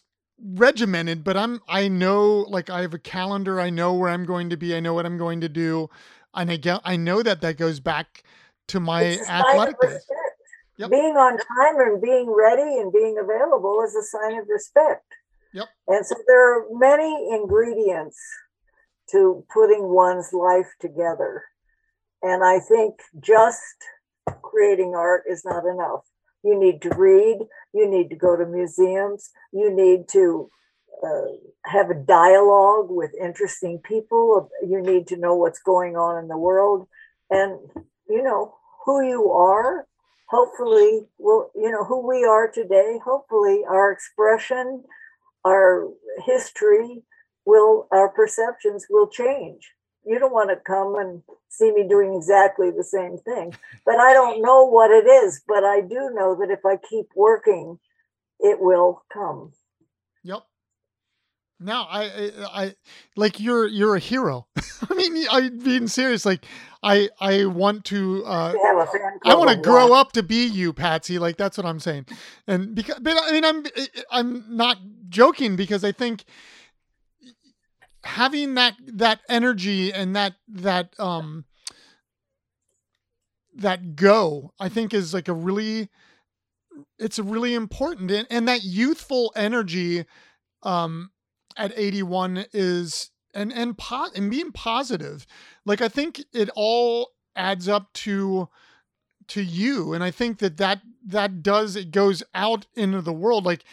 regimented 0.55 1.25
but 1.25 1.37
i'm 1.37 1.61
i 1.69 1.89
know 1.89 2.47
like 2.49 2.71
i 2.71 2.83
have 2.83 2.95
a 2.95 2.99
calendar 2.99 3.61
i 3.61 3.71
know 3.71 3.95
where 3.95 4.11
i'm 4.11 4.25
going 4.25 4.51
to 4.51 4.57
be 4.57 4.75
i 4.75 4.81
know 4.81 4.95
what 4.95 5.05
i'm 5.05 5.19
going 5.19 5.41
to 5.41 5.49
do 5.49 5.89
and 6.35 6.51
i 6.51 6.57
get 6.57 6.81
i 6.85 6.97
know 6.97 7.23
that 7.23 7.41
that 7.41 7.57
goes 7.57 7.81
back 7.81 8.23
to 8.69 8.79
my 8.79 9.19
athletic 9.29 9.77
yep. 10.77 10.91
being 10.91 11.17
on 11.17 11.37
time 11.39 11.81
and 11.81 12.01
being 12.01 12.31
ready 12.31 12.79
and 12.79 12.93
being 12.93 13.19
available 13.19 13.83
is 13.85 13.95
a 13.97 14.03
sign 14.03 14.39
of 14.39 14.47
respect 14.49 15.07
yep 15.53 15.67
and 15.89 16.07
so 16.07 16.15
there 16.29 16.59
are 16.59 16.67
many 16.71 17.31
ingredients 17.33 18.19
to 19.11 19.45
putting 19.53 19.89
one's 19.89 20.33
life 20.33 20.69
together. 20.81 21.45
And 22.23 22.45
I 22.45 22.61
think 22.61 22.95
just 23.21 23.61
creating 24.43 24.95
art 24.95 25.25
is 25.29 25.43
not 25.45 25.65
enough. 25.65 26.05
You 26.43 26.59
need 26.59 26.83
to 26.83 26.91
read, 26.91 27.39
you 27.73 27.89
need 27.89 28.09
to 28.11 28.17
go 28.17 28.37
to 28.37 28.47
museums, 28.47 29.31
you 29.53 29.75
need 29.75 30.09
to 30.11 30.51
uh, 31.03 31.33
have 31.67 31.91
a 31.91 31.95
dialogue 31.95 32.87
with 32.91 33.11
interesting 33.21 33.79
people, 33.79 34.51
you 34.67 34.81
need 34.81 35.07
to 35.09 35.17
know 35.17 35.35
what's 35.35 35.61
going 35.61 35.97
on 35.97 36.23
in 36.23 36.29
the 36.29 36.39
world. 36.39 36.87
And, 37.31 37.59
you 38.09 38.23
know, 38.23 38.55
who 38.85 39.07
you 39.07 39.31
are, 39.31 39.87
hopefully, 40.29 41.09
will, 41.19 41.51
you 41.55 41.71
know, 41.71 41.85
who 41.85 42.07
we 42.07 42.25
are 42.25 42.51
today, 42.51 42.99
hopefully, 43.05 43.63
our 43.69 43.93
expression, 43.93 44.85
our 45.45 45.89
history, 46.25 47.03
will 47.45 47.89
our 47.91 48.11
perceptions 48.11 48.87
will 48.91 49.09
change 49.09 49.73
you 50.09 50.19
don't 50.19 50.33
want 50.33 50.51
to 50.51 50.57
come 50.57 50.97
and 50.97 51.23
see 51.49 51.73
me 51.73 51.87
doing 51.89 52.15
exactly 52.15 52.71
the 52.71 52.85
same 52.85 53.19
thing 53.19 53.55
but 53.85 53.97
i 53.97 54.13
don't 54.13 54.43
know 54.43 54.65
what 54.65 54.91
it 54.91 55.07
is 55.07 55.43
but 55.47 55.65
i 55.65 55.81
do 55.81 56.11
know 56.15 56.37
that 56.39 56.51
if 56.51 56.65
i 56.67 56.77
keep 56.89 57.07
working 57.17 57.79
it 58.41 58.61
will 58.61 59.03
come 59.13 59.53
yep 60.23 60.43
now 61.61 61.89
I, 61.91 62.05
I, 62.05 62.33
I 62.63 62.75
like 63.17 63.41
you're 63.41 63.67
you're 63.67 63.97
a 63.97 63.99
hero. 63.99 64.47
I 64.91 64.95
mean, 64.95 65.27
I'm 65.31 65.59
being 65.59 65.89
serious. 65.89 66.25
Like, 66.25 66.45
I 66.85 67.09
I 67.21 67.47
want 67.47 67.85
to. 67.87 68.25
Uh, 68.25 68.55
I 69.25 69.35
want 69.35 69.51
to 69.51 69.57
grow 69.57 69.93
up 69.93 70.13
to 70.13 70.23
be 70.23 70.47
you, 70.47 70.73
Patsy. 70.73 71.19
Like 71.19 71.37
that's 71.37 71.57
what 71.57 71.67
I'm 71.67 71.81
saying. 71.81 72.07
And 72.47 72.77
because, 72.77 73.01
but 73.01 73.17
I 73.21 73.33
mean, 73.33 73.45
I'm 73.45 73.65
I'm 74.11 74.45
not 74.57 74.79
joking 75.09 75.57
because 75.57 75.83
I 75.83 75.91
think 75.91 76.25
having 78.09 78.55
that 78.55 78.75
that 78.87 79.21
energy 79.29 79.93
and 79.93 80.17
that 80.17 80.35
that 80.49 80.99
um 80.99 81.45
that 83.55 83.97
go 83.97 84.53
i 84.59 84.69
think 84.69 84.95
is 84.95 85.13
like 85.13 85.29
a 85.29 85.33
really 85.33 85.89
it's 86.99 87.19
really 87.19 87.55
important 87.55 88.11
and, 88.11 88.27
and 88.31 88.49
that 88.49 88.65
youthful 88.65 89.33
energy 89.37 90.05
um 90.63 91.11
at 91.57 91.73
81 91.77 92.47
is 92.53 93.11
and 93.35 93.53
and 93.53 93.77
pot 93.77 94.13
and 94.17 94.31
being 94.31 94.53
positive. 94.53 95.27
Like 95.67 95.81
i 95.81 95.89
think 95.89 96.25
it 96.33 96.49
all 96.55 97.11
adds 97.37 97.69
up 97.69 97.93
to 97.93 98.49
to 99.29 99.43
you 99.43 99.93
and 99.93 100.03
i 100.03 100.11
think 100.11 100.39
that 100.39 100.57
that 100.57 100.81
that 101.05 101.43
does 101.43 101.77
it 101.77 101.91
goes 101.91 102.23
out 102.35 102.67
into 102.75 103.03
the 103.03 103.13
world. 103.13 103.45
Like 103.45 103.65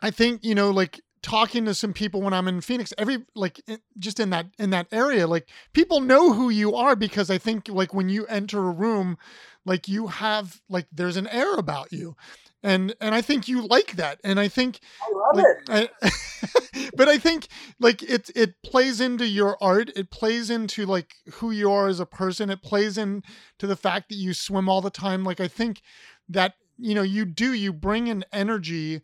i 0.00 0.10
think 0.10 0.44
you 0.44 0.54
know 0.54 0.70
like 0.70 1.00
talking 1.22 1.64
to 1.64 1.74
some 1.74 1.92
people 1.92 2.22
when 2.22 2.32
I'm 2.32 2.48
in 2.48 2.60
Phoenix, 2.60 2.92
every 2.98 3.24
like 3.34 3.60
just 3.98 4.20
in 4.20 4.30
that 4.30 4.46
in 4.58 4.70
that 4.70 4.86
area, 4.92 5.26
like 5.26 5.48
people 5.72 6.00
know 6.00 6.32
who 6.32 6.50
you 6.50 6.74
are 6.74 6.96
because 6.96 7.30
I 7.30 7.38
think 7.38 7.68
like 7.68 7.94
when 7.94 8.08
you 8.08 8.26
enter 8.26 8.58
a 8.58 8.70
room, 8.70 9.18
like 9.64 9.88
you 9.88 10.08
have 10.08 10.60
like 10.68 10.86
there's 10.92 11.16
an 11.16 11.28
air 11.28 11.54
about 11.54 11.92
you. 11.92 12.16
And 12.62 12.94
and 13.00 13.14
I 13.14 13.20
think 13.20 13.46
you 13.46 13.66
like 13.66 13.92
that. 13.92 14.20
And 14.24 14.40
I 14.40 14.48
think 14.48 14.80
I 15.00 15.12
love 15.12 15.36
like, 15.68 15.86
it. 15.86 15.90
I, 16.02 16.90
but 16.96 17.08
I 17.08 17.18
think 17.18 17.48
like 17.78 18.02
it 18.02 18.30
it 18.34 18.62
plays 18.62 19.00
into 19.00 19.26
your 19.26 19.56
art. 19.62 19.90
It 19.94 20.10
plays 20.10 20.50
into 20.50 20.84
like 20.84 21.14
who 21.34 21.50
you 21.50 21.70
are 21.70 21.86
as 21.88 22.00
a 22.00 22.06
person. 22.06 22.50
It 22.50 22.62
plays 22.62 22.98
into 22.98 23.22
the 23.60 23.76
fact 23.76 24.08
that 24.08 24.16
you 24.16 24.34
swim 24.34 24.68
all 24.68 24.80
the 24.80 24.90
time. 24.90 25.24
Like 25.24 25.40
I 25.40 25.48
think 25.48 25.82
that 26.28 26.54
you 26.78 26.94
know 26.94 27.02
you 27.02 27.24
do 27.24 27.52
you 27.52 27.72
bring 27.72 28.08
an 28.08 28.24
energy 28.32 29.02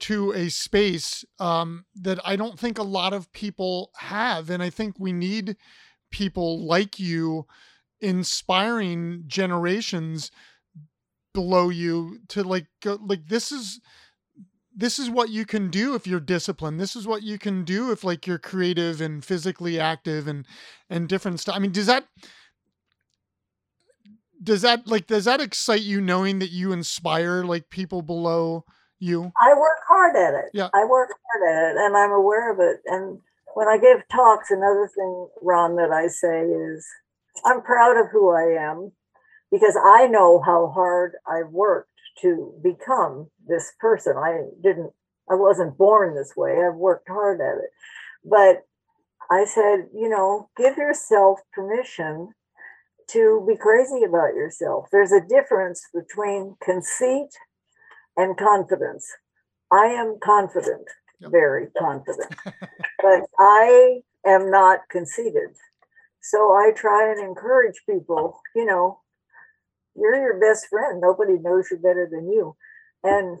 to 0.00 0.32
a 0.32 0.48
space 0.48 1.24
um, 1.38 1.84
that 1.94 2.18
I 2.24 2.36
don't 2.36 2.58
think 2.58 2.78
a 2.78 2.82
lot 2.82 3.12
of 3.12 3.32
people 3.32 3.90
have. 3.96 4.50
And 4.50 4.62
I 4.62 4.70
think 4.70 4.96
we 4.98 5.12
need 5.12 5.56
people 6.10 6.66
like 6.66 6.98
you 6.98 7.46
inspiring 8.00 9.24
generations 9.26 10.30
below 11.32 11.68
you 11.68 12.18
to 12.28 12.42
like 12.42 12.66
go 12.82 12.98
like 13.02 13.26
this 13.28 13.52
is 13.52 13.80
this 14.74 14.98
is 14.98 15.08
what 15.08 15.30
you 15.30 15.44
can 15.44 15.70
do 15.70 15.94
if 15.94 16.06
you're 16.06 16.20
disciplined 16.20 16.78
this 16.80 16.96
is 16.96 17.06
what 17.06 17.22
you 17.22 17.38
can 17.38 17.64
do 17.64 17.90
if 17.90 18.04
like 18.04 18.26
you're 18.26 18.38
creative 18.38 19.00
and 19.00 19.24
physically 19.24 19.78
active 19.78 20.26
and 20.26 20.46
and 20.88 21.08
different 21.08 21.40
stuff 21.40 21.54
i 21.54 21.58
mean 21.58 21.72
does 21.72 21.86
that 21.86 22.06
does 24.42 24.62
that 24.62 24.86
like 24.86 25.06
does 25.06 25.24
that 25.24 25.40
excite 25.40 25.82
you 25.82 26.00
knowing 26.00 26.38
that 26.38 26.50
you 26.50 26.72
inspire 26.72 27.44
like 27.44 27.68
people 27.70 28.02
below 28.02 28.64
you. 28.98 29.32
I 29.40 29.54
work 29.54 29.78
hard 29.88 30.16
at 30.16 30.34
it. 30.34 30.50
Yeah. 30.54 30.70
I 30.72 30.84
work 30.84 31.10
hard 31.10 31.56
at 31.56 31.70
it 31.70 31.76
and 31.76 31.96
i'm 31.96 32.10
aware 32.10 32.52
of 32.52 32.58
it 32.60 32.80
and 32.86 33.18
when 33.54 33.68
i 33.68 33.78
give 33.78 34.06
talks 34.08 34.50
another 34.50 34.90
thing 34.94 35.28
ron 35.42 35.76
that 35.76 35.90
i 35.90 36.06
say 36.06 36.42
is 36.42 36.86
i'm 37.44 37.62
proud 37.62 37.96
of 37.96 38.06
who 38.12 38.30
i 38.30 38.60
am 38.60 38.92
because 39.50 39.76
i 39.76 40.06
know 40.06 40.42
how 40.44 40.70
hard 40.74 41.12
i 41.26 41.42
worked 41.42 41.90
to 42.22 42.54
become 42.62 43.28
this 43.46 43.72
person. 43.78 44.16
I 44.16 44.38
didn't 44.62 44.92
i 45.30 45.34
wasn't 45.34 45.76
born 45.76 46.14
this 46.14 46.32
way. 46.36 46.52
I've 46.52 46.76
worked 46.76 47.08
hard 47.08 47.40
at 47.40 47.58
it. 47.62 47.70
But 48.24 48.62
i 49.30 49.44
said 49.44 49.86
you 49.94 50.08
know 50.08 50.48
give 50.56 50.76
yourself 50.76 51.40
permission 51.52 52.32
to 53.10 53.44
be 53.46 53.56
crazy 53.56 54.02
about 54.02 54.34
yourself. 54.34 54.86
There's 54.90 55.12
a 55.12 55.26
difference 55.28 55.86
between 55.94 56.56
conceit 56.62 57.28
and 58.16 58.36
confidence. 58.36 59.06
I 59.72 59.86
am 59.86 60.18
confident, 60.22 60.86
yep. 61.20 61.30
very 61.30 61.66
confident. 61.78 62.34
but 62.44 63.22
I 63.38 64.00
am 64.26 64.50
not 64.50 64.80
conceited. 64.90 65.50
So 66.22 66.52
I 66.52 66.72
try 66.74 67.10
and 67.10 67.20
encourage 67.20 67.82
people, 67.88 68.40
you 68.54 68.64
know, 68.64 69.00
you're 69.94 70.16
your 70.16 70.40
best 70.40 70.66
friend. 70.68 71.00
Nobody 71.00 71.38
knows 71.38 71.68
you 71.70 71.78
better 71.78 72.08
than 72.10 72.30
you. 72.30 72.56
And 73.02 73.38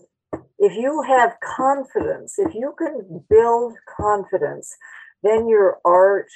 if 0.58 0.74
you 0.74 1.02
have 1.02 1.36
confidence, 1.40 2.38
if 2.38 2.54
you 2.54 2.74
can 2.78 3.24
build 3.28 3.74
confidence, 4.00 4.74
then 5.22 5.48
your 5.48 5.78
art, 5.84 6.28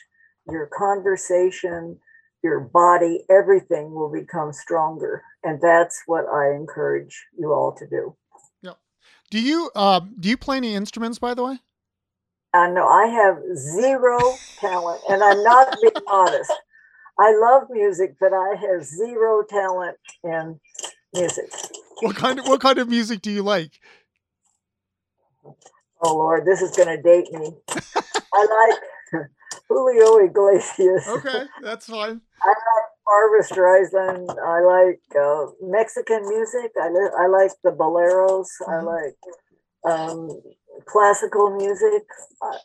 your 0.50 0.68
conversation, 0.76 1.98
your 2.42 2.60
body, 2.60 3.24
everything 3.30 3.92
will 3.92 4.12
become 4.12 4.52
stronger. 4.52 5.22
And 5.42 5.60
that's 5.60 6.02
what 6.06 6.24
I 6.26 6.54
encourage 6.54 7.26
you 7.38 7.52
all 7.52 7.74
to 7.78 7.86
do. 7.86 8.16
Do 9.30 9.40
you 9.40 9.70
uh, 9.74 10.00
do 10.18 10.28
you 10.28 10.36
play 10.36 10.56
any 10.56 10.74
instruments, 10.74 11.18
by 11.18 11.34
the 11.34 11.44
way? 11.44 11.58
I 12.52 12.68
know 12.70 12.86
I 12.86 13.06
have 13.06 13.38
zero 13.56 14.36
talent, 14.58 15.00
and 15.08 15.22
I'm 15.22 15.42
not 15.44 15.68
being 15.80 15.92
honest. 16.10 16.52
I 17.18 17.36
love 17.36 17.64
music, 17.70 18.16
but 18.18 18.32
I 18.32 18.56
have 18.56 18.82
zero 18.84 19.44
talent 19.48 19.96
in 20.24 20.58
music. 21.14 21.52
What 22.00 22.16
kind 22.16 22.40
of 22.40 22.48
what 22.48 22.60
kind 22.60 22.78
of 22.78 22.88
music 22.88 23.22
do 23.22 23.30
you 23.30 23.42
like? 23.42 23.78
Oh 26.02 26.16
Lord, 26.16 26.44
this 26.44 26.62
is 26.62 26.76
going 26.76 26.88
to 26.88 27.00
date 27.00 27.30
me. 27.32 27.52
I 28.34 28.78
like 29.12 29.26
Julio 29.68 30.16
Iglesias. 30.24 31.06
Okay, 31.06 31.44
that's 31.62 31.86
fine. 31.86 32.20
I 32.42 32.48
like 32.48 32.89
Barbra 33.10 33.42
Streisand. 33.42 34.28
I 34.54 34.58
like 34.76 35.02
uh, 35.18 35.46
Mexican 35.62 36.22
music. 36.28 36.70
I, 36.80 36.88
li- 36.90 37.16
I 37.18 37.26
like 37.28 37.52
the 37.64 37.72
boleros. 37.72 38.48
I 38.68 38.74
Mhm. 38.78 38.86
like 38.94 39.18
um, 39.92 40.18
classical 40.86 41.50
music. 41.56 42.04
Uh, 42.42 42.58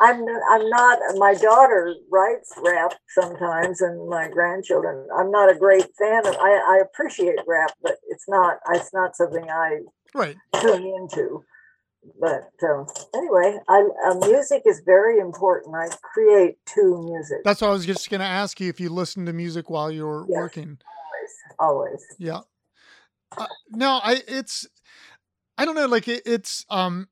I'm 0.00 0.18
I'm 0.50 0.68
not. 0.70 0.98
My 1.16 1.34
daughter 1.34 1.94
writes 2.10 2.52
rap 2.64 2.92
sometimes, 3.18 3.80
and 3.80 4.08
my 4.08 4.28
grandchildren. 4.28 5.06
I'm 5.18 5.30
not 5.30 5.50
a 5.50 5.54
great 5.66 5.86
fan 5.98 6.26
of. 6.26 6.34
I, 6.36 6.52
I 6.74 6.82
appreciate 6.86 7.38
rap, 7.46 7.72
but 7.82 7.96
it's 8.08 8.26
not. 8.28 8.58
It's 8.72 8.92
not 8.92 9.16
something 9.16 9.48
I 9.50 9.80
Right. 10.14 10.36
tune 10.60 10.84
into. 10.98 11.44
But 12.20 12.50
uh, 12.62 12.84
anyway, 13.14 13.58
I, 13.68 13.88
uh, 14.08 14.14
music 14.26 14.62
is 14.66 14.82
very 14.84 15.18
important. 15.20 15.74
I 15.74 15.88
create 16.02 16.56
to 16.74 17.02
music 17.02 17.38
That's 17.44 17.60
what 17.60 17.68
I 17.68 17.72
was 17.72 17.86
just 17.86 18.10
going 18.10 18.20
to 18.20 18.26
ask 18.26 18.60
you 18.60 18.68
if 18.68 18.80
you 18.80 18.90
listen 18.90 19.26
to 19.26 19.32
music 19.32 19.70
while 19.70 19.90
you're 19.90 20.26
Yes. 20.28 20.38
working. 20.38 20.78
always. 21.58 21.58
Always. 21.58 22.06
Yeah. 22.18 22.40
Uh, 23.38 23.46
no, 23.70 24.00
I 24.02 24.22
it's 24.28 24.66
I 25.56 25.64
don't 25.64 25.74
know 25.74 25.86
like 25.86 26.08
it, 26.08 26.22
it's 26.26 26.64
um 26.70 27.08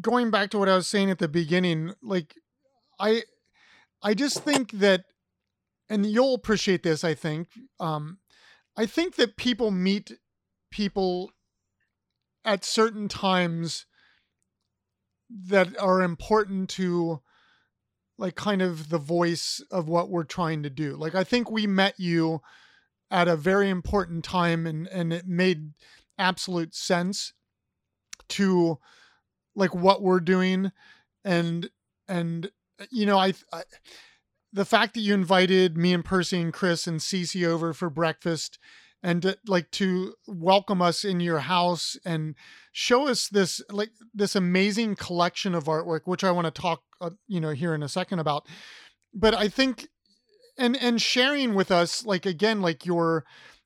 going 0.00 0.30
back 0.30 0.50
to 0.50 0.58
what 0.58 0.68
I 0.68 0.76
was 0.76 0.86
saying 0.86 1.10
at 1.10 1.18
the 1.18 1.28
beginning 1.28 1.94
like 2.02 2.34
I 2.98 3.22
I 4.02 4.14
just 4.14 4.42
think 4.42 4.72
that 4.72 5.04
and 5.90 6.06
you'll 6.06 6.34
appreciate 6.34 6.82
this 6.82 7.04
I 7.04 7.14
think 7.14 7.48
um 7.80 8.18
I 8.76 8.86
think 8.86 9.16
that 9.16 9.36
people 9.36 9.70
meet 9.70 10.12
people 10.70 11.30
at 12.48 12.64
certain 12.64 13.08
times 13.08 13.84
that 15.28 15.78
are 15.78 16.00
important 16.00 16.70
to 16.70 17.20
like 18.16 18.36
kind 18.36 18.62
of 18.62 18.88
the 18.88 18.96
voice 18.96 19.62
of 19.70 19.86
what 19.86 20.08
we're 20.08 20.24
trying 20.24 20.62
to 20.62 20.70
do. 20.70 20.96
Like 20.96 21.14
I 21.14 21.24
think 21.24 21.50
we 21.50 21.66
met 21.66 22.00
you 22.00 22.40
at 23.10 23.28
a 23.28 23.36
very 23.36 23.68
important 23.68 24.24
time 24.24 24.66
and 24.66 24.88
and 24.88 25.12
it 25.12 25.26
made 25.26 25.74
absolute 26.16 26.74
sense 26.74 27.34
to 28.30 28.78
like 29.54 29.74
what 29.74 30.00
we're 30.00 30.18
doing 30.18 30.72
and 31.26 31.68
and 32.08 32.50
you 32.90 33.04
know 33.04 33.18
I, 33.18 33.34
I 33.52 33.64
the 34.54 34.64
fact 34.64 34.94
that 34.94 35.00
you 35.00 35.12
invited 35.12 35.76
me 35.76 35.92
and 35.92 36.04
Percy 36.04 36.40
and 36.40 36.52
Chris 36.52 36.86
and 36.86 37.00
Cece 37.00 37.46
over 37.46 37.74
for 37.74 37.90
breakfast 37.90 38.58
and 39.02 39.22
to, 39.22 39.38
like 39.46 39.70
to 39.72 40.14
welcome 40.26 40.82
us 40.82 41.04
in 41.04 41.20
your 41.20 41.40
house 41.40 41.96
and 42.04 42.34
show 42.72 43.08
us 43.08 43.28
this 43.28 43.62
like 43.70 43.90
this 44.14 44.34
amazing 44.34 44.96
collection 44.96 45.54
of 45.54 45.64
artwork 45.64 46.00
which 46.04 46.24
I 46.24 46.30
want 46.30 46.46
to 46.46 46.60
talk 46.60 46.82
uh, 47.00 47.10
you 47.26 47.40
know 47.40 47.50
here 47.50 47.74
in 47.74 47.82
a 47.82 47.88
second 47.88 48.18
about. 48.18 48.46
But 49.14 49.34
I 49.34 49.48
think 49.48 49.88
and 50.58 50.76
and 50.76 51.00
sharing 51.00 51.54
with 51.54 51.70
us 51.70 52.04
like 52.04 52.26
again 52.26 52.60
like 52.60 52.84
your 52.84 53.24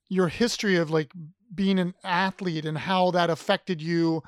your 0.08 0.28
history 0.28 0.76
of 0.76 0.90
like 0.90 1.12
being 1.54 1.78
an 1.78 1.94
athlete 2.04 2.64
and 2.64 2.78
how 2.78 3.10
that 3.10 3.30
affected 3.30 3.80
you 3.80 4.22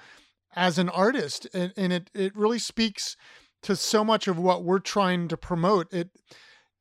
as 0.57 0.79
an 0.79 0.89
artist 0.89 1.47
and, 1.53 1.73
and 1.77 1.93
it 1.93 2.11
it 2.15 2.35
really 2.37 2.59
speaks 2.59 3.17
to 3.63 3.75
so 3.75 4.05
much 4.05 4.29
of 4.29 4.39
what 4.39 4.63
we're 4.63 4.79
trying 4.79 5.29
to 5.29 5.37
promote. 5.37 5.93
It 5.93 6.11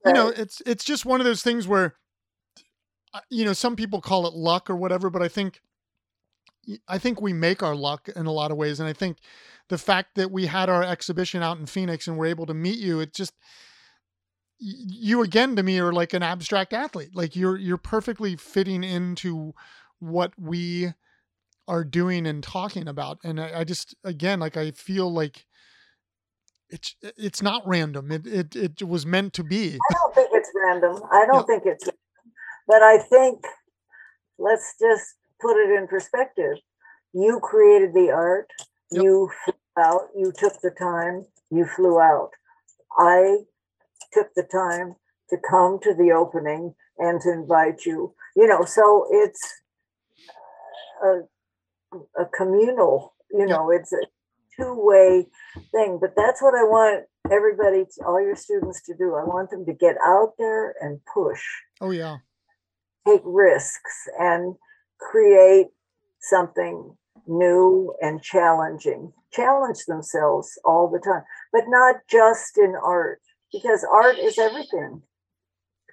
you 0.05 0.13
know 0.13 0.29
it's 0.29 0.61
it's 0.65 0.83
just 0.83 1.05
one 1.05 1.19
of 1.19 1.25
those 1.25 1.43
things 1.43 1.67
where 1.67 1.95
you 3.29 3.45
know 3.45 3.53
some 3.53 3.75
people 3.75 4.01
call 4.01 4.27
it 4.27 4.33
luck 4.33 4.69
or 4.69 4.75
whatever 4.75 5.09
but 5.09 5.21
i 5.21 5.27
think 5.27 5.61
i 6.87 6.97
think 6.97 7.21
we 7.21 7.33
make 7.33 7.61
our 7.61 7.75
luck 7.75 8.09
in 8.15 8.25
a 8.25 8.31
lot 8.31 8.51
of 8.51 8.57
ways 8.57 8.79
and 8.79 8.87
i 8.89 8.93
think 8.93 9.17
the 9.69 9.77
fact 9.77 10.15
that 10.15 10.31
we 10.31 10.45
had 10.47 10.69
our 10.69 10.83
exhibition 10.83 11.43
out 11.43 11.57
in 11.57 11.65
phoenix 11.65 12.07
and 12.07 12.17
we're 12.17 12.25
able 12.25 12.45
to 12.45 12.53
meet 12.53 12.77
you 12.77 12.99
it 12.99 13.13
just 13.13 13.33
you 14.59 15.21
again 15.21 15.55
to 15.55 15.63
me 15.63 15.79
are 15.79 15.91
like 15.91 16.13
an 16.13 16.23
abstract 16.23 16.73
athlete 16.73 17.15
like 17.15 17.35
you're 17.35 17.57
you're 17.57 17.77
perfectly 17.77 18.35
fitting 18.35 18.83
into 18.83 19.53
what 19.99 20.31
we 20.39 20.93
are 21.67 21.83
doing 21.83 22.25
and 22.25 22.43
talking 22.43 22.87
about 22.87 23.17
and 23.23 23.39
i, 23.41 23.59
I 23.59 23.63
just 23.63 23.95
again 24.03 24.39
like 24.39 24.57
i 24.57 24.71
feel 24.71 25.11
like 25.11 25.45
it's 26.69 26.95
it's 27.01 27.41
not 27.41 27.61
random 27.67 28.11
it 28.11 28.25
it, 28.25 28.55
it 28.55 28.87
was 28.87 29.05
meant 29.05 29.33
to 29.33 29.43
be 29.43 29.79
I 29.89 29.93
don't 29.93 30.15
think 30.15 30.29
it's 30.33 30.51
random. 30.55 31.01
I 31.11 31.25
don't 31.25 31.39
Yeah. 31.39 31.43
think 31.47 31.63
it's, 31.65 31.89
but 32.67 32.81
I 32.81 32.97
think 32.97 33.43
let's 34.37 34.75
just 34.79 35.15
put 35.41 35.57
it 35.57 35.77
in 35.77 35.87
perspective. 35.87 36.57
You 37.13 37.39
created 37.41 37.93
the 37.93 38.11
art. 38.11 38.47
Yep. 38.91 39.03
You 39.03 39.29
flew 39.45 39.83
out. 39.83 40.01
You 40.15 40.31
took 40.35 40.53
the 40.61 40.71
time. 40.71 41.25
You 41.51 41.65
flew 41.65 41.99
out. 41.99 42.31
I 42.97 43.37
took 44.11 44.27
the 44.35 44.43
time 44.43 44.95
to 45.29 45.37
come 45.49 45.79
to 45.83 45.93
the 45.93 46.11
opening 46.11 46.75
and 46.97 47.21
to 47.21 47.31
invite 47.31 47.85
you. 47.85 48.13
You 48.35 48.47
know, 48.47 48.65
so 48.65 49.07
it's 49.11 49.61
a, 51.03 52.21
a 52.21 52.25
communal. 52.35 53.15
You 53.31 53.39
Yep. 53.47 53.49
know, 53.49 53.71
it's 53.71 53.91
a 53.93 54.05
two-way 54.59 55.27
thing. 55.71 55.97
But 55.99 56.13
that's 56.15 56.41
what 56.41 56.53
I 56.55 56.63
want 56.63 57.05
everybody, 57.31 57.85
all 58.05 58.21
your 58.21 58.35
students 58.35 58.83
to 58.83 58.95
do. 58.95 59.15
I 59.15 59.23
want 59.23 59.49
them 59.49 59.65
to 59.65 59.73
get 59.73 59.95
out 60.05 60.33
there 60.37 60.75
and 60.81 60.99
push, 61.13 61.41
oh 61.81 61.91
yeah 61.91 62.17
take 63.07 63.21
risks, 63.23 64.07
and 64.19 64.55
create 64.99 65.67
something 66.19 66.95
new 67.27 67.93
and 68.01 68.21
challenging. 68.21 69.11
Challenge 69.31 69.79
themselves 69.87 70.57
all 70.65 70.89
the 70.89 70.99
time, 70.99 71.23
but 71.51 71.63
not 71.67 71.95
just 72.09 72.57
in 72.57 72.75
art, 72.83 73.21
because 73.51 73.85
art 73.91 74.17
is 74.19 74.37
everything. 74.37 75.01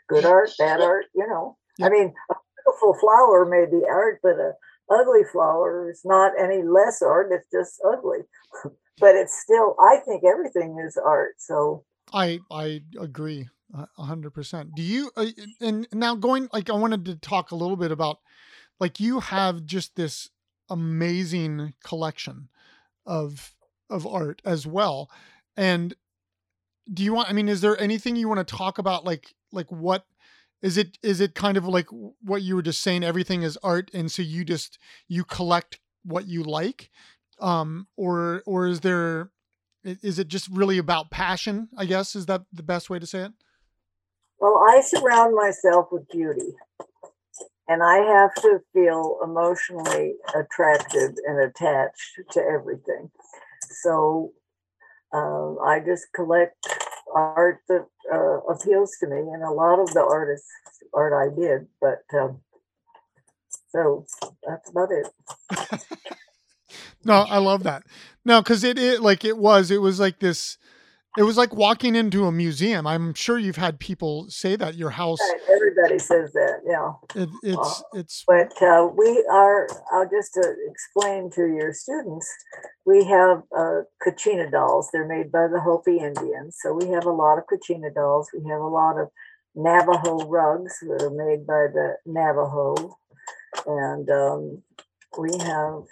Good 0.09 0.25
art, 0.25 0.51
bad 0.59 0.81
art, 0.81 1.07
you 1.15 1.27
know. 1.27 1.57
I 1.83 1.89
mean, 1.89 2.13
a 2.31 2.35
beautiful 2.65 2.95
flower 3.01 3.47
may 3.47 3.65
be 3.71 3.85
art, 3.89 4.21
but 4.23 4.37
a 4.39 4.53
ugly 4.91 5.23
flower 5.33 5.89
is 5.91 6.03
not 6.05 6.33
any 6.39 6.63
less 6.63 7.01
art. 7.01 7.31
It's 7.33 7.47
just 7.51 7.81
ugly. 7.87 8.19
but 8.99 9.15
it's 9.15 9.41
still, 9.41 9.77
I 9.81 9.97
think 10.05 10.25
everything 10.25 10.83
is 10.85 10.97
art. 10.97 11.35
So 11.39 11.85
I 12.13 12.41
I 12.51 12.83
agree 13.01 13.49
hundred 13.99 14.31
percent. 14.31 14.75
Do 14.75 14.83
you? 14.83 15.11
Uh, 15.17 15.27
and 15.61 15.87
now 15.93 16.15
going 16.15 16.49
like 16.53 16.71
I 16.71 16.75
wanted 16.75 17.05
to 17.07 17.17
talk 17.17 17.51
a 17.51 17.57
little 17.57 17.77
bit 17.77 17.93
about 17.93 18.19
like 18.79 19.01
you 19.01 19.21
have 19.21 19.65
just 19.65 19.97
this 19.97 20.31
amazing 20.69 21.75
collection 21.85 22.49
of 23.07 23.55
of 23.89 24.07
art 24.07 24.41
as 24.45 24.67
well. 24.67 25.11
And 25.57 25.95
do 26.93 27.03
you 27.03 27.13
want? 27.13 27.29
I 27.29 27.33
mean, 27.33 27.49
is 27.49 27.61
there 27.61 27.81
anything 27.81 28.17
you 28.17 28.29
want 28.29 28.47
to 28.47 28.57
talk 28.57 28.79
about? 28.79 29.05
Like 29.05 29.35
like 29.53 29.71
what 29.71 30.05
is 30.63 30.77
it? 30.77 30.99
Is 31.03 31.21
it 31.21 31.35
kind 31.35 31.57
of 31.57 31.67
like 31.67 31.87
what 32.23 32.43
you 32.43 32.57
were 32.57 32.63
just 32.63 32.83
saying? 32.83 33.05
Everything 33.05 33.43
is 33.43 33.59
art, 33.63 33.91
and 33.95 34.11
so 34.11 34.23
you 34.23 34.45
just 34.45 34.79
you 35.09 35.25
collect 35.25 35.79
what 36.05 36.27
you 36.27 36.43
like, 36.43 36.91
um, 37.41 37.87
or 37.97 38.43
or 38.47 38.67
is 38.67 38.81
there? 38.81 39.31
Is 39.83 40.19
it 40.19 40.29
just 40.29 40.49
really 40.49 40.77
about 40.77 41.11
passion? 41.11 41.69
I 41.77 41.87
guess 41.87 42.15
is 42.15 42.27
that 42.27 42.43
the 42.53 42.63
best 42.63 42.91
way 42.91 42.99
to 42.99 43.07
say 43.07 43.21
it? 43.21 43.33
Well, 44.41 44.65
I 44.69 44.83
surround 44.83 45.35
myself 45.37 45.89
with 45.93 46.09
beauty, 46.11 46.55
and 47.69 47.83
I 47.83 47.99
have 47.99 48.35
to 48.43 48.61
feel 48.73 49.19
emotionally 49.25 50.15
attracted 50.35 51.19
and 51.27 51.41
attached 51.41 52.21
to 52.33 52.41
everything. 52.41 53.11
So 53.83 54.33
um, 55.13 55.59
I 55.65 55.81
just 55.81 56.07
collect 56.15 56.57
art 57.15 57.61
that 57.69 57.87
uh, 58.13 58.39
appeals 58.53 58.97
to 59.01 59.09
me, 59.09 59.19
and 59.19 59.43
a 59.43 59.51
lot 59.53 59.81
of 59.81 59.93
the 59.95 60.03
artists 60.03 60.49
art 60.95 61.13
I 61.13 61.35
did. 61.35 61.67
But 61.81 62.05
um, 62.19 62.41
so 63.71 64.07
that's 64.47 64.71
about 64.71 64.91
it. 64.93 65.09
No, 67.05 67.15
I 67.15 67.39
love 67.39 67.63
that. 67.63 67.85
No, 68.25 68.43
because 68.43 68.65
it, 68.65 68.79
it 68.79 69.01
like 69.01 69.25
it 69.25 69.39
was, 69.39 69.71
it 69.71 69.81
was 69.81 69.99
like 69.99 70.19
this. 70.19 70.59
It 71.19 71.25
was 71.25 71.37
like 71.37 71.55
walking 71.55 71.97
into 71.97 72.27
a 72.27 72.33
museum. 72.33 72.87
I'm 72.87 73.15
sure 73.15 73.37
you've 73.37 73.57
had 73.57 73.81
people 73.81 74.27
say 74.29 74.55
that 74.57 74.77
your 74.77 74.91
house. 74.91 75.19
Everybody 75.51 75.99
says 75.99 76.33
that, 76.33 76.61
yeah. 76.65 77.21
It, 77.21 77.29
it's 77.43 77.83
it's 77.93 78.25
But 78.29 78.63
uh, 78.63 78.89
we 78.97 79.27
are, 79.29 79.67
I'll 79.93 80.09
just 80.09 80.37
uh, 80.37 80.49
explain 80.71 81.31
to 81.33 81.49
your 81.49 81.73
students, 81.73 82.33
we 82.87 83.05
have 83.05 83.43
uh, 83.57 83.81
Kachina 84.07 84.51
dolls. 84.51 84.89
They're 84.93 85.07
made 85.07 85.33
by 85.33 85.49
the 85.49 85.61
Hopi 85.61 85.99
Indians. 85.99 86.59
So 86.63 86.73
we 86.73 86.89
have 86.91 87.07
a 87.07 87.13
lot 87.13 87.39
of 87.39 87.45
Kachina 87.53 87.93
dolls. 87.93 88.29
We 88.33 88.49
have 88.49 88.61
a 88.61 88.69
lot 88.69 88.97
of 89.01 89.09
Navajo 89.57 90.29
rugs 90.29 90.79
that 90.83 91.03
are 91.03 91.11
made 91.11 91.45
by 91.45 91.67
the 91.73 91.97
Navajo. 92.07 92.97
And 93.67 94.09
um, 94.11 94.63
we 95.19 95.31
have 95.39 95.83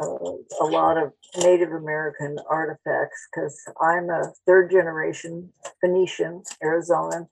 uh, 0.00 0.64
a 0.64 0.66
lot 0.66 0.96
of 0.96 1.12
Native 1.38 1.72
American 1.72 2.36
artifacts 2.48 3.28
because 3.30 3.60
I'm 3.80 4.10
a 4.10 4.32
third 4.46 4.70
generation 4.70 5.50
Phoenician, 5.80 6.42
Arizonan, 6.62 7.28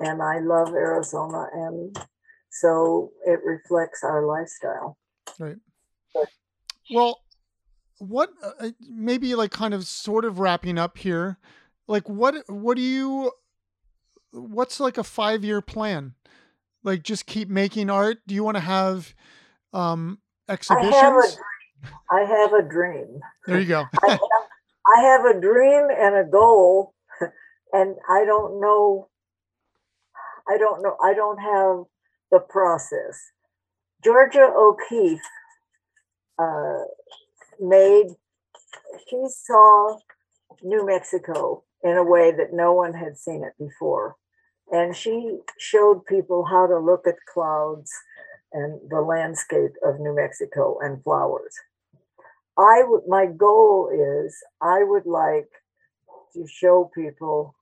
and 0.00 0.22
I 0.22 0.40
love 0.40 0.68
Arizona. 0.74 1.46
And 1.52 1.96
so 2.50 3.10
it 3.26 3.40
reflects 3.44 4.02
our 4.04 4.26
lifestyle. 4.26 4.98
right. 5.38 5.56
Well, 6.90 7.20
what 7.98 8.30
uh, 8.42 8.70
maybe 8.90 9.34
like 9.34 9.50
kind 9.50 9.74
of 9.74 9.86
sort 9.86 10.24
of 10.24 10.38
wrapping 10.38 10.78
up 10.78 10.98
here, 10.98 11.38
like 11.86 12.08
what 12.08 12.34
what 12.48 12.76
do 12.76 12.82
you 12.82 13.32
what's 14.32 14.80
like 14.80 14.98
a 14.98 15.04
five 15.04 15.44
year 15.44 15.60
plan? 15.60 16.14
Like 16.82 17.02
just 17.02 17.26
keep 17.26 17.48
making 17.48 17.88
art. 17.88 18.18
Do 18.26 18.34
you 18.34 18.44
want 18.44 18.56
to 18.56 18.60
have 18.60 19.14
um 19.72 20.18
a 20.48 20.52
exhibitions? 20.52 21.38
I 22.10 22.20
have 22.20 22.52
a 22.52 22.62
dream. 22.62 23.20
There 23.46 23.60
you 23.60 23.66
go. 23.66 23.84
I 24.02 24.10
have, 24.10 24.20
I 24.96 25.00
have 25.02 25.24
a 25.24 25.40
dream 25.40 25.88
and 25.90 26.16
a 26.16 26.24
goal, 26.30 26.94
and 27.72 27.96
I 28.08 28.24
don't 28.24 28.60
know. 28.60 29.08
I 30.48 30.58
don't 30.58 30.82
know. 30.82 30.96
I 31.02 31.14
don't 31.14 31.38
have 31.38 31.84
the 32.30 32.40
process. 32.40 33.18
Georgia 34.02 34.50
O'Keeffe 34.54 35.20
uh, 36.38 36.84
made. 37.60 38.08
She 39.08 39.24
saw 39.28 39.98
New 40.62 40.86
Mexico 40.86 41.64
in 41.82 41.96
a 41.96 42.04
way 42.04 42.32
that 42.32 42.52
no 42.52 42.72
one 42.72 42.92
had 42.92 43.16
seen 43.16 43.44
it 43.44 43.54
before, 43.58 44.16
and 44.70 44.94
she 44.94 45.38
showed 45.58 46.04
people 46.06 46.44
how 46.44 46.66
to 46.66 46.78
look 46.78 47.06
at 47.06 47.14
clouds 47.32 47.90
and 48.52 48.80
the 48.88 49.00
landscape 49.00 49.72
of 49.84 50.00
New 50.00 50.14
Mexico 50.14 50.78
and 50.80 51.02
flowers. 51.02 51.54
I 52.58 52.82
would, 52.86 53.02
my 53.08 53.26
goal 53.26 53.90
is 53.92 54.36
I 54.62 54.84
would 54.84 55.06
like 55.06 55.48
to 56.34 56.46
show 56.46 56.90
people 56.94 57.54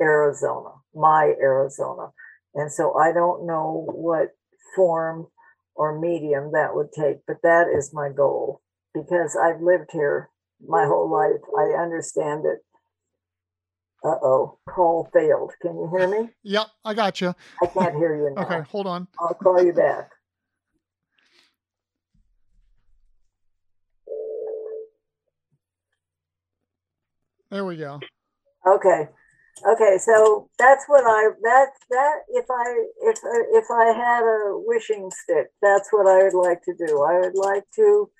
Arizona, 0.00 0.70
my 0.94 1.34
Arizona. 1.40 2.08
And 2.54 2.70
so 2.70 2.94
I 2.94 3.12
don't 3.12 3.46
know 3.46 3.86
what 3.90 4.28
form 4.76 5.26
or 5.74 5.98
medium 5.98 6.52
that 6.52 6.74
would 6.74 6.92
take, 6.92 7.18
but 7.26 7.36
that 7.42 7.66
is 7.68 7.92
my 7.94 8.10
goal 8.10 8.60
because 8.94 9.36
I've 9.36 9.60
lived 9.62 9.90
here 9.92 10.28
my 10.66 10.84
whole 10.86 11.10
life. 11.10 11.40
I 11.58 11.82
understand 11.82 12.44
it. 12.46 12.58
Uh 14.04 14.18
oh, 14.22 14.58
call 14.68 15.08
failed. 15.12 15.52
Can 15.62 15.76
you 15.76 15.88
hear 15.96 16.08
me? 16.08 16.30
Yep, 16.42 16.66
I 16.84 16.94
got 16.94 17.20
you. 17.20 17.34
I 17.62 17.66
can't 17.66 17.94
hear 17.94 18.16
you 18.16 18.34
now. 18.34 18.42
Okay, 18.42 18.68
hold 18.68 18.86
on. 18.86 19.06
I'll 19.20 19.34
call 19.34 19.64
you 19.64 19.72
back. 19.72 20.10
There 27.52 27.66
we 27.66 27.76
go. 27.76 28.00
Okay. 28.66 29.08
Okay, 29.68 29.98
so 29.98 30.48
that's 30.58 30.86
what 30.86 31.04
I 31.04 31.28
that 31.42 31.68
that 31.90 32.14
if 32.30 32.46
I 32.50 32.64
if 33.02 33.18
if 33.52 33.70
I 33.70 33.92
had 33.92 34.22
a 34.22 34.58
wishing 34.64 35.10
stick, 35.10 35.48
that's 35.60 35.90
what 35.92 36.06
I 36.06 36.24
would 36.24 36.34
like 36.34 36.62
to 36.62 36.74
do. 36.74 37.02
I 37.02 37.20
would 37.20 37.34
like 37.34 37.64
to 37.76 38.10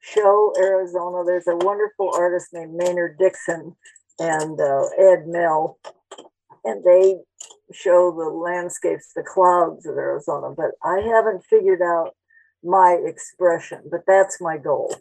show 0.00 0.52
Arizona. 0.56 1.24
There's 1.26 1.48
a 1.48 1.56
wonderful 1.56 2.12
artist 2.14 2.50
named 2.52 2.74
Maynard 2.74 3.18
Dixon 3.18 3.74
and 4.20 4.60
uh, 4.60 4.84
Ed 4.96 5.26
Mell, 5.26 5.80
and 6.64 6.84
they 6.84 7.16
show 7.72 8.12
the 8.12 8.30
landscapes, 8.30 9.12
the 9.16 9.24
clouds 9.24 9.84
of 9.84 9.96
Arizona. 9.96 10.54
But 10.56 10.70
I 10.84 11.00
haven't 11.00 11.44
figured 11.50 11.82
out 11.82 12.14
my 12.62 12.96
expression, 13.04 13.82
but 13.90 14.02
that's 14.06 14.40
my 14.40 14.56
goal. 14.56 14.94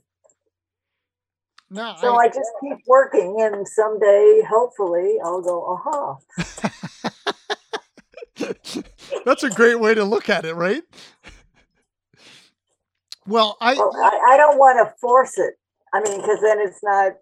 No, 1.69 1.95
So 1.99 2.15
I 2.15 2.27
just 2.27 2.51
keep 2.61 2.77
working, 2.85 3.37
and 3.41 3.67
someday, 3.67 4.43
hopefully, 4.47 5.17
I'll 5.23 5.41
go, 5.41 5.65
aha. 5.65 6.17
That's 9.25 9.43
a 9.43 9.49
great 9.49 9.79
way 9.79 9.93
to 9.95 10.03
look 10.03 10.29
at 10.29 10.45
it, 10.45 10.53
right? 10.53 10.83
Well, 13.27 13.57
I 13.59 13.73
Well, 13.73 13.91
I, 13.97 14.33
I 14.33 14.37
don't 14.37 14.57
want 14.59 14.77
to 14.87 14.93
force 14.99 15.37
it. 15.37 15.55
I 15.93 16.01
mean, 16.01 16.21
because 16.21 16.39
then 16.41 16.59
it's 16.59 16.83
not 16.83 17.13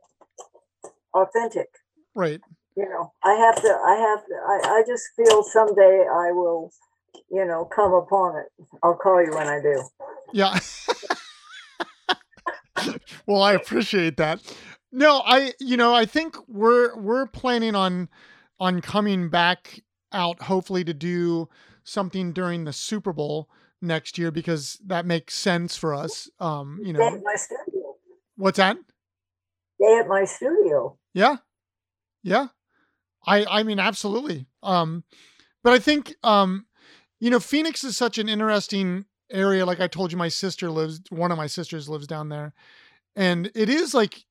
authentic. 1.14 1.68
right. 2.14 2.42
You 2.76 2.90
know, 2.90 3.14
I 3.24 3.34
have 3.36 3.56
to. 3.62 3.68
I 3.68 3.96
have 3.96 4.26
to. 4.26 4.34
I, 4.34 4.80
I 4.80 4.84
just 4.88 5.04
feel 5.16 5.44
someday 5.44 6.06
I 6.12 6.32
will, 6.32 6.72
you 7.30 7.46
know, 7.46 7.66
come 7.66 7.94
upon 7.94 8.36
it. 8.38 8.48
I'll 8.82 8.96
call 8.96 9.24
you 9.24 9.32
when 9.32 9.48
I 9.48 9.62
do. 9.62 9.84
Yeah. 10.34 10.60
well, 13.28 13.42
I 13.42 13.54
appreciate 13.54 14.18
that. 14.18 14.42
No, 14.92 15.22
I 15.26 15.54
you 15.60 15.78
know, 15.78 15.94
I 15.94 16.06
think 16.06 16.36
we're 16.48 16.96
we're 16.98 17.26
planning 17.28 17.76
on 17.76 18.10
on 18.60 18.82
coming 18.82 19.30
back 19.30 19.82
out 20.12 20.44
hopefully 20.44 20.84
to 20.84 20.94
do 20.94 21.50
something 21.84 22.32
during 22.32 22.64
the 22.64 22.74
Super 22.74 23.12
Bowl 23.12 23.50
next 23.82 24.18
year 24.18 24.32
because 24.32 24.80
that 24.86 25.06
makes 25.06 25.36
sense 25.36 25.76
for 25.76 25.94
us. 25.94 26.30
Um, 26.40 26.80
you 26.84 26.94
know, 26.94 27.00
my 27.00 27.36
studio. 27.36 27.96
what's 28.38 28.58
that? 28.58 28.78
Stay 29.82 29.98
at 30.00 30.08
my 30.08 30.24
studio. 30.26 30.98
Yeah. 31.14 31.38
Yeah. 32.24 32.48
I 33.26 33.46
I 33.46 33.64
mean 33.64 33.80
absolutely. 33.80 34.48
Um 34.62 35.04
but 35.64 35.74
I 35.74 35.80
think 35.80 36.16
um 36.24 36.66
you 37.20 37.30
know 37.30 37.40
Phoenix 37.40 37.84
is 37.84 37.98
such 37.98 38.18
an 38.18 38.30
interesting 38.30 39.06
area 39.34 39.66
like 39.66 39.80
I 39.80 39.88
told 39.88 40.12
you 40.12 40.18
my 40.18 40.28
sister 40.30 40.70
lives 40.70 41.02
one 41.10 41.32
of 41.32 41.38
my 41.38 41.48
sisters 41.48 41.90
lives 41.90 42.08
down 42.08 42.30
there. 42.30 42.54
And 43.16 43.52
it 43.56 43.70
is 43.70 43.94
like 43.94 44.26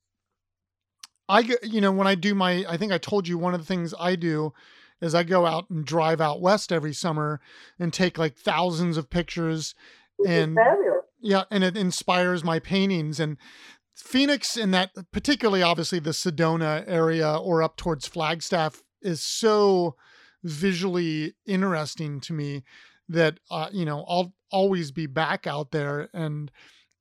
I 1.29 1.49
you 1.63 1.81
know 1.81 1.93
when 1.93 2.07
I 2.07 2.15
do 2.15 2.35
my 2.35 2.65
I 2.69 2.77
think 2.77 2.93
I 2.93 2.99
told 2.99 3.29
you 3.29 3.39
one 3.39 3.55
of 3.55 3.61
the 3.61 3.67
things 3.67 3.95
I 3.99 4.17
do 4.17 4.53
is 5.01 5.15
I 5.15 5.25
go 5.25 5.47
out 5.47 5.69
and 5.69 5.85
drive 5.85 6.21
out 6.21 6.41
west 6.41 6.73
every 6.73 6.93
summer 6.95 7.41
and 7.79 7.93
take 7.93 8.19
like 8.19 8.37
thousands 8.37 8.97
of 8.97 9.11
pictures 9.11 9.75
Which 10.17 10.31
And- 10.31 10.57
yeah 11.21 11.45
and 11.51 11.63
it 11.65 11.77
inspires 11.77 12.43
my 12.45 12.59
paintings. 12.59 13.21
And 13.21 13.37
phoenix 13.97 14.57
and 14.57 14.73
that 14.75 14.91
particularly 15.13 15.63
obviously 15.63 15.99
the 15.99 16.11
sedona 16.11 16.85
area 16.87 17.37
or 17.37 17.63
up 17.63 17.77
towards 17.77 18.07
flagstaff 18.07 18.83
is 19.03 19.23
so 19.23 19.97
visually 20.43 21.35
interesting 21.47 22.21
to 22.21 22.33
me 22.33 22.63
that 23.13 23.39
uh, 23.51 23.69
you 23.73 23.85
know 23.85 24.05
i'll 24.09 24.35
always 24.51 24.91
be 24.91 25.07
back 25.07 25.47
out 25.47 25.71
there 25.71 26.09
and 26.13 26.51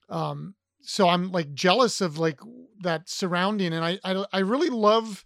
um 0.09 0.55
so 0.81 1.07
i'm 1.09 1.31
like 1.31 1.53
jealous 1.53 2.01
of 2.01 2.17
like 2.17 2.39
that 2.81 3.09
surrounding 3.09 3.73
and 3.73 3.83
i 3.83 3.99
i, 4.03 4.25
I 4.33 4.39
really 4.39 4.69
love 4.69 5.25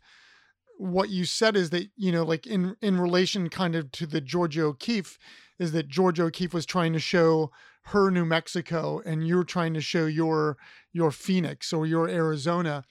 what 0.78 1.10
you 1.10 1.26
said 1.26 1.56
is 1.56 1.70
that 1.70 1.88
you 1.96 2.12
know 2.12 2.24
like 2.24 2.46
in 2.48 2.76
in 2.82 3.00
relation 3.00 3.50
kind 3.50 3.76
of 3.76 3.92
to 3.94 4.06
the 4.06 4.22
georgia 4.22 4.64
o'keeffe 4.64 5.18
is 5.60 5.72
that 5.72 5.88
georgia 5.88 6.24
o'keeffe 6.24 6.54
was 6.54 6.66
trying 6.66 6.94
to 6.94 7.00
show 7.00 7.52
her 7.90 8.10
New 8.10 8.26
Mexico 8.26 9.02
and 9.06 9.28
you're 9.28 9.44
trying 9.44 9.74
to 9.76 9.82
show 9.82 10.06
your 10.06 10.58
your 10.92 11.12
Phoenix 11.12 11.72
or 11.72 11.86
your 11.86 12.10
Arizona 12.10 12.84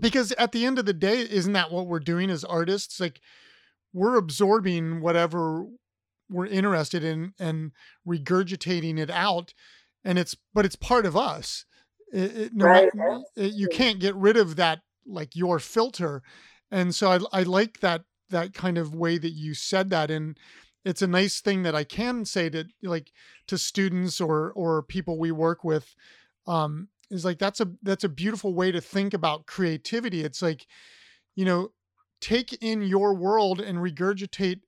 because 0.00 0.32
at 0.32 0.52
the 0.52 0.64
end 0.64 0.78
of 0.78 0.86
the 0.86 0.94
day 0.94 1.20
isn't 1.20 1.52
that 1.52 1.70
what 1.70 1.86
we're 1.86 2.00
doing 2.00 2.30
as 2.30 2.44
artists? 2.44 2.98
Like 2.98 3.20
we're 3.92 4.16
absorbing 4.16 5.00
whatever 5.00 5.66
we're 6.28 6.46
interested 6.46 7.04
in 7.04 7.32
and 7.38 7.72
regurgitating 8.06 8.98
it 8.98 9.10
out 9.10 9.52
and 10.04 10.18
it's 10.18 10.36
but 10.54 10.64
it's 10.64 10.76
part 10.76 11.04
of 11.06 11.16
us. 11.16 11.64
It, 12.12 12.36
it- 12.36 12.54
no 12.54 12.66
Right, 12.66 12.90
it- 13.36 13.52
you 13.54 13.68
can't 13.68 13.98
get 14.00 14.14
rid 14.14 14.36
of 14.36 14.56
that 14.56 14.80
like 15.06 15.36
your 15.36 15.58
filter 15.58 16.22
and 16.70 16.94
so 16.94 17.10
I, 17.32 17.40
I 17.40 17.42
like 17.44 17.80
that 17.80 18.02
that 18.30 18.54
kind 18.54 18.76
of 18.78 18.94
way 18.94 19.18
that 19.18 19.30
you 19.30 19.54
said 19.54 19.90
that 19.90 20.10
and 20.10 20.36
it's 20.84 21.02
a 21.02 21.06
nice 21.06 21.40
thing 21.40 21.62
that 21.64 21.74
I 21.74 21.84
can 21.84 22.24
say 22.24 22.48
to 22.50 22.64
like 22.82 23.12
to 23.48 23.58
students 23.58 24.20
or 24.20 24.52
or 24.52 24.82
people 24.82 25.18
we 25.18 25.30
work 25.32 25.62
with 25.64 25.94
um 26.46 26.88
is 27.10 27.24
like 27.24 27.38
that's 27.38 27.60
a 27.60 27.68
that's 27.82 28.04
a 28.04 28.08
beautiful 28.08 28.52
way 28.54 28.72
to 28.72 28.80
think 28.80 29.14
about 29.14 29.46
creativity. 29.46 30.24
It's 30.24 30.42
like 30.42 30.66
you 31.36 31.44
know 31.44 31.70
take 32.20 32.52
in 32.62 32.82
your 32.82 33.14
world 33.14 33.60
and 33.60 33.78
regurgitate 33.78 34.60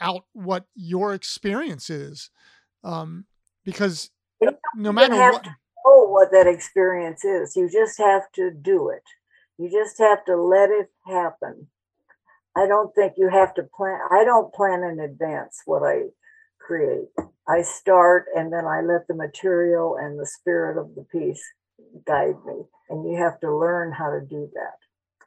out 0.00 0.24
what 0.32 0.66
your 0.74 1.14
experience 1.14 1.88
is 1.88 2.30
um 2.82 3.24
because 3.64 4.10
You 4.40 4.50
no 4.74 4.92
matter 4.92 5.14
have 5.14 5.32
what 5.32 5.46
know 5.84 6.06
what 6.08 6.30
that 6.32 6.46
experience 6.46 7.24
is. 7.24 7.56
You 7.56 7.68
just 7.70 7.98
have 7.98 8.22
to 8.34 8.50
do 8.50 8.90
it. 8.90 9.02
You 9.58 9.70
just 9.70 9.98
have 9.98 10.24
to 10.26 10.36
let 10.36 10.70
it 10.70 10.90
happen. 11.06 11.68
I 12.56 12.66
don't 12.66 12.94
think 12.94 13.14
you 13.16 13.28
have 13.28 13.54
to 13.54 13.64
plan. 13.76 13.98
I 14.10 14.24
don't 14.24 14.52
plan 14.54 14.82
in 14.84 15.00
advance 15.00 15.62
what 15.64 15.82
I 15.82 16.04
create. 16.60 17.08
I 17.48 17.62
start 17.62 18.26
and 18.34 18.52
then 18.52 18.64
I 18.64 18.80
let 18.80 19.06
the 19.08 19.14
material 19.14 19.96
and 20.00 20.18
the 20.18 20.26
spirit 20.26 20.80
of 20.80 20.94
the 20.94 21.04
piece 21.12 21.42
guide 22.06 22.36
me. 22.46 22.62
And 22.90 23.10
you 23.10 23.16
have 23.22 23.40
to 23.40 23.54
learn 23.54 23.92
how 23.92 24.10
to 24.10 24.20
do 24.20 24.48
that. 24.54 24.78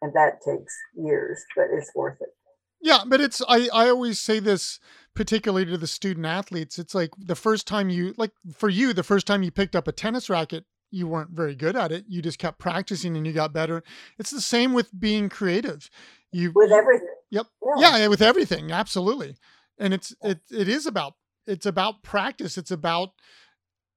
And 0.01 0.13
that 0.13 0.41
takes 0.45 0.75
years, 0.95 1.43
but 1.55 1.67
it's 1.71 1.91
worth 1.95 2.17
it. 2.21 2.35
Yeah, 2.81 2.99
but 3.07 3.21
it's 3.21 3.41
I 3.47 3.69
I 3.73 3.89
always 3.89 4.19
say 4.19 4.39
this 4.39 4.79
particularly 5.15 5.65
to 5.65 5.77
the 5.77 5.87
student 5.87 6.25
athletes. 6.25 6.77
It's 6.77 6.93
like 6.93 7.11
the 7.17 7.35
first 7.35 7.67
time 7.67 7.89
you 7.89 8.13
like 8.17 8.31
for 8.55 8.69
you 8.69 8.93
the 8.93 9.03
first 9.03 9.25
time 9.25 9.43
you 9.43 9.51
picked 9.51 9.75
up 9.75 9.87
a 9.87 9.91
tennis 9.91 10.29
racket, 10.29 10.65
you 10.91 11.07
weren't 11.07 11.31
very 11.31 11.55
good 11.55 11.75
at 11.75 11.91
it. 11.91 12.05
You 12.07 12.21
just 12.21 12.39
kept 12.39 12.59
practicing 12.59 13.17
and 13.17 13.25
you 13.25 13.33
got 13.33 13.53
better. 13.53 13.83
It's 14.19 14.31
the 14.31 14.41
same 14.41 14.73
with 14.73 14.97
being 14.97 15.29
creative. 15.29 15.89
You 16.31 16.51
with 16.53 16.71
everything. 16.71 17.07
Yep. 17.31 17.47
Yeah. 17.77 17.97
yeah, 17.97 18.07
with 18.07 18.21
everything. 18.21 18.71
Absolutely. 18.71 19.37
And 19.79 19.93
it's 19.93 20.15
it 20.21 20.41
it 20.51 20.67
is 20.67 20.85
about 20.85 21.13
it's 21.45 21.65
about 21.65 22.03
practice. 22.03 22.57
It's 22.57 22.71
about 22.71 23.09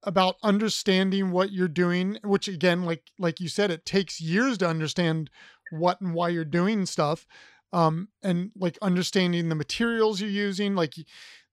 about 0.02 0.36
understanding 0.42 1.30
what 1.30 1.52
you're 1.52 1.68
doing, 1.68 2.18
which 2.24 2.48
again, 2.48 2.84
like 2.84 3.02
like 3.18 3.40
you 3.40 3.48
said, 3.48 3.70
it 3.70 3.84
takes 3.84 4.20
years 4.20 4.56
to 4.58 4.68
understand 4.68 5.28
what 5.70 6.00
and 6.00 6.14
why 6.14 6.30
you're 6.30 6.44
doing 6.44 6.86
stuff 6.86 7.26
um, 7.72 8.08
and 8.22 8.50
like 8.56 8.78
understanding 8.82 9.48
the 9.48 9.54
materials 9.54 10.20
you're 10.20 10.30
using, 10.30 10.74
like 10.74 10.94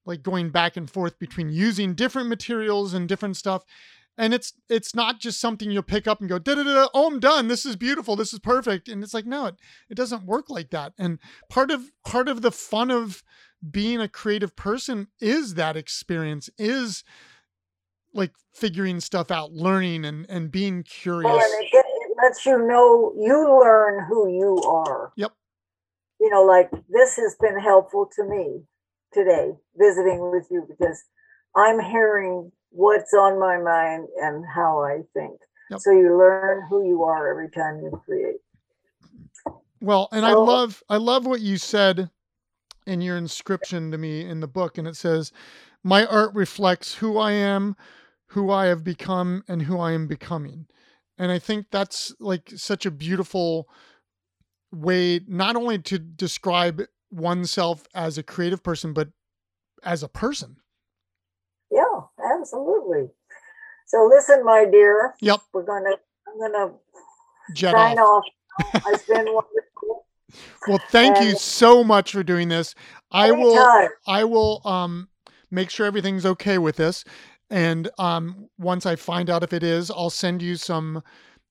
like 0.05 0.23
going 0.23 0.49
back 0.49 0.77
and 0.77 0.89
forth 0.89 1.19
between 1.19 1.49
using 1.49 1.93
different 1.93 2.29
materials 2.29 2.93
and 2.93 3.09
different 3.09 3.37
stuff. 3.37 3.63
And 4.17 4.33
it's 4.33 4.53
it's 4.67 4.95
not 4.95 5.19
just 5.19 5.39
something 5.39 5.69
you'll 5.69 5.83
pick 5.83 6.07
up 6.07 6.19
and 6.19 6.29
go 6.29 6.39
da 6.39 6.55
da 6.55 6.63
da. 6.63 6.87
Oh, 6.93 7.07
I'm 7.07 7.19
done. 7.19 7.49
This 7.49 7.65
is 7.65 7.75
beautiful. 7.75 8.15
This 8.15 8.33
is 8.33 8.39
perfect. 8.39 8.87
And 8.87 9.03
it's 9.03 9.13
like 9.13 9.27
no, 9.27 9.45
it 9.45 9.55
it 9.89 9.95
doesn't 9.95 10.25
work 10.25 10.49
like 10.49 10.71
that. 10.71 10.93
And 10.97 11.19
part 11.49 11.69
of 11.69 11.91
part 12.03 12.27
of 12.27 12.41
the 12.41 12.51
fun 12.51 12.89
of 12.89 13.21
being 13.69 14.01
a 14.01 14.07
creative 14.07 14.55
person 14.55 15.07
is 15.19 15.53
that 15.53 15.77
experience 15.77 16.49
is 16.57 17.03
like 18.11 18.31
figuring 18.53 19.01
stuff 19.01 19.29
out, 19.29 19.51
learning 19.51 20.03
and 20.03 20.25
and 20.29 20.51
being 20.51 20.81
curious. 20.81 21.25
Well, 21.25 21.35
and 21.39 21.63
it, 21.63 21.69
it 21.71 22.17
lets 22.23 22.43
you 22.43 22.57
know 22.57 23.13
you 23.19 23.59
learn 23.61 24.03
who 24.09 24.29
you 24.29 24.63
are. 24.63 25.11
Yep 25.15 25.33
you 26.19 26.29
know, 26.29 26.43
like 26.43 26.69
this 26.89 27.15
has 27.17 27.35
been 27.39 27.59
helpful 27.59 28.09
to 28.15 28.23
me 28.23 28.61
today 29.13 29.51
visiting 29.75 30.31
with 30.31 30.47
you 30.49 30.65
because 30.67 31.03
I'm 31.55 31.79
hearing 31.79 32.51
what's 32.69 33.13
on 33.13 33.39
my 33.39 33.57
mind 33.57 34.07
and 34.21 34.43
how 34.53 34.83
I 34.83 35.01
think. 35.13 35.39
Yep. 35.69 35.79
So 35.79 35.91
you 35.91 36.17
learn 36.17 36.65
who 36.69 36.87
you 36.87 37.03
are 37.03 37.29
every 37.29 37.49
time 37.49 37.81
you 37.81 38.01
create. 38.05 38.37
Well, 39.81 40.09
and 40.11 40.23
so, 40.23 40.27
I 40.27 40.33
love 40.33 40.83
I 40.89 40.97
love 40.97 41.25
what 41.25 41.41
you 41.41 41.57
said 41.57 42.09
in 42.85 43.01
your 43.01 43.17
inscription 43.17 43.91
to 43.91 43.97
me 43.97 44.21
in 44.21 44.39
the 44.39 44.47
book 44.47 44.77
and 44.77 44.87
it 44.87 44.95
says 44.95 45.31
my 45.83 46.05
art 46.05 46.33
reflects 46.33 46.95
who 46.95 47.17
I 47.17 47.33
am, 47.33 47.75
who 48.27 48.49
I 48.49 48.67
have 48.67 48.83
become 48.83 49.43
and 49.47 49.63
who 49.63 49.79
I 49.79 49.91
am 49.91 50.07
becoming. 50.07 50.67
And 51.17 51.31
I 51.31 51.39
think 51.39 51.67
that's 51.71 52.13
like 52.19 52.51
such 52.55 52.85
a 52.85 52.91
beautiful 52.91 53.69
way 54.71 55.21
not 55.27 55.55
only 55.55 55.79
to 55.79 55.99
describe 55.99 56.81
oneself 57.11 57.85
as 57.93 58.17
a 58.17 58.23
creative 58.23 58.63
person, 58.63 58.93
but 58.93 59.09
as 59.83 60.03
a 60.03 60.07
person. 60.07 60.57
Yeah, 61.71 61.83
absolutely. 62.33 63.09
So 63.87 64.05
listen, 64.05 64.43
my 64.43 64.65
dear. 64.65 65.15
Yep. 65.21 65.41
We're 65.53 65.63
gonna 65.63 65.95
I'm 66.27 66.39
gonna 66.39 66.73
Jet 67.53 67.73
sign 67.73 67.97
off. 67.97 68.23
off. 68.59 68.83
It's 68.87 69.05
been 69.05 69.25
wonderful. 69.25 70.05
Well, 70.67 70.79
thank 70.89 71.17
and 71.17 71.25
you 71.25 71.35
so 71.35 71.83
much 71.83 72.11
for 72.11 72.23
doing 72.23 72.49
this. 72.49 72.75
I 73.11 73.31
will 73.31 73.89
I 74.05 74.23
will 74.23 74.61
um 74.65 75.09
make 75.49 75.69
sure 75.69 75.85
everything's 75.85 76.25
okay 76.25 76.57
with 76.57 76.75
this. 76.75 77.03
And 77.49 77.89
um 77.97 78.49
once 78.57 78.85
I 78.85 78.95
find 78.95 79.29
out 79.29 79.43
if 79.43 79.53
it 79.53 79.63
is, 79.63 79.89
I'll 79.89 80.09
send 80.09 80.41
you 80.41 80.55
some 80.55 81.03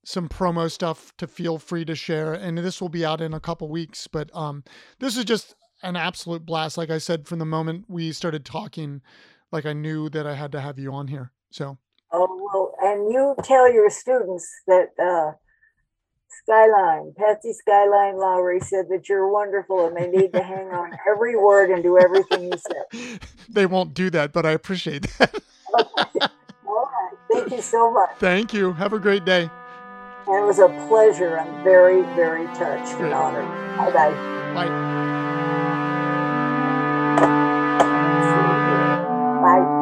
some 0.07 0.29
promo 0.29 0.71
stuff 0.71 1.13
to 1.17 1.27
feel 1.27 1.59
free 1.59 1.85
to 1.85 1.97
share 1.97 2.33
and 2.33 2.59
this 2.59 2.81
will 2.81 2.89
be 2.89 3.05
out 3.05 3.21
in 3.21 3.35
a 3.35 3.41
couple 3.41 3.69
weeks 3.69 4.07
but 4.07 4.31
um 4.37 4.63
this 5.01 5.17
is 5.17 5.25
just 5.25 5.57
an 5.83 5.97
absolute 5.97 6.47
blast 6.47 6.79
like 6.79 6.91
i 6.91 6.97
said 6.97 7.27
from 7.27 7.41
the 7.41 7.45
moment 7.45 7.85
we 7.89 8.13
started 8.13 8.45
talking 8.45 9.03
like 9.51 9.67
i 9.67 9.73
knew 9.73 10.09
that 10.09 10.25
i 10.25 10.35
had 10.35 10.53
to 10.53 10.61
have 10.61 10.79
you 10.79 10.93
on 10.93 11.09
here 11.09 11.33
so 11.51 11.77
oh 12.13 12.49
well 12.53 12.73
and 12.89 13.13
you 13.13 13.35
tell 13.43 13.71
your 13.71 13.91
students 13.91 14.49
that 14.69 14.91
uh 15.03 15.33
Skyline, 16.43 17.13
Patsy 17.17 17.53
Skyline 17.53 18.19
Lowry 18.19 18.61
said 18.61 18.87
that 18.91 19.09
you're 19.09 19.33
wonderful 19.33 19.87
and 19.87 19.97
they 19.97 20.07
need 20.07 20.33
to 20.33 20.43
hang 20.43 20.69
on 20.69 20.93
every 21.11 21.35
word 21.35 21.71
and 21.71 21.83
do 21.83 21.99
everything 21.99 22.45
you 22.45 22.59
said. 22.59 23.21
They 23.49 23.65
won't 23.65 23.95
do 23.95 24.11
that, 24.11 24.33
but 24.33 24.45
I 24.45 24.51
appreciate 24.51 25.07
that. 25.19 25.35
All 25.75 26.91
right. 26.93 27.19
Thank 27.33 27.53
you 27.53 27.63
so 27.63 27.91
much. 27.91 28.11
Thank 28.19 28.53
you. 28.53 28.73
Have 28.75 28.93
a 28.93 28.99
great 28.99 29.25
day. 29.25 29.49
And 30.29 30.43
it 30.43 30.45
was 30.45 30.59
a 30.59 30.69
pleasure. 30.89 31.39
I'm 31.39 31.63
very, 31.63 32.03
very 32.17 32.47
touched 32.47 32.95
and 32.95 33.15
honored. 33.15 33.47
Bye 33.77 33.93
bye. 33.93 34.11
Bye. 34.55 34.69
Bye. 39.43 39.77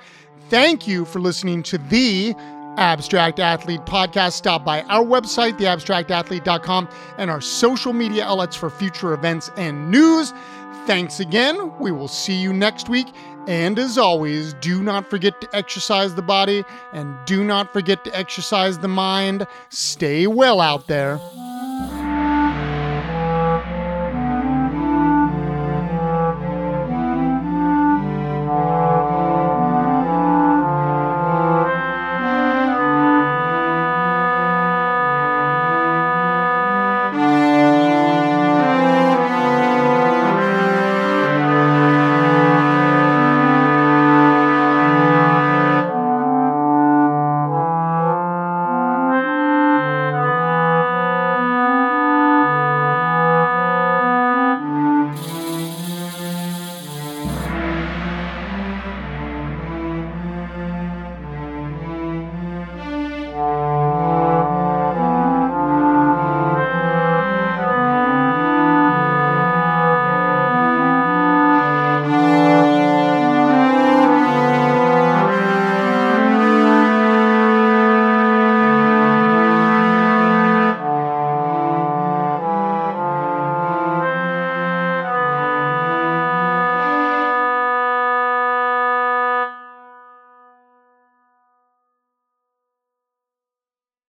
Thank 0.49 0.87
you 0.87 1.05
for 1.05 1.19
listening 1.19 1.65
to 1.65 1.79
the 1.79 2.33
Abstract 2.77 3.39
Athlete 3.39 3.85
podcast. 3.87 4.33
Stop 4.33 4.65
by 4.65 4.83
our 4.83 5.05
website, 5.05 5.59
theabstractathlete.com, 5.59 6.89
and 7.19 7.31
our 7.31 7.41
social 7.41 7.93
media 7.93 8.25
outlets 8.25 8.57
for 8.57 8.71
future 8.71 9.13
events 9.13 9.51
and 9.57 9.91
news. 9.91 10.33
Thanks 10.87 11.19
again. 11.21 11.77
We 11.81 11.91
will 11.91 12.09
see 12.09 12.35
you 12.35 12.53
next 12.53 12.89
week. 12.89 13.09
And 13.49 13.79
as 13.79 13.97
always, 13.97 14.55
do 14.55 14.83
not 14.83 15.09
forget 15.09 15.41
to 15.41 15.49
exercise 15.53 16.15
the 16.15 16.23
body 16.23 16.65
and 16.93 17.17
do 17.27 17.45
not 17.45 17.73
forget 17.73 18.05
to 18.05 18.17
exercise 18.17 18.79
the 18.79 18.89
mind. 18.89 19.47
Stay 19.69 20.27
well 20.27 20.61
out 20.61 20.87
there. 20.87 21.21